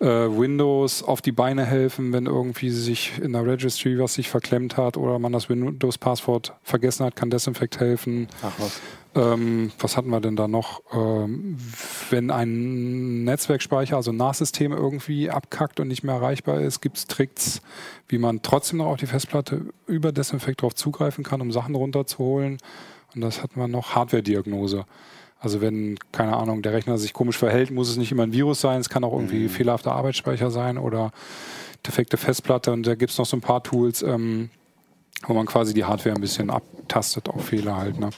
äh, 0.00 0.06
Windows 0.06 1.02
auf 1.02 1.20
die 1.20 1.32
Beine 1.32 1.64
helfen, 1.64 2.12
wenn 2.12 2.26
irgendwie 2.26 2.70
sich 2.70 3.18
in 3.22 3.32
der 3.32 3.46
Registry 3.46 3.98
was 3.98 4.14
sich 4.14 4.28
verklemmt 4.28 4.76
hat 4.76 4.96
oder 4.96 5.18
man 5.18 5.32
das 5.32 5.48
Windows-Passwort 5.48 6.54
vergessen 6.62 7.04
hat, 7.04 7.16
kann 7.16 7.30
Desinfect 7.30 7.80
helfen. 7.80 8.28
Ach 8.42 8.52
was. 8.58 8.80
Ähm, 9.14 9.72
was 9.78 9.96
hatten 9.96 10.10
wir 10.10 10.20
denn 10.20 10.36
da 10.36 10.46
noch? 10.46 10.82
Ähm, 10.92 11.58
wenn 12.10 12.30
ein 12.30 13.24
Netzwerkspeicher, 13.24 13.96
also 13.96 14.12
ein 14.12 14.16
NAS-System 14.16 14.72
irgendwie 14.72 15.30
abkackt 15.30 15.80
und 15.80 15.88
nicht 15.88 16.04
mehr 16.04 16.14
erreichbar 16.14 16.60
ist, 16.60 16.80
gibt 16.80 16.96
es 16.96 17.06
Tricks, 17.06 17.60
wie 18.06 18.18
man 18.18 18.42
trotzdem 18.42 18.78
noch 18.78 18.86
auf 18.86 18.98
die 18.98 19.06
Festplatte 19.06 19.66
über 19.86 20.12
Desinfect 20.12 20.62
drauf 20.62 20.74
zugreifen 20.74 21.24
kann, 21.24 21.40
um 21.40 21.50
Sachen 21.50 21.74
runterzuholen. 21.74 22.58
Und 23.14 23.20
das 23.20 23.42
hatten 23.42 23.58
wir 23.58 23.66
noch 23.66 23.96
Hardware-Diagnose. 23.96 24.86
Also 25.40 25.62
wenn, 25.62 25.98
keine 26.12 26.36
Ahnung, 26.36 26.60
der 26.60 26.74
Rechner 26.74 26.98
sich 26.98 27.14
komisch 27.14 27.38
verhält, 27.38 27.70
muss 27.70 27.88
es 27.88 27.96
nicht 27.96 28.12
immer 28.12 28.24
ein 28.24 28.32
Virus 28.32 28.60
sein, 28.60 28.80
es 28.80 28.90
kann 28.90 29.04
auch 29.04 29.12
irgendwie 29.14 29.48
fehlerhafter 29.48 29.92
Arbeitsspeicher 29.92 30.50
sein 30.50 30.76
oder 30.76 31.12
defekte 31.86 32.18
Festplatte. 32.18 32.72
Und 32.72 32.86
da 32.86 32.94
gibt 32.94 33.10
es 33.10 33.18
noch 33.18 33.24
so 33.24 33.38
ein 33.38 33.40
paar 33.40 33.62
Tools, 33.62 34.02
ähm, 34.02 34.50
wo 35.26 35.32
man 35.32 35.46
quasi 35.46 35.72
die 35.72 35.84
Hardware 35.84 36.14
ein 36.14 36.20
bisschen 36.20 36.50
abtastet 36.50 37.30
auf 37.30 37.46
Fehler 37.46 37.78
halt. 37.78 37.98
Ne? 37.98 38.10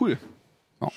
Cool. 0.00 0.18
Ja. 0.80 0.88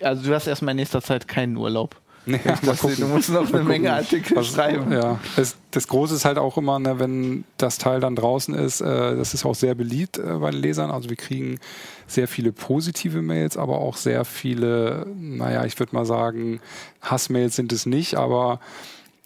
Also 0.00 0.28
du 0.28 0.34
hast 0.34 0.46
erstmal 0.46 0.72
in 0.72 0.76
nächster 0.76 1.02
Zeit 1.02 1.26
keinen 1.26 1.56
Urlaub. 1.56 2.00
Ich 2.26 2.42
dachte, 2.62 2.96
du 2.96 3.06
musst 3.06 3.30
noch 3.30 3.52
eine 3.52 3.62
Menge 3.64 3.92
Artikel 3.92 4.36
Was- 4.36 4.48
schreiben. 4.48 4.90
Ja, 4.92 5.18
das, 5.36 5.56
das 5.70 5.88
Große 5.88 6.14
ist 6.14 6.24
halt 6.24 6.38
auch 6.38 6.56
immer, 6.56 6.78
ne, 6.78 6.98
wenn 6.98 7.44
das 7.58 7.78
Teil 7.78 8.00
dann 8.00 8.16
draußen 8.16 8.54
ist, 8.54 8.80
äh, 8.80 9.16
das 9.16 9.34
ist 9.34 9.44
auch 9.44 9.54
sehr 9.54 9.74
beliebt 9.74 10.18
äh, 10.18 10.22
bei 10.38 10.50
den 10.50 10.60
Lesern. 10.60 10.90
Also 10.90 11.10
wir 11.10 11.16
kriegen 11.16 11.58
sehr 12.06 12.28
viele 12.28 12.52
positive 12.52 13.20
Mails, 13.22 13.56
aber 13.56 13.78
auch 13.78 13.96
sehr 13.96 14.24
viele, 14.24 15.06
naja, 15.18 15.64
ich 15.64 15.78
würde 15.78 15.94
mal 15.94 16.06
sagen, 16.06 16.60
Hassmails 17.02 17.56
sind 17.56 17.72
es 17.72 17.86
nicht, 17.86 18.14
aber 18.16 18.60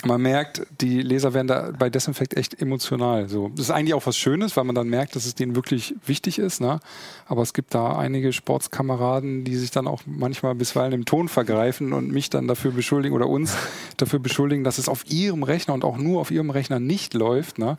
man 0.04 0.22
merkt, 0.22 0.62
die 0.80 1.02
Leser 1.02 1.34
werden 1.34 1.48
da 1.48 1.72
bei 1.76 1.90
Desinfect 1.90 2.36
echt 2.36 2.62
emotional. 2.62 3.28
So, 3.28 3.48
das 3.48 3.66
ist 3.66 3.70
eigentlich 3.72 3.94
auch 3.94 4.06
was 4.06 4.16
Schönes, 4.16 4.56
weil 4.56 4.62
man 4.62 4.76
dann 4.76 4.88
merkt, 4.88 5.16
dass 5.16 5.26
es 5.26 5.34
denen 5.34 5.56
wirklich 5.56 5.92
wichtig 6.06 6.38
ist. 6.38 6.60
Ne? 6.60 6.78
Aber 7.26 7.42
es 7.42 7.52
gibt 7.52 7.74
da 7.74 7.96
einige 7.98 8.32
Sportskameraden, 8.32 9.42
die 9.42 9.56
sich 9.56 9.72
dann 9.72 9.88
auch 9.88 10.02
manchmal 10.06 10.54
bisweilen 10.54 10.92
im 10.92 11.04
Ton 11.04 11.28
vergreifen 11.28 11.92
und 11.92 12.12
mich 12.12 12.30
dann 12.30 12.46
dafür 12.46 12.70
beschuldigen 12.70 13.14
oder 13.16 13.26
uns 13.26 13.56
dafür 13.96 14.20
beschuldigen, 14.20 14.62
dass 14.62 14.78
es 14.78 14.88
auf 14.88 15.04
ihrem 15.10 15.42
Rechner 15.42 15.74
und 15.74 15.84
auch 15.84 15.96
nur 15.98 16.20
auf 16.20 16.30
ihrem 16.30 16.50
Rechner 16.50 16.78
nicht 16.78 17.14
läuft. 17.14 17.58
Ne? 17.58 17.76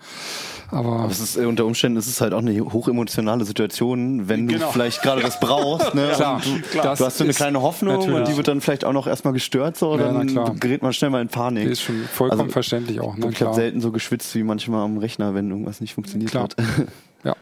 Aber, 0.71 0.99
Aber 0.99 1.11
es 1.11 1.21
ist, 1.21 1.37
äh, 1.37 1.45
unter 1.45 1.65
Umständen 1.65 1.97
ist 1.97 2.07
es 2.07 2.19
halt 2.19 2.33
auch 2.33 2.39
eine 2.39 2.59
hochemotionale 2.59 3.45
Situation, 3.45 4.27
wenn 4.27 4.47
Genau. 4.49 4.65
du 4.67 4.71
vielleicht 4.73 5.01
gerade 5.03 5.21
das 5.21 5.39
brauchst. 5.39 5.95
Ne? 5.95 6.11
Klar, 6.15 6.41
du, 6.43 6.59
klar. 6.69 6.95
du 6.97 7.05
hast 7.05 7.17
so 7.17 7.23
eine 7.23 7.33
kleine 7.33 7.61
Hoffnung 7.61 7.93
natürlich. 7.95 8.17
und 8.19 8.27
die 8.27 8.35
wird 8.35 8.49
dann 8.49 8.59
vielleicht 8.59 8.83
auch 8.83 8.91
noch 8.93 9.07
erstmal 9.07 9.31
gestört, 9.33 9.77
so, 9.77 9.97
Ja, 9.97 10.11
dann 10.11 10.59
gerät 10.59 10.81
man 10.81 10.91
schnell 10.91 11.11
mal 11.11 11.21
in 11.21 11.29
Panik. 11.29 11.69
Vollkommen 12.09 12.41
Also, 12.41 12.51
verständlich 12.53 12.99
auch. 12.99 13.15
Ne? 13.17 13.29
Ich 13.31 13.41
habe 13.41 13.53
selten 13.55 13.81
so 13.81 13.91
geschwitzt 13.91 14.33
wie 14.35 14.43
manchmal 14.43 14.83
am 14.85 14.97
Rechner, 14.97 15.33
wenn 15.35 15.49
irgendwas 15.49 15.81
nicht 15.81 15.93
funktioniert 15.93 16.31
Klar. 16.31 16.43
hat. 16.43 16.55
Ja. 17.23 17.35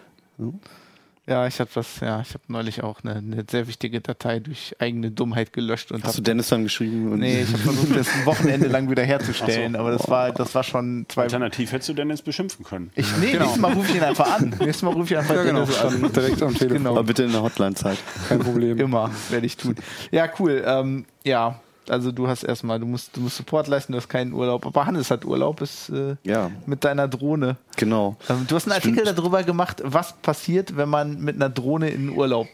Ja, 1.29 1.45
ich 1.45 1.59
habe 1.59 1.69
das, 1.73 1.99
ja, 1.99 2.21
ich 2.21 2.29
habe 2.29 2.43
neulich 2.47 2.83
auch 2.83 3.03
eine, 3.03 3.15
eine 3.15 3.43
sehr 3.51 3.67
wichtige 3.67 3.99
Datei 3.99 4.39
durch 4.39 4.73
eigene 4.79 5.11
Dummheit 5.11 5.51
gelöscht 5.51 5.91
und 5.91 6.05
Hast 6.05 6.17
du 6.17 6.21
Dennis 6.21 6.47
dann 6.47 6.63
geschrieben? 6.63 7.11
Und 7.11 7.19
Nee, 7.19 7.41
ich 7.41 7.49
habe 7.49 7.57
versucht, 7.63 7.97
das 7.97 8.07
ein 8.13 8.25
Wochenende 8.25 8.67
lang 8.69 8.89
wieder 8.89 9.03
herzustellen, 9.03 9.73
so. 9.73 9.79
aber 9.79 9.91
das 9.91 10.07
war, 10.09 10.31
das 10.31 10.55
war 10.55 10.63
schon 10.63 11.05
zwei 11.09 11.23
Alternativ 11.23 11.73
hättest 11.73 11.89
du 11.89 11.93
Dennis 11.95 12.21
beschimpfen 12.21 12.63
können. 12.63 12.91
Ich, 12.95 13.05
nee, 13.17 13.33
nächstes 13.33 13.57
Mal 13.57 13.73
rufe 13.73 13.89
ich 13.89 13.97
ihn 13.97 14.03
einfach 14.03 14.31
an. 14.39 14.51
Nächstes 14.59 14.83
Mal 14.83 14.93
rufe 14.93 15.13
ich 15.13 15.17
einfach 15.17 15.35
Ja, 15.35 15.43
genau. 15.43 15.59
Dennis 15.65 15.81
an. 15.81 15.97
Stand 15.97 16.15
direkt 16.15 16.41
am 16.43 16.53
Telefon. 16.55 16.77
Genau. 16.77 16.91
Aber 16.91 17.03
bitte 17.03 17.23
in 17.23 17.31
der 17.33 17.41
Hotline-Zeit. 17.43 17.97
Kein 18.29 18.39
Problem. 18.39 18.77
Immer 18.79 19.11
werde 19.29 19.45
ich 19.45 19.57
tun. 19.57 19.75
Ja, 20.11 20.29
cool. 20.39 20.63
Ähm, 20.65 21.03
ja, 21.25 21.59
also 21.89 22.11
du 22.11 22.27
hast 22.27 22.43
erstmal, 22.43 22.79
du 22.79 22.85
musst, 22.85 23.15
du 23.15 23.21
musst 23.21 23.37
Support 23.37 23.67
leisten, 23.67 23.91
du 23.93 23.97
hast 23.97 24.09
keinen 24.09 24.33
Urlaub. 24.33 24.65
Aber 24.65 24.85
Hannes 24.85 25.09
hat 25.11 25.25
Urlaub, 25.25 25.61
ist 25.61 25.89
äh, 25.89 26.15
Ja, 26.23 26.51
mit 26.65 26.83
deiner 26.83 27.07
Drohne. 27.07 27.57
genau. 27.75 28.15
Ähm, 28.29 28.45
du 28.47 28.55
hast 28.55 28.65
einen 28.65 28.73
Artikel 28.73 29.03
darüber 29.05 29.43
gemacht, 29.43 29.81
was 29.85 30.13
passiert, 30.13 30.75
wenn 30.77 30.89
man 30.89 31.19
mit 31.21 31.35
einer 31.35 31.49
Drohne 31.49 31.89
in 31.89 32.09
Urlaub. 32.09 32.47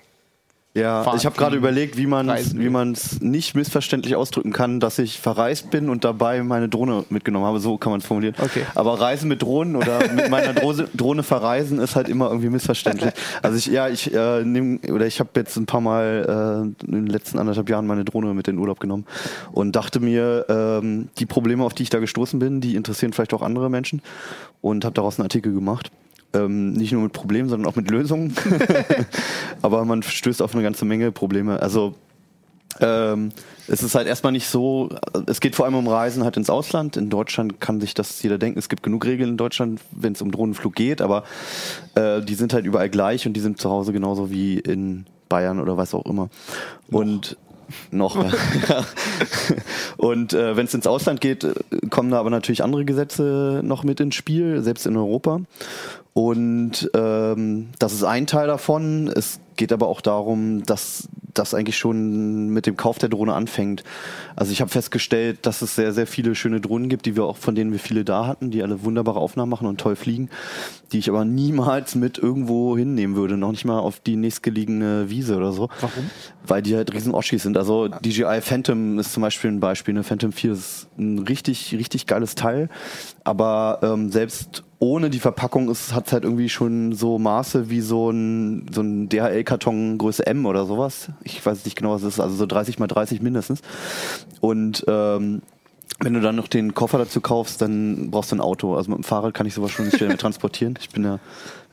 Ja, 0.75 1.03
Fahren, 1.03 1.17
ich 1.17 1.25
habe 1.27 1.37
gerade 1.37 1.55
überlegt, 1.55 1.97
wie 1.97 2.07
man 2.07 2.27
reisen 2.27 2.59
wie 2.59 2.63
will. 2.63 2.71
man 2.71 2.93
es 2.93 3.21
nicht 3.21 3.53
missverständlich 3.53 4.15
ausdrücken 4.15 4.51
kann, 4.51 4.79
dass 4.79 4.97
ich 4.97 5.19
verreist 5.19 5.69
bin 5.69 5.87
und 5.87 6.03
dabei 6.03 6.41
meine 6.41 6.67
Drohne 6.67 7.05
mitgenommen 7.09 7.45
habe. 7.45 7.59
So 7.59 7.77
kann 7.77 7.91
man 7.91 7.99
es 7.99 8.07
formulieren. 8.07 8.33
Okay. 8.39 8.65
Aber 8.73 8.99
Reisen 8.99 9.27
mit 9.27 9.43
Drohnen 9.43 9.75
oder 9.75 10.11
mit 10.11 10.31
meiner 10.31 10.53
Drohne, 10.59 10.87
Drohne 10.95 11.21
verreisen 11.21 11.77
ist 11.77 11.95
halt 11.95 12.09
immer 12.09 12.29
irgendwie 12.29 12.49
missverständlich. 12.49 13.13
Also 13.43 13.57
ich 13.57 13.67
ja, 13.67 13.87
ich 13.87 14.11
äh, 14.15 14.43
nehm, 14.43 14.79
oder 14.91 15.05
ich 15.05 15.19
habe 15.19 15.29
jetzt 15.35 15.55
ein 15.57 15.67
paar 15.67 15.81
Mal 15.81 16.73
äh, 16.81 16.85
in 16.87 16.91
den 16.91 17.07
letzten 17.07 17.37
anderthalb 17.37 17.69
Jahren 17.69 17.85
meine 17.85 18.03
Drohne 18.03 18.33
mit 18.33 18.47
in 18.47 18.55
den 18.55 18.59
Urlaub 18.59 18.79
genommen 18.79 19.05
und 19.51 19.75
dachte 19.75 19.99
mir, 19.99 20.47
ähm, 20.49 21.09
die 21.19 21.27
Probleme, 21.27 21.63
auf 21.63 21.75
die 21.75 21.83
ich 21.83 21.91
da 21.91 21.99
gestoßen 21.99 22.39
bin, 22.39 22.61
die 22.61 22.75
interessieren 22.75 23.13
vielleicht 23.13 23.35
auch 23.35 23.43
andere 23.43 23.69
Menschen 23.69 24.01
und 24.61 24.85
habe 24.85 24.95
daraus 24.95 25.19
einen 25.19 25.25
Artikel 25.25 25.53
gemacht. 25.53 25.91
Ähm, 26.33 26.73
nicht 26.73 26.91
nur 26.91 27.03
mit 27.03 27.13
Problemen, 27.13 27.49
sondern 27.49 27.71
auch 27.71 27.75
mit 27.75 27.89
Lösungen. 27.89 28.35
Aber 29.61 29.85
man 29.85 30.03
stößt 30.03 30.41
auf 30.41 30.53
eine 30.53 30.63
ganze 30.63 30.85
Menge 30.85 31.11
Probleme. 31.11 31.61
Also 31.61 31.95
ähm, 32.79 33.31
es 33.67 33.83
ist 33.83 33.95
halt 33.95 34.07
erstmal 34.07 34.31
nicht 34.31 34.47
so, 34.47 34.89
es 35.27 35.39
geht 35.39 35.55
vor 35.55 35.65
allem 35.65 35.75
um 35.75 35.87
Reisen 35.87 36.23
halt 36.23 36.37
ins 36.37 36.49
Ausland. 36.49 36.97
In 36.97 37.09
Deutschland 37.09 37.61
kann 37.61 37.79
sich 37.79 37.93
das 37.93 38.21
jeder 38.21 38.37
denken. 38.37 38.59
Es 38.59 38.69
gibt 38.69 38.83
genug 38.83 39.05
Regeln 39.05 39.31
in 39.31 39.37
Deutschland, 39.37 39.79
wenn 39.91 40.13
es 40.13 40.21
um 40.21 40.31
Drohnenflug 40.31 40.75
geht, 40.75 41.01
aber 41.01 41.23
äh, 41.95 42.21
die 42.21 42.35
sind 42.35 42.53
halt 42.53 42.65
überall 42.65 42.89
gleich 42.89 43.27
und 43.27 43.33
die 43.33 43.39
sind 43.39 43.59
zu 43.59 43.69
Hause 43.69 43.93
genauso 43.93 44.31
wie 44.31 44.59
in 44.59 45.05
Bayern 45.29 45.59
oder 45.59 45.77
was 45.77 45.93
auch 45.93 46.05
immer. 46.05 46.29
Und 46.89 47.37
noch. 47.91 48.15
Und 49.97 50.33
äh, 50.33 50.55
wenn 50.55 50.65
es 50.65 50.73
ins 50.73 50.87
Ausland 50.87 51.21
geht, 51.21 51.43
äh, 51.43 51.53
kommen 51.89 52.11
da 52.11 52.19
aber 52.19 52.29
natürlich 52.29 52.63
andere 52.63 52.85
Gesetze 52.85 53.61
noch 53.63 53.83
mit 53.83 53.99
ins 53.99 54.15
Spiel, 54.15 54.61
selbst 54.61 54.85
in 54.85 54.97
Europa. 54.97 55.41
Und 56.13 56.91
ähm, 56.93 57.69
das 57.79 57.93
ist 57.93 58.03
ein 58.03 58.27
Teil 58.27 58.47
davon. 58.47 59.07
Es 59.07 59.39
geht 59.55 59.71
aber 59.71 59.87
auch 59.87 60.01
darum, 60.01 60.63
dass 60.63 61.07
das 61.33 61.53
eigentlich 61.53 61.77
schon 61.77 62.49
mit 62.49 62.65
dem 62.65 62.77
Kauf 62.77 62.97
der 62.99 63.09
Drohne 63.09 63.33
anfängt. 63.33 63.83
Also 64.35 64.51
ich 64.51 64.61
habe 64.61 64.69
festgestellt, 64.69 65.39
dass 65.43 65.61
es 65.61 65.75
sehr, 65.75 65.91
sehr 65.93 66.07
viele 66.07 66.35
schöne 66.35 66.61
Drohnen 66.61 66.89
gibt, 66.89 67.05
die 67.05 67.15
wir 67.15 67.23
auch, 67.23 67.37
von 67.37 67.55
denen 67.55 67.71
wir 67.71 67.79
viele 67.79 68.03
da 68.03 68.27
hatten, 68.27 68.51
die 68.51 68.61
alle 68.61 68.83
wunderbare 68.83 69.19
Aufnahmen 69.19 69.49
machen 69.49 69.67
und 69.67 69.79
toll 69.79 69.95
fliegen, 69.95 70.29
die 70.91 70.99
ich 70.99 71.09
aber 71.09 71.25
niemals 71.25 71.95
mit 71.95 72.17
irgendwo 72.17 72.77
hinnehmen 72.77 73.15
würde, 73.15 73.37
noch 73.37 73.51
nicht 73.51 73.65
mal 73.65 73.79
auf 73.79 73.99
die 73.99 74.15
nächstgelegene 74.15 75.09
Wiese 75.09 75.35
oder 75.37 75.51
so. 75.51 75.69
Warum? 75.81 76.09
Weil 76.45 76.61
die 76.61 76.75
halt 76.75 76.93
riesen 76.93 77.13
Oschis 77.13 77.43
sind. 77.43 77.57
Also 77.57 77.87
DJI 77.87 78.41
Phantom 78.41 78.99
ist 78.99 79.13
zum 79.13 79.21
Beispiel 79.21 79.51
ein 79.51 79.59
Beispiel. 79.59 79.93
Eine 79.93 80.03
Phantom 80.03 80.31
4 80.31 80.51
ist 80.51 80.87
ein 80.97 81.19
richtig, 81.19 81.73
richtig 81.73 82.05
geiles 82.05 82.35
Teil. 82.35 82.69
Aber 83.23 83.79
ähm, 83.81 84.11
selbst 84.11 84.63
ohne 84.83 85.09
die 85.09 85.19
Verpackung 85.19 85.69
hat 85.69 86.07
es 86.07 86.13
halt 86.13 86.25
irgendwie 86.25 86.49
schon 86.49 86.91
so 86.91 87.17
Maße 87.17 87.69
wie 87.69 87.79
so 87.79 88.09
ein, 88.09 88.65
so 88.69 88.81
ein 88.81 89.07
DHL-Karton 89.07 89.97
Größe 89.97 90.27
M 90.27 90.45
oder 90.45 90.65
sowas. 90.65 91.07
Ich 91.23 91.43
weiß 91.45 91.63
nicht 91.63 91.77
genau, 91.77 91.93
was 91.93 92.01
es 92.01 92.15
ist. 92.15 92.19
Also 92.19 92.35
so 92.35 92.45
30 92.45 92.79
mal 92.79 92.87
30 92.87 93.21
mindestens. 93.21 93.61
Und 94.41 94.83
ähm, 94.89 95.41
wenn 96.01 96.13
du 96.13 96.19
dann 96.19 96.35
noch 96.35 96.49
den 96.49 96.73
Koffer 96.73 96.97
dazu 96.97 97.21
kaufst, 97.21 97.61
dann 97.61 98.11
brauchst 98.11 98.33
du 98.33 98.35
ein 98.35 98.41
Auto. 98.41 98.75
Also 98.75 98.91
mit 98.91 98.97
dem 98.97 99.03
Fahrrad 99.05 99.33
kann 99.33 99.45
ich 99.45 99.53
sowas 99.53 99.71
schon 99.71 99.85
nicht 99.85 100.01
mehr 100.01 100.17
transportieren. 100.17 100.77
Ich 100.81 100.89
bin 100.89 101.05
ja 101.05 101.19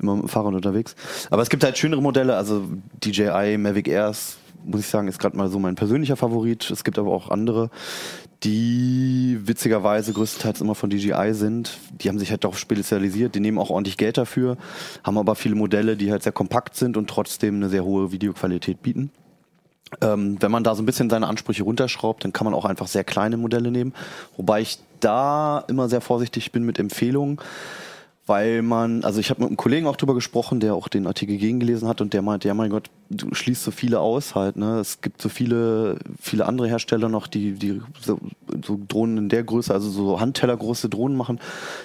immer 0.00 0.14
mit 0.14 0.26
dem 0.26 0.28
Fahrrad 0.28 0.54
unterwegs. 0.54 0.94
Aber 1.30 1.42
es 1.42 1.50
gibt 1.50 1.64
halt 1.64 1.76
schönere 1.78 2.00
Modelle, 2.00 2.36
also 2.36 2.62
DJI 3.04 3.58
Mavic 3.58 3.88
Airs, 3.88 4.36
muss 4.64 4.82
ich 4.82 4.86
sagen, 4.86 5.08
ist 5.08 5.18
gerade 5.18 5.36
mal 5.36 5.48
so 5.48 5.58
mein 5.58 5.74
persönlicher 5.74 6.14
Favorit. 6.14 6.70
Es 6.70 6.84
gibt 6.84 6.96
aber 6.96 7.10
auch 7.10 7.28
andere, 7.28 7.70
die 8.42 9.38
witzigerweise 9.42 10.12
größtenteils 10.12 10.60
immer 10.60 10.74
von 10.74 10.88
DJI 10.88 11.34
sind. 11.34 11.78
Die 12.00 12.08
haben 12.08 12.18
sich 12.18 12.30
halt 12.30 12.44
darauf 12.44 12.58
spezialisiert, 12.58 13.34
die 13.34 13.40
nehmen 13.40 13.58
auch 13.58 13.70
ordentlich 13.70 13.96
Geld 13.96 14.16
dafür, 14.16 14.56
haben 15.04 15.18
aber 15.18 15.34
viele 15.34 15.54
Modelle, 15.54 15.96
die 15.96 16.10
halt 16.10 16.22
sehr 16.22 16.32
kompakt 16.32 16.76
sind 16.76 16.96
und 16.96 17.10
trotzdem 17.10 17.56
eine 17.56 17.68
sehr 17.68 17.84
hohe 17.84 18.12
Videoqualität 18.12 18.82
bieten. 18.82 19.10
Ähm, 20.00 20.36
wenn 20.40 20.50
man 20.50 20.64
da 20.64 20.74
so 20.74 20.82
ein 20.82 20.86
bisschen 20.86 21.10
seine 21.10 21.26
Ansprüche 21.26 21.64
runterschraubt, 21.64 22.24
dann 22.24 22.32
kann 22.32 22.44
man 22.44 22.54
auch 22.54 22.64
einfach 22.64 22.86
sehr 22.86 23.04
kleine 23.04 23.36
Modelle 23.36 23.70
nehmen. 23.70 23.92
Wobei 24.36 24.60
ich 24.60 24.78
da 25.00 25.64
immer 25.68 25.88
sehr 25.88 26.00
vorsichtig 26.00 26.52
bin 26.52 26.64
mit 26.64 26.78
Empfehlungen, 26.78 27.38
weil 28.30 28.62
man, 28.62 29.02
also 29.02 29.18
ich 29.18 29.28
habe 29.28 29.40
mit 29.40 29.48
einem 29.48 29.56
Kollegen 29.56 29.88
auch 29.88 29.96
drüber 29.96 30.14
gesprochen, 30.14 30.60
der 30.60 30.76
auch 30.76 30.86
den 30.86 31.08
Artikel 31.08 31.36
gegengelesen 31.36 31.88
hat 31.88 32.00
und 32.00 32.12
der 32.14 32.22
meinte, 32.22 32.46
ja 32.46 32.54
mein 32.54 32.70
Gott, 32.70 32.88
du 33.08 33.34
schließt 33.34 33.64
so 33.64 33.72
viele 33.72 33.98
aus 33.98 34.36
halt, 34.36 34.54
ne? 34.54 34.78
Es 34.78 35.00
gibt 35.00 35.20
so 35.20 35.28
viele, 35.28 35.98
viele 36.22 36.46
andere 36.46 36.68
Hersteller 36.68 37.08
noch, 37.08 37.26
die, 37.26 37.54
die 37.54 37.82
so, 38.00 38.20
so 38.64 38.78
Drohnen 38.86 39.18
in 39.18 39.28
der 39.30 39.42
Größe, 39.42 39.74
also 39.74 39.90
so 39.90 40.20
handtellergroße 40.20 40.88
Drohnen 40.88 41.16
machen, 41.16 41.40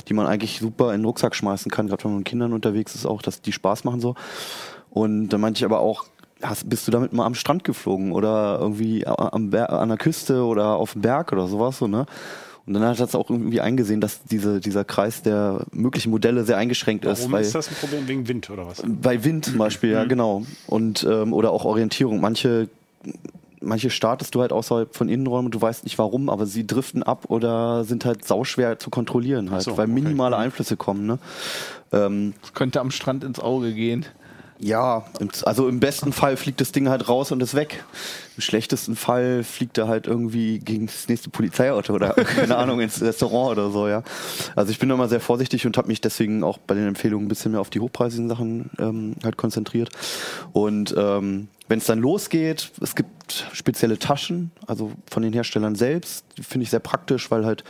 die 0.07 0.13
man 0.13 0.27
eigentlich 0.27 0.59
super 0.59 0.93
in 0.93 1.01
den 1.01 1.05
Rucksack 1.05 1.33
schmeißen 1.35 1.71
kann, 1.71 1.87
gerade 1.87 2.03
wenn 2.03 2.11
man 2.11 2.19
mit 2.19 2.27
Kindern 2.27 2.53
unterwegs 2.53 2.93
ist 2.93 3.07
auch, 3.07 3.23
dass 3.23 3.41
die 3.41 3.51
Spaß 3.51 3.83
machen 3.83 3.99
so. 3.99 4.13
Und 4.91 5.29
dann 5.29 5.41
meinte 5.41 5.57
ich 5.57 5.65
aber 5.65 5.79
auch, 5.79 6.05
hast, 6.43 6.69
bist 6.69 6.87
du 6.87 6.91
damit 6.91 7.11
mal 7.11 7.25
am 7.25 7.33
Strand 7.33 7.63
geflogen 7.63 8.11
oder 8.11 8.59
irgendwie 8.61 9.07
am 9.07 9.51
an 9.51 9.89
der 9.89 9.97
Küste 9.97 10.43
oder 10.43 10.75
auf 10.75 10.93
dem 10.93 11.01
Berg 11.01 11.31
oder 11.31 11.47
sowas 11.47 11.79
so, 11.79 11.87
ne? 11.87 12.05
Und 12.67 12.73
dann 12.73 12.83
hat 12.83 12.99
er 12.99 13.05
es 13.05 13.13
auch 13.13 13.29
irgendwie 13.29 13.61
eingesehen, 13.61 14.01
dass 14.01 14.23
diese, 14.23 14.59
dieser 14.59 14.83
Kreis 14.83 15.21
der 15.21 15.65
möglichen 15.71 16.09
Modelle 16.09 16.43
sehr 16.45 16.57
eingeschränkt 16.57 17.05
ist. 17.05 17.29
Warum 17.29 17.35
ist 17.35 17.53
das 17.53 17.69
ein 17.69 17.75
Problem? 17.75 18.07
Wegen 18.07 18.27
Wind 18.27 18.49
oder 18.49 18.65
was? 18.65 18.81
bei 18.83 19.23
Wind 19.23 19.45
zum 19.45 19.57
Beispiel, 19.59 19.91
ja, 19.91 20.05
genau. 20.05 20.45
Und, 20.65 21.05
ähm, 21.07 21.31
oder 21.31 21.51
auch 21.51 21.63
Orientierung. 21.65 22.19
Manche, 22.19 22.67
manche 23.61 23.91
startest 23.91 24.33
du 24.33 24.41
halt 24.41 24.51
außerhalb 24.51 24.95
von 24.95 25.09
Innenräumen 25.09 25.45
und 25.45 25.55
du 25.55 25.61
weißt 25.61 25.83
nicht 25.83 25.99
warum, 25.99 26.27
aber 26.27 26.47
sie 26.47 26.65
driften 26.65 27.03
ab 27.03 27.25
oder 27.27 27.83
sind 27.83 28.03
halt 28.03 28.25
sauschwer 28.25 28.79
zu 28.79 28.89
kontrollieren 28.89 29.51
halt, 29.51 29.61
so, 29.61 29.77
weil 29.77 29.85
okay. 29.85 29.93
minimale 29.93 30.35
Einflüsse 30.35 30.75
kommen, 30.75 31.05
ne? 31.05 31.19
Ähm, 31.91 32.33
Das 32.41 32.53
könnte 32.55 32.79
am 32.81 32.89
Strand 32.89 33.23
ins 33.23 33.39
Auge 33.39 33.73
gehen. 33.73 34.05
Ja, 34.59 35.05
also 35.43 35.67
im 35.67 35.79
besten 35.79 36.13
Fall 36.13 36.37
fliegt 36.37 36.61
das 36.61 36.71
Ding 36.71 36.87
halt 36.87 37.09
raus 37.09 37.31
und 37.31 37.43
ist 37.43 37.55
weg. 37.55 37.83
Im 38.37 38.41
schlechtesten 38.41 38.95
Fall 38.95 39.43
fliegt 39.43 39.77
er 39.77 39.87
halt 39.87 40.07
irgendwie 40.07 40.59
gegen 40.59 40.85
das 40.85 41.09
nächste 41.09 41.29
Polizeiauto 41.29 41.93
oder 41.93 42.13
keine 42.13 42.55
Ahnung 42.55 42.79
ins 42.79 43.01
Restaurant 43.01 43.51
oder 43.51 43.69
so, 43.69 43.87
ja. 43.87 44.03
Also 44.55 44.71
ich 44.71 44.79
bin 44.79 44.89
immer 44.89 45.09
sehr 45.09 45.19
vorsichtig 45.19 45.65
und 45.65 45.77
habe 45.77 45.89
mich 45.89 45.99
deswegen 45.99 46.43
auch 46.43 46.57
bei 46.57 46.73
den 46.73 46.87
Empfehlungen 46.87 47.25
ein 47.25 47.29
bisschen 47.29 47.51
mehr 47.51 47.61
auf 47.61 47.69
die 47.69 47.81
hochpreisigen 47.81 48.29
Sachen 48.29 48.69
ähm, 48.79 49.15
halt 49.23 49.35
konzentriert. 49.35 49.89
Und 50.53 50.95
ähm, 50.97 51.49
wenn 51.67 51.79
es 51.79 51.85
dann 51.85 51.99
losgeht, 51.99 52.71
es 52.81 52.95
gibt 52.95 53.47
spezielle 53.51 53.99
Taschen, 53.99 54.51
also 54.67 54.91
von 55.09 55.23
den 55.23 55.33
Herstellern 55.33 55.75
selbst, 55.75 56.25
die 56.37 56.43
finde 56.43 56.63
ich 56.63 56.69
sehr 56.69 56.79
praktisch, 56.79 57.29
weil 57.29 57.45
halt 57.45 57.63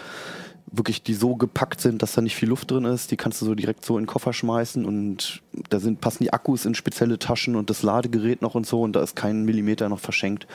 wirklich 0.78 1.04
die 1.04 1.14
so 1.14 1.36
gepackt 1.36 1.82
sind, 1.82 2.02
dass 2.02 2.14
da 2.14 2.22
nicht 2.22 2.36
viel 2.36 2.50
Luft 2.50 2.72
drin 2.72 2.86
ist. 2.86 3.12
Die 3.12 3.18
kannst 3.18 3.42
du 3.42 3.46
so 3.46 3.56
direkt 3.56 3.86
so 3.86 3.98
in 3.98 4.04
den 4.04 4.08
Koffer 4.08 4.34
schmeißen 4.34 4.86
und 4.86 5.42
da 5.70 5.80
sind, 5.80 6.02
passen 6.02 6.24
die 6.24 6.34
Akkus 6.34 6.66
in 6.66 6.76
spezielle 6.76 7.20
Taschen 7.20 7.56
und 7.56 7.70
das 7.70 7.84
Ladegerät 7.84 8.42
noch 8.42 8.56
und 8.56 8.66
so 8.66 8.82
und 8.82 8.94
da 8.94 9.02
ist 9.02 9.16
kein 9.16 9.44
Millimeter 9.46 9.90
noch 9.90 10.00
verschenkt. 10.00 10.48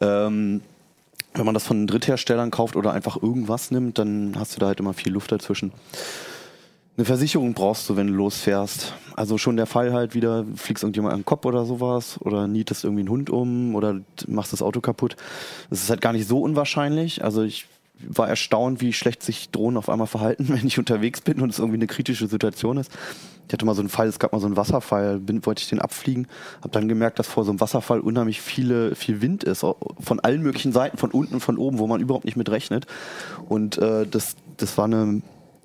Ähm, 0.00 0.60
wenn 1.34 1.44
man 1.44 1.54
das 1.54 1.66
von 1.66 1.86
Drittherstellern 1.86 2.50
kauft 2.50 2.76
oder 2.76 2.92
einfach 2.92 3.22
irgendwas 3.22 3.70
nimmt, 3.70 3.98
dann 3.98 4.34
hast 4.36 4.56
du 4.56 4.60
da 4.60 4.66
halt 4.66 4.80
immer 4.80 4.94
viel 4.94 5.12
Luft 5.12 5.30
dazwischen. 5.30 5.72
Eine 6.96 7.04
Versicherung 7.04 7.54
brauchst 7.54 7.88
du, 7.88 7.96
wenn 7.96 8.08
du 8.08 8.12
losfährst. 8.12 8.92
Also 9.16 9.38
schon 9.38 9.56
der 9.56 9.66
Fall 9.66 9.92
halt 9.92 10.14
wieder, 10.14 10.44
fliegst 10.56 10.82
irgendjemand 10.82 11.14
an 11.14 11.20
den 11.20 11.24
Kopf 11.24 11.46
oder 11.46 11.64
sowas 11.64 12.20
oder 12.20 12.46
nietest 12.46 12.84
irgendwie 12.84 13.02
einen 13.02 13.10
Hund 13.10 13.30
um 13.30 13.74
oder 13.74 14.00
machst 14.26 14.52
das 14.52 14.60
Auto 14.60 14.80
kaputt. 14.80 15.16
Das 15.70 15.82
ist 15.82 15.88
halt 15.88 16.00
gar 16.00 16.12
nicht 16.12 16.28
so 16.28 16.40
unwahrscheinlich. 16.40 17.24
Also 17.24 17.42
ich 17.42 17.68
war 18.06 18.28
erstaunt, 18.28 18.80
wie 18.80 18.92
schlecht 18.92 19.22
sich 19.22 19.50
Drohnen 19.50 19.76
auf 19.76 19.88
einmal 19.88 20.06
verhalten, 20.06 20.48
wenn 20.48 20.66
ich 20.66 20.78
unterwegs 20.78 21.20
bin 21.20 21.40
und 21.40 21.50
es 21.50 21.58
irgendwie 21.58 21.78
eine 21.78 21.86
kritische 21.86 22.26
Situation 22.26 22.76
ist. 22.76 22.90
Ich 23.48 23.52
hatte 23.52 23.66
mal 23.66 23.74
so 23.74 23.82
einen 23.82 23.88
Fall, 23.88 24.06
es 24.06 24.20
gab 24.20 24.32
mal 24.32 24.38
so 24.38 24.46
einen 24.46 24.56
Wasserfall, 24.56 25.18
bin, 25.18 25.44
wollte 25.44 25.62
ich 25.62 25.68
den 25.68 25.80
abfliegen, 25.80 26.28
habe 26.58 26.70
dann 26.70 26.88
gemerkt, 26.88 27.18
dass 27.18 27.26
vor 27.26 27.44
so 27.44 27.50
einem 27.50 27.60
Wasserfall 27.60 27.98
unheimlich 27.98 28.40
viele, 28.40 28.94
viel 28.94 29.22
Wind 29.22 29.42
ist, 29.42 29.60
von 29.98 30.20
allen 30.20 30.42
möglichen 30.42 30.72
Seiten, 30.72 30.98
von 30.98 31.10
unten 31.10 31.40
von 31.40 31.58
oben, 31.58 31.78
wo 31.78 31.88
man 31.88 32.00
überhaupt 32.00 32.26
nicht 32.26 32.36
mit 32.36 32.48
rechnet. 32.48 32.86
Und 33.48 33.76
äh, 33.78 34.06
das, 34.06 34.36
das 34.56 34.78
war 34.78 34.84
eine 34.84 35.22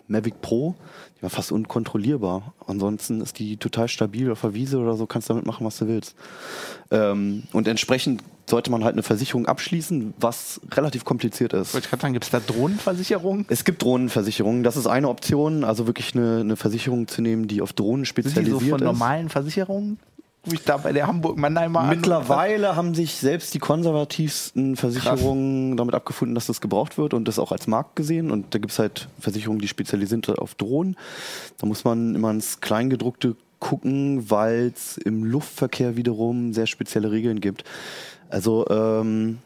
Mavic 0.07 0.41
Pro, 0.41 0.75
die 1.17 1.23
war 1.23 1.29
fast 1.29 1.51
unkontrollierbar. 1.51 2.53
Ansonsten 2.65 3.21
ist 3.21 3.37
die 3.37 3.57
total 3.57 3.87
stabil 3.87 4.31
auf 4.31 4.41
der 4.41 4.55
Wiese 4.55 4.79
oder 4.79 4.95
so, 4.95 5.05
kannst 5.05 5.29
damit 5.29 5.45
machen, 5.45 5.65
was 5.65 5.77
du 5.77 5.87
willst. 5.87 6.15
Ähm, 6.89 7.43
und 7.53 7.67
entsprechend 7.67 8.23
sollte 8.49 8.71
man 8.71 8.83
halt 8.83 8.93
eine 8.93 9.03
Versicherung 9.03 9.47
abschließen, 9.47 10.13
was 10.19 10.61
relativ 10.71 11.05
kompliziert 11.05 11.53
ist. 11.53 11.73
Wollte 11.73 11.85
ich 11.85 11.89
gerade 11.89 12.01
sagen, 12.01 12.13
gibt 12.13 12.25
es 12.25 12.31
da 12.31 12.39
Drohnenversicherungen? 12.39 13.45
Es 13.49 13.63
gibt 13.63 13.81
Drohnenversicherungen, 13.81 14.63
das 14.63 14.77
ist 14.77 14.87
eine 14.87 15.09
Option, 15.09 15.63
also 15.63 15.87
wirklich 15.87 16.15
eine, 16.15 16.41
eine 16.41 16.55
Versicherung 16.55 17.07
zu 17.07 17.21
nehmen, 17.21 17.47
die 17.47 17.61
auf 17.61 17.73
Drohnen 17.73 18.05
Sind 18.05 18.17
die 18.17 18.23
spezialisiert 18.23 18.61
so 18.61 18.69
von 18.69 18.79
ist. 18.79 18.85
normalen 18.85 19.29
Versicherungen? 19.29 19.99
Ruf 20.45 20.53
ich 20.53 20.63
da 20.63 20.77
bei 20.77 20.93
der 20.93 21.07
Hamburg-Mannheimer 21.07 21.81
an? 21.81 21.89
Mittlerweile 21.89 22.75
haben 22.75 22.93
sich 22.93 23.15
selbst 23.15 23.53
die 23.55 23.59
konservativsten 23.59 24.75
Versicherungen 24.75 25.75
damit 25.75 25.95
abgefunden, 25.95 26.35
dass 26.35 26.45
das 26.45 26.61
gebraucht 26.61 26.99
wird 26.99 27.15
und 27.15 27.27
das 27.27 27.39
auch 27.39 27.51
als 27.51 27.65
Markt 27.65 27.95
gesehen. 27.95 28.29
Und 28.29 28.53
da 28.53 28.59
gibt 28.59 28.71
es 28.71 28.77
halt 28.77 29.07
Versicherungen, 29.19 29.59
die 29.59 29.67
spezialisiert 29.67 30.25
sind 30.27 30.37
auf 30.37 30.53
Drohnen. 30.53 30.97
Da 31.57 31.65
muss 31.65 31.83
man 31.83 32.13
immer 32.13 32.29
ins 32.29 32.61
Kleingedruckte 32.61 33.35
gucken, 33.59 34.29
weil 34.29 34.71
es 34.75 34.97
im 34.97 35.23
Luftverkehr 35.23 35.95
wiederum 35.95 36.53
sehr 36.53 36.67
spezielle 36.67 37.11
Regeln 37.11 37.41
gibt. 37.41 37.63
Also 38.29 38.67
ähm, 38.69 39.39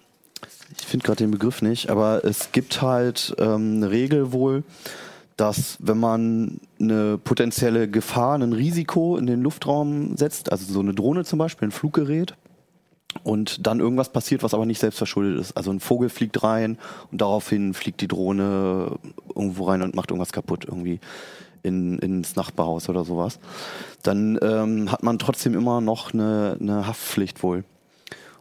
ich 0.77 0.85
finde 0.85 1.05
gerade 1.05 1.23
den 1.23 1.31
Begriff 1.31 1.61
nicht, 1.61 1.89
aber 1.89 2.23
es 2.23 2.51
gibt 2.51 2.81
halt 2.81 3.35
ähm, 3.39 3.77
eine 3.77 3.91
Regel 3.91 4.31
wohl, 4.31 4.63
dass 5.37 5.77
wenn 5.79 5.99
man 5.99 6.59
eine 6.79 7.17
potenzielle 7.17 7.89
Gefahr, 7.89 8.35
ein 8.35 8.53
Risiko 8.53 9.17
in 9.17 9.25
den 9.25 9.41
Luftraum 9.41 10.17
setzt, 10.17 10.51
also 10.51 10.71
so 10.71 10.79
eine 10.79 10.93
Drohne 10.93 11.23
zum 11.23 11.39
Beispiel, 11.39 11.69
ein 11.69 11.71
Fluggerät, 11.71 12.35
und 13.23 13.65
dann 13.65 13.79
irgendwas 13.79 14.11
passiert, 14.11 14.43
was 14.43 14.53
aber 14.53 14.65
nicht 14.65 14.79
selbst 14.79 14.97
verschuldet 14.97 15.39
ist. 15.39 15.57
Also 15.57 15.71
ein 15.71 15.79
Vogel 15.79 16.09
fliegt 16.09 16.43
rein 16.43 16.77
und 17.11 17.21
daraufhin 17.21 17.73
fliegt 17.73 18.01
die 18.01 18.07
Drohne 18.07 18.97
irgendwo 19.35 19.65
rein 19.65 19.81
und 19.81 19.95
macht 19.95 20.11
irgendwas 20.11 20.31
kaputt, 20.31 20.65
irgendwie 20.65 20.99
in, 21.63 21.97
ins 21.99 22.35
Nachbarhaus 22.35 22.87
oder 22.87 23.03
sowas. 23.03 23.39
Dann 24.03 24.37
ähm, 24.41 24.91
hat 24.91 25.03
man 25.03 25.17
trotzdem 25.17 25.55
immer 25.55 25.81
noch 25.81 26.13
eine, 26.13 26.57
eine 26.59 26.85
Haftpflicht 26.85 27.41
wohl. 27.41 27.63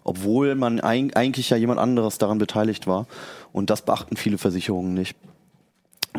Obwohl 0.08 0.54
man 0.54 0.80
eig 0.80 1.16
eigentlich 1.16 1.50
ja 1.50 1.58
jemand 1.58 1.78
anderes 1.78 2.16
daran 2.16 2.38
beteiligt 2.38 2.86
war. 2.86 3.06
Und 3.52 3.68
das 3.68 3.82
beachten 3.82 4.16
viele 4.16 4.38
Versicherungen 4.38 4.94
nicht. 4.94 5.16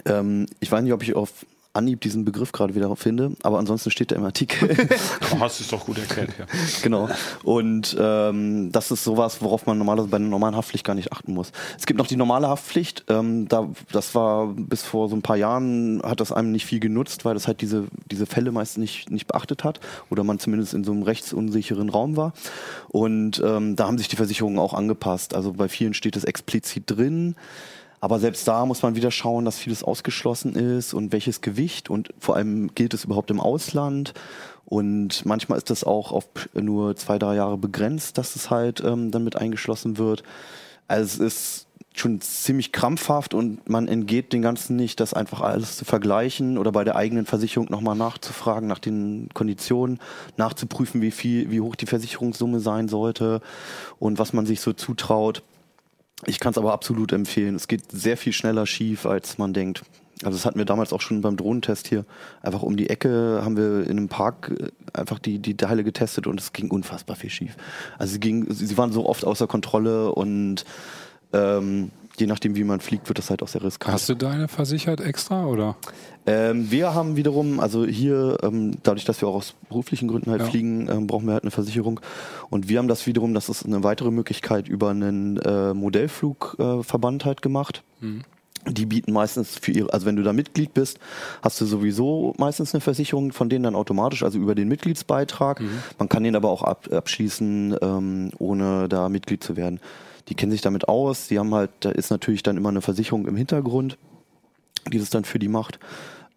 Ähm, 0.06 0.46
ich 0.60 0.72
weiß 0.72 0.84
nicht, 0.84 0.94
ob 0.94 1.02
ich 1.02 1.16
auf 1.16 1.46
Anhieb 1.74 2.02
diesen 2.02 2.26
Begriff 2.26 2.52
gerade 2.52 2.74
wieder 2.74 2.94
finde, 2.96 3.34
aber 3.44 3.60
ansonsten 3.60 3.92
steht 3.92 4.12
er 4.12 4.18
im 4.18 4.26
Artikel. 4.26 4.70
Du 5.30 5.40
hast 5.40 5.60
es 5.60 5.68
doch 5.68 5.86
gut 5.86 5.98
erklärt, 6.00 6.32
ja. 6.40 6.46
genau. 6.82 7.08
Und 7.44 7.96
ähm, 8.00 8.72
das 8.72 8.90
ist 8.90 9.04
sowas, 9.04 9.42
worauf 9.42 9.66
man 9.66 9.78
normalerweise 9.78 10.10
bei 10.10 10.18
einer 10.18 10.28
normalen 10.28 10.56
Haftpflicht 10.56 10.86
gar 10.86 10.96
nicht 10.96 11.14
achten 11.14 11.34
muss. 11.34 11.52
Es 11.78 11.86
gibt 11.86 12.00
noch 12.00 12.08
die 12.08 12.16
normale 12.16 12.48
Haftpflicht. 12.48 13.06
Ähm, 13.10 13.48
da, 13.48 13.70
das 13.92 14.16
war 14.16 14.48
bis 14.48 14.82
vor 14.82 15.10
so 15.10 15.16
ein 15.16 15.22
paar 15.22 15.38
Jahren 15.38 16.02
hat 16.04 16.20
das 16.20 16.32
einem 16.32 16.52
nicht 16.52 16.66
viel 16.66 16.80
genutzt, 16.80 17.26
weil 17.26 17.36
das 17.36 17.48
halt 17.48 17.62
diese 17.62 17.88
diese 18.10 18.26
Fälle 18.26 18.52
meist 18.52 18.78
nicht 18.78 19.12
nicht 19.12 19.28
beachtet 19.28 19.64
hat 19.64 19.80
oder 20.10 20.24
man 20.24 20.40
zumindest 20.40 20.74
in 20.74 20.84
so 20.84 20.92
einem 20.92 21.04
rechtsunsicheren 21.04 21.90
Raum 21.90 22.18
war. 22.18 22.34
Und 22.88 23.42
ähm, 23.46 23.76
da 23.76 23.86
haben 23.86 23.98
sich 23.98 24.08
die 24.08 24.16
Versicherungen 24.16 24.60
auch 24.60 24.74
angepasst. 24.74 25.36
Also 25.36 25.54
bei 25.54 25.70
vielen 25.70 25.94
steht 25.94 26.16
es 26.16 26.24
explizit 26.24 26.84
drin. 26.88 27.36
Aber 28.02 28.20
selbst 28.20 28.48
da 28.48 28.66
muss 28.66 28.82
man 28.82 28.96
wieder 28.96 29.12
schauen, 29.12 29.46
dass 29.46 29.60
vieles 29.60 29.84
ausgeschlossen 29.84 30.56
ist 30.56 30.94
und 30.94 31.12
welches 31.12 31.42
Gewicht 31.42 31.90
und 31.90 32.14
vor 32.20 32.36
allem 32.36 32.74
gilt 32.74 32.94
es 32.94 33.06
überhaupt 33.06 33.30
im 33.32 33.42
Ausland. 33.42 34.14
Und 34.66 35.26
manchmal 35.26 35.58
ist 35.58 35.70
das 35.70 35.84
auch 35.84 36.12
auf 36.12 36.28
nur 36.54 36.96
zwei, 36.96 37.18
drei 37.20 37.36
Jahre 37.36 37.58
begrenzt, 37.58 38.18
dass 38.18 38.36
es 38.36 38.50
halt 38.50 38.82
ähm, 38.82 39.12
dann 39.12 39.24
mit 39.24 39.36
eingeschlossen 39.36 39.98
wird. 39.98 40.24
Also 40.88 41.24
es 41.24 41.34
ist 41.34 41.66
schon 41.96 42.22
ziemlich 42.22 42.72
krampfhaft 42.72 43.34
und 43.34 43.68
man 43.70 43.88
entgeht 43.88 44.32
den 44.32 44.42
Ganzen 44.42 44.76
nicht, 44.76 45.00
das 45.00 45.14
einfach 45.14 45.42
alles 45.42 45.76
zu 45.76 45.86
vergleichen 45.86 46.58
oder 46.58 46.72
bei 46.72 46.84
der 46.84 46.96
eigenen 46.96 47.26
Versicherung 47.26 47.70
nochmal 47.70 47.96
nachzufragen 47.96 48.68
nach 48.68 48.80
den 48.80 49.30
Konditionen, 49.34 50.00
nachzuprüfen, 50.38 51.02
wie 51.02 51.12
viel, 51.12 51.52
wie 51.52 51.62
hoch 51.62 51.76
die 51.76 51.88
Versicherungssumme 51.88 52.60
sein 52.60 52.88
sollte 52.88 53.42
und 53.98 54.20
was 54.20 54.34
man 54.34 54.46
sich 54.46 54.62
so 54.62 54.72
zutraut. 54.72 55.44
Ich 56.26 56.40
kann 56.40 56.52
es 56.52 56.58
aber 56.58 56.74
absolut 56.74 57.14
empfehlen. 57.14 57.56
Es 57.56 57.68
geht 57.68 57.92
sehr 57.92 58.18
viel 58.18 58.34
schneller 58.34 58.66
schief, 58.66 59.06
als 59.06 59.38
man 59.38 59.54
denkt. 59.54 59.84
Also 60.24 60.38
das 60.38 60.46
hatten 60.46 60.58
wir 60.58 60.66
damals 60.66 60.92
auch 60.92 61.00
schon 61.00 61.22
beim 61.22 61.38
Drohnentest 61.38 61.88
hier. 61.88 62.06
Einfach 62.42 62.62
um 62.62 62.76
die 62.76 62.90
Ecke 62.90 63.42
haben 63.42 63.56
wir 63.56 63.84
in 63.86 63.98
einem 63.98 64.10
Park 64.10 64.52
äh, 64.60 64.98
einfach 64.98 65.18
die, 65.18 65.40
die 65.40 65.56
Teile 65.56 65.84
getestet 65.84 66.28
und 66.28 66.40
es 66.40 66.52
ging 66.52 66.70
unfassbar 66.70 67.16
viel 67.16 67.30
schief. 67.30 67.56
Also 67.98 68.14
sie, 68.14 68.20
ging, 68.20 68.46
sie 68.54 68.78
waren 68.78 68.92
so 68.92 69.08
oft 69.08 69.24
außer 69.24 69.48
Kontrolle 69.48 70.12
und 70.12 70.66
ähm, 71.32 71.92
je 72.20 72.28
nachdem, 72.28 72.56
wie 72.56 72.64
man 72.64 72.80
fliegt, 72.80 73.08
wird 73.10 73.18
das 73.18 73.30
halt 73.30 73.42
auch 73.42 73.48
sehr 73.48 73.64
riskant. 73.64 73.94
Hast 73.94 74.10
du 74.10 74.16
deine 74.16 74.48
versichert 74.48 75.02
extra 75.02 75.46
oder? 75.46 75.76
Ähm, 76.26 76.70
wir 76.72 76.94
haben 76.94 77.16
wiederum, 77.16 77.60
also 77.60 77.86
hier, 77.86 78.38
ähm, 78.44 78.76
dadurch, 78.84 79.06
dass 79.06 79.22
wir 79.22 79.28
auch 79.28 79.36
aus 79.36 79.56
beruflichen 79.68 80.08
Gründen 80.08 80.30
halt 80.32 80.42
Ja. 80.42 80.48
fliegen, 80.48 80.90
ähm, 80.90 81.08
brauchen 81.08 81.26
wir 81.26 81.34
halt 81.34 81.44
eine 81.44 81.52
Versicherung. 81.52 82.00
Und 82.50 82.70
wir 82.70 82.78
haben 82.80 82.88
das 82.88 83.08
wiederum, 83.08 83.34
das 83.34 83.50
ist 83.50 83.66
eine 83.66 83.84
weitere 83.84 84.12
Möglichkeit, 84.12 84.68
über 84.68 84.90
einen 84.90 85.38
äh, 85.38 85.74
Modellflugverband 85.74 87.24
äh, 87.24 87.26
halt 87.26 87.42
gemacht. 87.42 87.84
Die 88.68 88.86
bieten 88.86 89.14
meistens 89.14 89.58
für 89.58 89.72
ihre, 89.72 89.94
also 89.94 90.06
wenn 90.06 90.18
du 90.18 90.24
da 90.24 90.34
Mitglied 90.34 90.74
bist, 90.74 91.00
hast 91.42 91.60
du 91.62 91.66
sowieso 91.66 92.34
meistens 92.38 92.74
eine 92.74 92.82
Versicherung 92.82 93.32
von 93.32 93.50
denen 93.50 93.64
dann 93.64 93.76
automatisch, 93.76 94.22
also 94.24 94.38
über 94.38 94.54
den 94.54 94.68
Mitgliedsbeitrag. 94.68 95.62
Man 95.98 96.10
kann 96.10 96.24
den 96.24 96.36
aber 96.36 96.50
auch 96.50 96.64
ab, 96.64 96.88
abschließen, 96.92 97.76
ähm, 97.82 98.32
ohne 98.38 98.90
da 98.90 99.08
Mitglied 99.10 99.44
zu 99.44 99.56
werden. 99.56 99.80
Die 100.30 100.36
kennen 100.36 100.52
sich 100.52 100.62
damit 100.62 100.88
aus. 100.88 101.28
Die 101.28 101.40
haben 101.40 101.54
halt, 101.54 101.72
da 101.82 101.90
ist 101.90 102.12
natürlich 102.12 102.44
dann 102.44 102.58
immer 102.58 102.70
eine 102.70 102.82
Versicherung 102.82 103.28
im 103.28 103.36
Hintergrund, 103.36 103.98
die 104.92 105.00
das 105.00 105.10
dann 105.10 105.26
für 105.26 105.40
die 105.40 105.48
macht. 105.48 105.80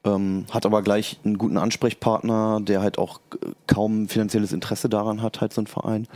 Ähm, 0.05 0.47
hat 0.51 0.67
aber 0.67 0.83
gleich 0.83 1.21
einen 1.25 1.39
guten 1.39 1.57
Ansprechpartner, 1.59 2.61
der 2.61 2.81
halt 2.83 2.99
auch 2.99 3.21
äh, 3.41 3.51
kaum 3.69 4.09
finanzielles 4.09 4.53
Interesse 4.53 4.89
daran 4.89 5.23
hat, 5.23 5.41
halt 5.41 5.53
so 5.53 5.61
ein 5.63 5.67
Verein. 5.69 6.09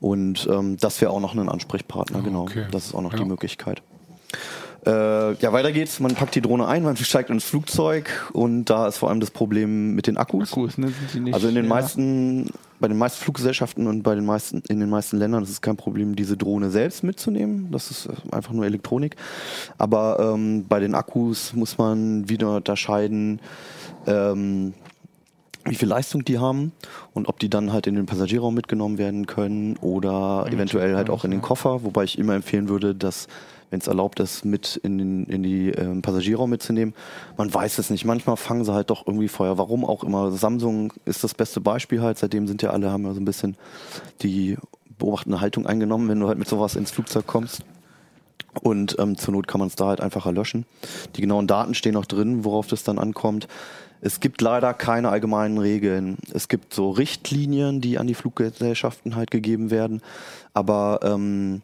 Und 0.00 0.48
ähm, 0.50 0.76
das 0.78 1.00
wäre 1.00 1.12
auch 1.12 1.20
noch 1.20 1.34
ein 1.34 1.48
Ansprechpartner, 1.48 2.18
Oh, 2.18 2.22
genau. 2.22 2.42
okay. 2.42 2.66
Das 2.72 2.86
ist 2.86 2.94
auch 2.94 3.02
noch 3.02 3.12
Ja. 3.12 3.18
die 3.20 3.24
Möglichkeit. 3.24 3.80
Äh, 4.84 5.34
ja, 5.34 5.52
weiter 5.52 5.70
geht's. 5.70 6.00
Man 6.00 6.14
packt 6.16 6.34
die 6.34 6.40
Drohne 6.40 6.66
ein, 6.66 6.82
man 6.82 6.96
steigt 6.96 7.30
ins 7.30 7.44
Flugzeug 7.44 8.10
und 8.32 8.64
da 8.64 8.88
ist 8.88 8.98
vor 8.98 9.10
allem 9.10 9.20
das 9.20 9.30
Problem 9.30 9.94
mit 9.94 10.08
den 10.08 10.16
Akkus. 10.16 10.50
Akkus, 10.50 10.76
ne? 10.78 10.92
Also 11.30 11.46
in 11.46 11.54
den 11.54 11.64
ja. 11.66 11.68
meisten, 11.68 12.50
bei 12.82 12.88
den 12.88 12.98
meisten 12.98 13.22
Fluggesellschaften 13.22 13.86
und 13.86 14.02
bei 14.02 14.14
den 14.14 14.26
meisten, 14.26 14.62
in 14.68 14.80
den 14.80 14.90
meisten 14.90 15.16
Ländern 15.16 15.44
ist 15.44 15.50
es 15.50 15.60
kein 15.62 15.76
Problem, 15.76 16.16
diese 16.16 16.36
Drohne 16.36 16.68
selbst 16.68 17.04
mitzunehmen. 17.04 17.68
Das 17.70 17.90
ist 17.90 18.06
äh, 18.06 18.12
einfach 18.32 18.52
nur 18.52 18.66
Elektronik. 18.66 19.16
Aber 19.78 20.34
ähm, 20.34 20.66
bei 20.68 20.80
den 20.80 20.94
Akkus 20.94 21.54
muss 21.54 21.78
man 21.78 22.28
wieder 22.28 22.56
unterscheiden, 22.56 23.40
ähm, 24.06 24.74
wie 25.64 25.76
viel 25.76 25.88
Leistung 25.88 26.24
die 26.24 26.40
haben 26.40 26.72
und 27.14 27.28
ob 27.28 27.38
die 27.38 27.48
dann 27.48 27.72
halt 27.72 27.86
in 27.86 27.94
den 27.94 28.06
Passagierraum 28.06 28.52
mitgenommen 28.52 28.98
werden 28.98 29.26
können 29.26 29.76
oder 29.76 30.46
eventuell 30.50 30.96
halt 30.96 31.08
auch 31.08 31.24
in 31.24 31.30
den 31.30 31.40
Koffer, 31.40 31.84
wobei 31.84 32.02
ich 32.02 32.18
immer 32.18 32.34
empfehlen 32.34 32.68
würde, 32.68 32.96
dass 32.96 33.28
wenn 33.72 33.80
es 33.80 33.86
erlaubt 33.86 34.20
ist, 34.20 34.44
mit 34.44 34.76
in, 34.84 34.98
den, 34.98 35.24
in 35.24 35.42
die 35.42 35.70
ähm, 35.70 36.02
Passagierraum 36.02 36.50
mitzunehmen. 36.50 36.94
Man 37.38 37.52
weiß 37.52 37.78
es 37.78 37.88
nicht. 37.88 38.04
Manchmal 38.04 38.36
fangen 38.36 38.66
sie 38.66 38.72
halt 38.72 38.90
doch 38.90 39.06
irgendwie 39.06 39.28
Feuer. 39.28 39.56
Warum 39.56 39.86
auch 39.86 40.04
immer. 40.04 40.30
Samsung 40.30 40.92
ist 41.06 41.24
das 41.24 41.32
beste 41.32 41.62
Beispiel 41.62 42.02
halt. 42.02 42.18
Seitdem 42.18 42.46
sind 42.46 42.60
ja 42.60 42.70
alle, 42.70 42.90
haben 42.90 43.04
ja 43.06 43.14
so 43.14 43.20
ein 43.20 43.24
bisschen 43.24 43.56
die 44.20 44.58
beobachtende 44.98 45.40
Haltung 45.40 45.66
eingenommen, 45.66 46.10
wenn 46.10 46.20
du 46.20 46.28
halt 46.28 46.38
mit 46.38 46.48
sowas 46.48 46.76
ins 46.76 46.90
Flugzeug 46.90 47.26
kommst. 47.26 47.64
Und 48.60 48.96
ähm, 48.98 49.16
zur 49.16 49.32
Not 49.32 49.48
kann 49.48 49.58
man 49.58 49.68
es 49.68 49.74
da 49.74 49.86
halt 49.86 50.02
einfacher 50.02 50.32
löschen. 50.32 50.66
Die 51.16 51.22
genauen 51.22 51.46
Daten 51.46 51.72
stehen 51.72 51.94
noch 51.94 52.04
drin, 52.04 52.44
worauf 52.44 52.66
das 52.66 52.84
dann 52.84 52.98
ankommt. 52.98 53.48
Es 54.02 54.20
gibt 54.20 54.42
leider 54.42 54.74
keine 54.74 55.08
allgemeinen 55.08 55.56
Regeln. 55.56 56.18
Es 56.34 56.48
gibt 56.48 56.74
so 56.74 56.90
Richtlinien, 56.90 57.80
die 57.80 57.96
an 57.96 58.06
die 58.06 58.14
Fluggesellschaften 58.14 59.16
halt 59.16 59.30
gegeben 59.30 59.70
werden, 59.70 60.02
aber 60.52 61.00
ähm, 61.02 61.62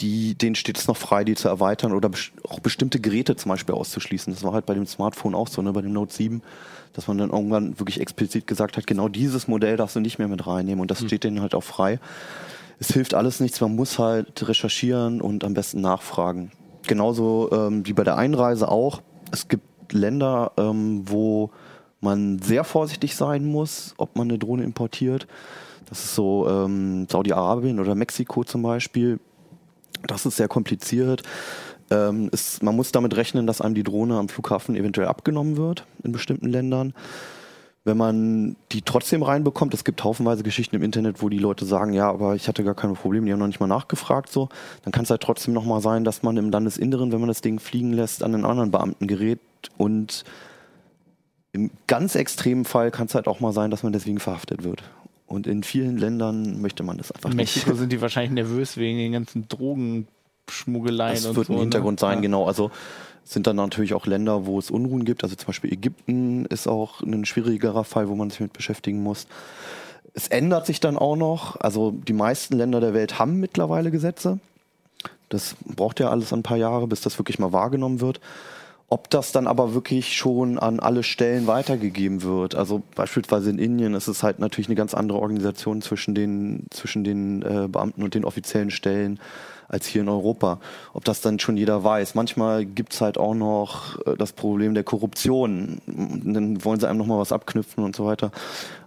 die, 0.00 0.34
denen 0.34 0.54
steht 0.54 0.78
es 0.78 0.88
noch 0.88 0.96
frei, 0.96 1.24
die 1.24 1.34
zu 1.34 1.48
erweitern 1.48 1.92
oder 1.92 2.10
auch 2.48 2.60
bestimmte 2.60 3.00
Geräte 3.00 3.36
zum 3.36 3.50
Beispiel 3.50 3.74
auszuschließen. 3.74 4.32
Das 4.32 4.42
war 4.42 4.52
halt 4.52 4.66
bei 4.66 4.74
dem 4.74 4.86
Smartphone 4.86 5.34
auch 5.34 5.48
so, 5.48 5.62
ne, 5.62 5.72
bei 5.72 5.80
dem 5.80 5.92
Note 5.92 6.12
7, 6.12 6.42
dass 6.92 7.08
man 7.08 7.18
dann 7.18 7.30
irgendwann 7.30 7.78
wirklich 7.78 8.00
explizit 8.00 8.46
gesagt 8.46 8.76
hat, 8.76 8.86
genau 8.86 9.08
dieses 9.08 9.48
Modell 9.48 9.76
darfst 9.76 9.96
du 9.96 10.00
nicht 10.00 10.18
mehr 10.18 10.28
mit 10.28 10.46
reinnehmen 10.46 10.80
und 10.80 10.90
das 10.90 11.02
steht 11.02 11.24
denen 11.24 11.40
halt 11.40 11.54
auch 11.54 11.64
frei. 11.64 11.98
Es 12.78 12.92
hilft 12.92 13.14
alles 13.14 13.40
nichts, 13.40 13.60
man 13.60 13.74
muss 13.74 13.98
halt 13.98 14.46
recherchieren 14.46 15.22
und 15.22 15.44
am 15.44 15.54
besten 15.54 15.80
nachfragen. 15.80 16.52
Genauso 16.86 17.50
ähm, 17.52 17.86
wie 17.86 17.94
bei 17.94 18.04
der 18.04 18.16
Einreise 18.16 18.68
auch. 18.70 19.00
Es 19.32 19.48
gibt 19.48 19.92
Länder, 19.92 20.52
ähm, 20.58 21.02
wo 21.06 21.50
man 22.00 22.38
sehr 22.40 22.64
vorsichtig 22.64 23.16
sein 23.16 23.46
muss, 23.46 23.94
ob 23.96 24.14
man 24.16 24.28
eine 24.28 24.38
Drohne 24.38 24.64
importiert. 24.64 25.26
Das 25.88 26.04
ist 26.04 26.14
so 26.14 26.48
ähm, 26.48 27.06
Saudi-Arabien 27.08 27.80
oder 27.80 27.94
Mexiko 27.94 28.44
zum 28.44 28.62
Beispiel. 28.62 29.20
Das 30.06 30.26
ist 30.26 30.36
sehr 30.36 30.48
kompliziert. 30.48 31.22
Ähm, 31.90 32.30
es, 32.32 32.62
man 32.62 32.74
muss 32.74 32.92
damit 32.92 33.16
rechnen, 33.16 33.46
dass 33.46 33.60
einem 33.60 33.74
die 33.74 33.84
Drohne 33.84 34.18
am 34.18 34.28
Flughafen 34.28 34.74
eventuell 34.74 35.08
abgenommen 35.08 35.56
wird 35.56 35.84
in 36.02 36.12
bestimmten 36.12 36.48
Ländern. 36.48 36.94
Wenn 37.84 37.96
man 37.96 38.56
die 38.72 38.82
trotzdem 38.82 39.22
reinbekommt, 39.22 39.72
es 39.72 39.84
gibt 39.84 40.02
haufenweise 40.02 40.42
Geschichten 40.42 40.74
im 40.74 40.82
Internet, 40.82 41.22
wo 41.22 41.28
die 41.28 41.38
Leute 41.38 41.64
sagen, 41.64 41.92
ja, 41.92 42.08
aber 42.10 42.34
ich 42.34 42.48
hatte 42.48 42.64
gar 42.64 42.74
keine 42.74 42.94
Probleme, 42.94 43.26
die 43.26 43.32
haben 43.32 43.38
noch 43.38 43.46
nicht 43.46 43.60
mal 43.60 43.68
nachgefragt, 43.68 44.28
so, 44.28 44.48
dann 44.82 44.90
kann 44.90 45.04
es 45.04 45.10
halt 45.10 45.20
trotzdem 45.20 45.54
nochmal 45.54 45.80
sein, 45.80 46.02
dass 46.02 46.24
man 46.24 46.36
im 46.36 46.50
Landesinneren, 46.50 47.12
wenn 47.12 47.20
man 47.20 47.28
das 47.28 47.42
Ding 47.42 47.60
fliegen 47.60 47.92
lässt, 47.92 48.24
an 48.24 48.34
einen 48.34 48.44
anderen 48.44 48.72
Beamten 48.72 49.06
gerät 49.06 49.38
und 49.78 50.24
im 51.52 51.70
ganz 51.86 52.16
extremen 52.16 52.64
Fall 52.64 52.90
kann 52.90 53.06
es 53.06 53.14
halt 53.14 53.28
auch 53.28 53.38
mal 53.38 53.52
sein, 53.52 53.70
dass 53.70 53.84
man 53.84 53.92
deswegen 53.92 54.18
verhaftet 54.18 54.64
wird. 54.64 54.82
Und 55.26 55.46
in 55.46 55.62
vielen 55.62 55.96
Ländern 55.98 56.60
möchte 56.60 56.82
man 56.82 56.98
das 56.98 57.10
einfach 57.10 57.30
In 57.30 57.36
nicht. 57.36 57.56
Mexiko 57.56 57.76
sind 57.76 57.90
die 57.90 58.00
wahrscheinlich 58.00 58.32
nervös 58.32 58.76
wegen 58.76 58.98
den 58.98 59.12
ganzen 59.12 59.48
Drogenschmuggeleien 59.48 61.22
Das 61.22 61.34
wird 61.34 61.48
so. 61.48 61.54
ein 61.54 61.58
Hintergrund 61.60 62.00
ne? 62.00 62.08
sein, 62.08 62.22
genau. 62.22 62.46
Also 62.46 62.70
es 63.24 63.32
sind 63.32 63.46
dann 63.48 63.56
natürlich 63.56 63.94
auch 63.94 64.06
Länder, 64.06 64.46
wo 64.46 64.58
es 64.58 64.70
Unruhen 64.70 65.04
gibt. 65.04 65.24
Also 65.24 65.34
zum 65.34 65.48
Beispiel 65.48 65.72
Ägypten 65.72 66.44
ist 66.46 66.68
auch 66.68 67.00
ein 67.02 67.24
schwierigerer 67.24 67.82
Fall, 67.82 68.08
wo 68.08 68.14
man 68.14 68.30
sich 68.30 68.40
mit 68.40 68.52
beschäftigen 68.52 69.02
muss. 69.02 69.26
Es 70.14 70.28
ändert 70.28 70.64
sich 70.66 70.78
dann 70.78 70.96
auch 70.96 71.16
noch. 71.16 71.60
Also 71.60 71.90
die 71.90 72.12
meisten 72.12 72.56
Länder 72.56 72.80
der 72.80 72.94
Welt 72.94 73.18
haben 73.18 73.40
mittlerweile 73.40 73.90
Gesetze. 73.90 74.38
Das 75.28 75.56
braucht 75.64 75.98
ja 75.98 76.08
alles 76.08 76.32
ein 76.32 76.44
paar 76.44 76.56
Jahre, 76.56 76.86
bis 76.86 77.00
das 77.00 77.18
wirklich 77.18 77.40
mal 77.40 77.52
wahrgenommen 77.52 78.00
wird. 78.00 78.20
Ob 78.88 79.10
das 79.10 79.32
dann 79.32 79.48
aber 79.48 79.74
wirklich 79.74 80.16
schon 80.16 80.58
an 80.58 80.78
alle 80.78 81.02
Stellen 81.02 81.48
weitergegeben 81.48 82.22
wird. 82.22 82.54
Also 82.54 82.82
beispielsweise 82.94 83.50
in 83.50 83.58
Indien 83.58 83.94
ist 83.94 84.06
es 84.06 84.22
halt 84.22 84.38
natürlich 84.38 84.68
eine 84.68 84.76
ganz 84.76 84.94
andere 84.94 85.18
Organisation 85.18 85.82
zwischen 85.82 86.14
den, 86.14 86.66
zwischen 86.70 87.02
den 87.02 87.42
äh, 87.42 87.66
Beamten 87.68 88.04
und 88.04 88.14
den 88.14 88.24
offiziellen 88.24 88.70
Stellen 88.70 89.18
als 89.68 89.86
hier 89.86 90.02
in 90.02 90.08
Europa. 90.08 90.60
Ob 90.92 91.04
das 91.04 91.20
dann 91.20 91.38
schon 91.38 91.56
jeder 91.56 91.82
weiß. 91.84 92.14
Manchmal 92.14 92.64
gibt's 92.64 93.00
halt 93.00 93.18
auch 93.18 93.34
noch 93.34 93.98
äh, 94.06 94.16
das 94.16 94.32
Problem 94.32 94.74
der 94.74 94.84
Korruption. 94.84 95.80
Dann 95.86 96.64
wollen 96.64 96.80
sie 96.80 96.88
einem 96.88 96.98
nochmal 96.98 97.18
was 97.18 97.32
abknüpfen 97.32 97.84
und 97.84 97.96
so 97.96 98.06
weiter. 98.06 98.30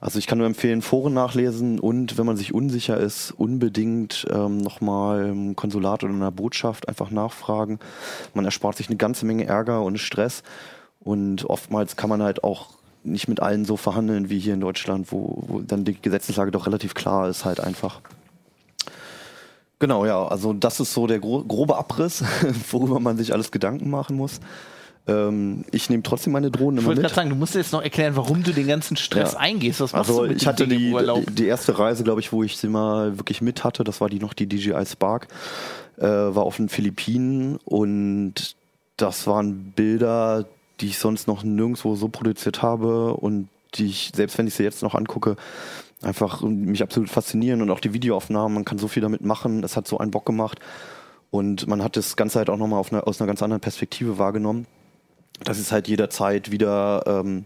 Also 0.01 0.19
ich 0.19 0.27
kann 0.27 0.37
nur 0.37 0.47
empfehlen, 0.47 0.81
Foren 0.81 1.13
nachlesen 1.13 1.79
und 1.79 2.17
wenn 2.17 2.25
man 2.25 2.37
sich 2.37 2.53
unsicher 2.53 2.97
ist, 2.97 3.31
unbedingt 3.31 4.25
ähm, 4.31 4.57
nochmal 4.57 5.27
im 5.27 5.55
Konsulat 5.55 6.03
oder 6.03 6.13
in 6.13 6.19
der 6.19 6.31
Botschaft 6.31 6.87
einfach 6.87 7.11
nachfragen. 7.11 7.79
Man 8.33 8.45
erspart 8.45 8.77
sich 8.77 8.87
eine 8.87 8.97
ganze 8.97 9.25
Menge 9.25 9.45
Ärger 9.45 9.81
und 9.83 9.97
Stress. 9.97 10.43
Und 11.01 11.45
oftmals 11.45 11.95
kann 11.95 12.09
man 12.09 12.21
halt 12.21 12.43
auch 12.43 12.67
nicht 13.03 13.27
mit 13.27 13.41
allen 13.41 13.65
so 13.65 13.77
verhandeln 13.77 14.29
wie 14.29 14.39
hier 14.39 14.53
in 14.53 14.59
Deutschland, 14.59 15.11
wo, 15.11 15.43
wo 15.47 15.59
dann 15.61 15.85
die 15.85 15.99
Gesetzeslage 15.99 16.51
doch 16.51 16.67
relativ 16.67 16.93
klar 16.93 17.29
ist, 17.29 17.45
halt 17.45 17.59
einfach. 17.59 18.01
Genau, 19.79 20.05
ja, 20.05 20.27
also 20.27 20.53
das 20.53 20.79
ist 20.79 20.93
so 20.93 21.07
der 21.07 21.19
gro 21.19 21.43
grobe 21.43 21.77
Abriss, 21.77 22.23
worüber 22.71 22.99
man 22.99 23.17
sich 23.17 23.33
alles 23.33 23.51
Gedanken 23.51 23.89
machen 23.89 24.17
muss. 24.17 24.39
Ähm, 25.07 25.63
ich 25.71 25.89
nehme 25.89 26.03
trotzdem 26.03 26.33
meine 26.33 26.51
Drohnen 26.51 26.77
Ich 26.77 26.81
immer 26.83 26.89
wollte 26.89 27.01
mit. 27.01 27.07
gerade 27.07 27.15
sagen, 27.15 27.29
du 27.29 27.35
musst 27.37 27.55
jetzt 27.55 27.71
noch 27.71 27.81
erklären, 27.81 28.15
warum 28.17 28.43
du 28.43 28.51
den 28.53 28.67
ganzen 28.67 28.97
Stress 28.97 29.33
Ja. 29.33 29.39
eingehst. 29.39 29.79
Was 29.79 29.93
machst 29.93 30.09
Also 30.09 30.23
du 30.23 30.27
mit 30.29 30.41
ich 30.41 30.47
hatte 30.47 30.67
die, 30.67 30.93
die 31.31 31.45
erste 31.45 31.79
Reise, 31.79 32.03
glaube 32.03 32.19
ich, 32.19 32.31
wo 32.33 32.43
ich 32.43 32.57
sie 32.57 32.67
mal 32.67 33.17
wirklich 33.17 33.41
mit 33.41 33.63
hatte, 33.63 33.83
das 33.85 34.01
war 34.01 34.09
die 34.09 34.19
noch 34.19 34.33
die 34.33 34.47
DJI 34.47 34.85
Spark, 34.85 35.29
äh, 35.97 36.03
war 36.05 36.43
auf 36.43 36.57
den 36.57 36.67
Philippinen 36.69 37.57
und 37.63 38.55
das 38.97 39.25
waren 39.27 39.71
Bilder, 39.71 40.45
die 40.81 40.87
ich 40.87 40.99
sonst 40.99 41.27
noch 41.27 41.43
nirgendwo 41.43 41.95
so 41.95 42.09
produziert 42.09 42.61
habe 42.61 43.13
und 43.13 43.47
die 43.75 43.85
ich, 43.85 44.11
selbst 44.13 44.37
wenn 44.37 44.47
ich 44.47 44.55
sie 44.55 44.63
jetzt 44.63 44.83
noch 44.83 44.93
angucke, 44.95 45.37
einfach 46.01 46.41
mich 46.41 46.81
absolut 46.81 47.09
faszinieren 47.09 47.61
und 47.61 47.69
auch 47.71 47.79
die 47.79 47.93
Videoaufnahmen, 47.93 48.53
man 48.53 48.65
kann 48.65 48.77
so 48.77 48.87
viel 48.87 49.01
damit 49.01 49.21
machen, 49.21 49.63
es 49.63 49.75
hat 49.75 49.87
so 49.87 49.97
einen 49.97 50.11
Bock 50.11 50.25
gemacht 50.25 50.59
und 51.29 51.67
man 51.67 51.83
hat 51.83 51.97
das 51.97 52.15
Ganze 52.15 52.39
halt 52.39 52.49
auch 52.49 52.57
nochmal 52.57 52.83
eine, 52.89 53.05
aus 53.05 53.19
einer 53.19 53.27
ganz 53.27 53.43
anderen 53.43 53.61
Perspektive 53.61 54.17
wahrgenommen. 54.17 54.65
dass 55.43 55.57
es 55.57 55.71
halt 55.71 55.87
jederzeit 55.87 56.51
wieder 56.51 57.03
ähm, 57.05 57.45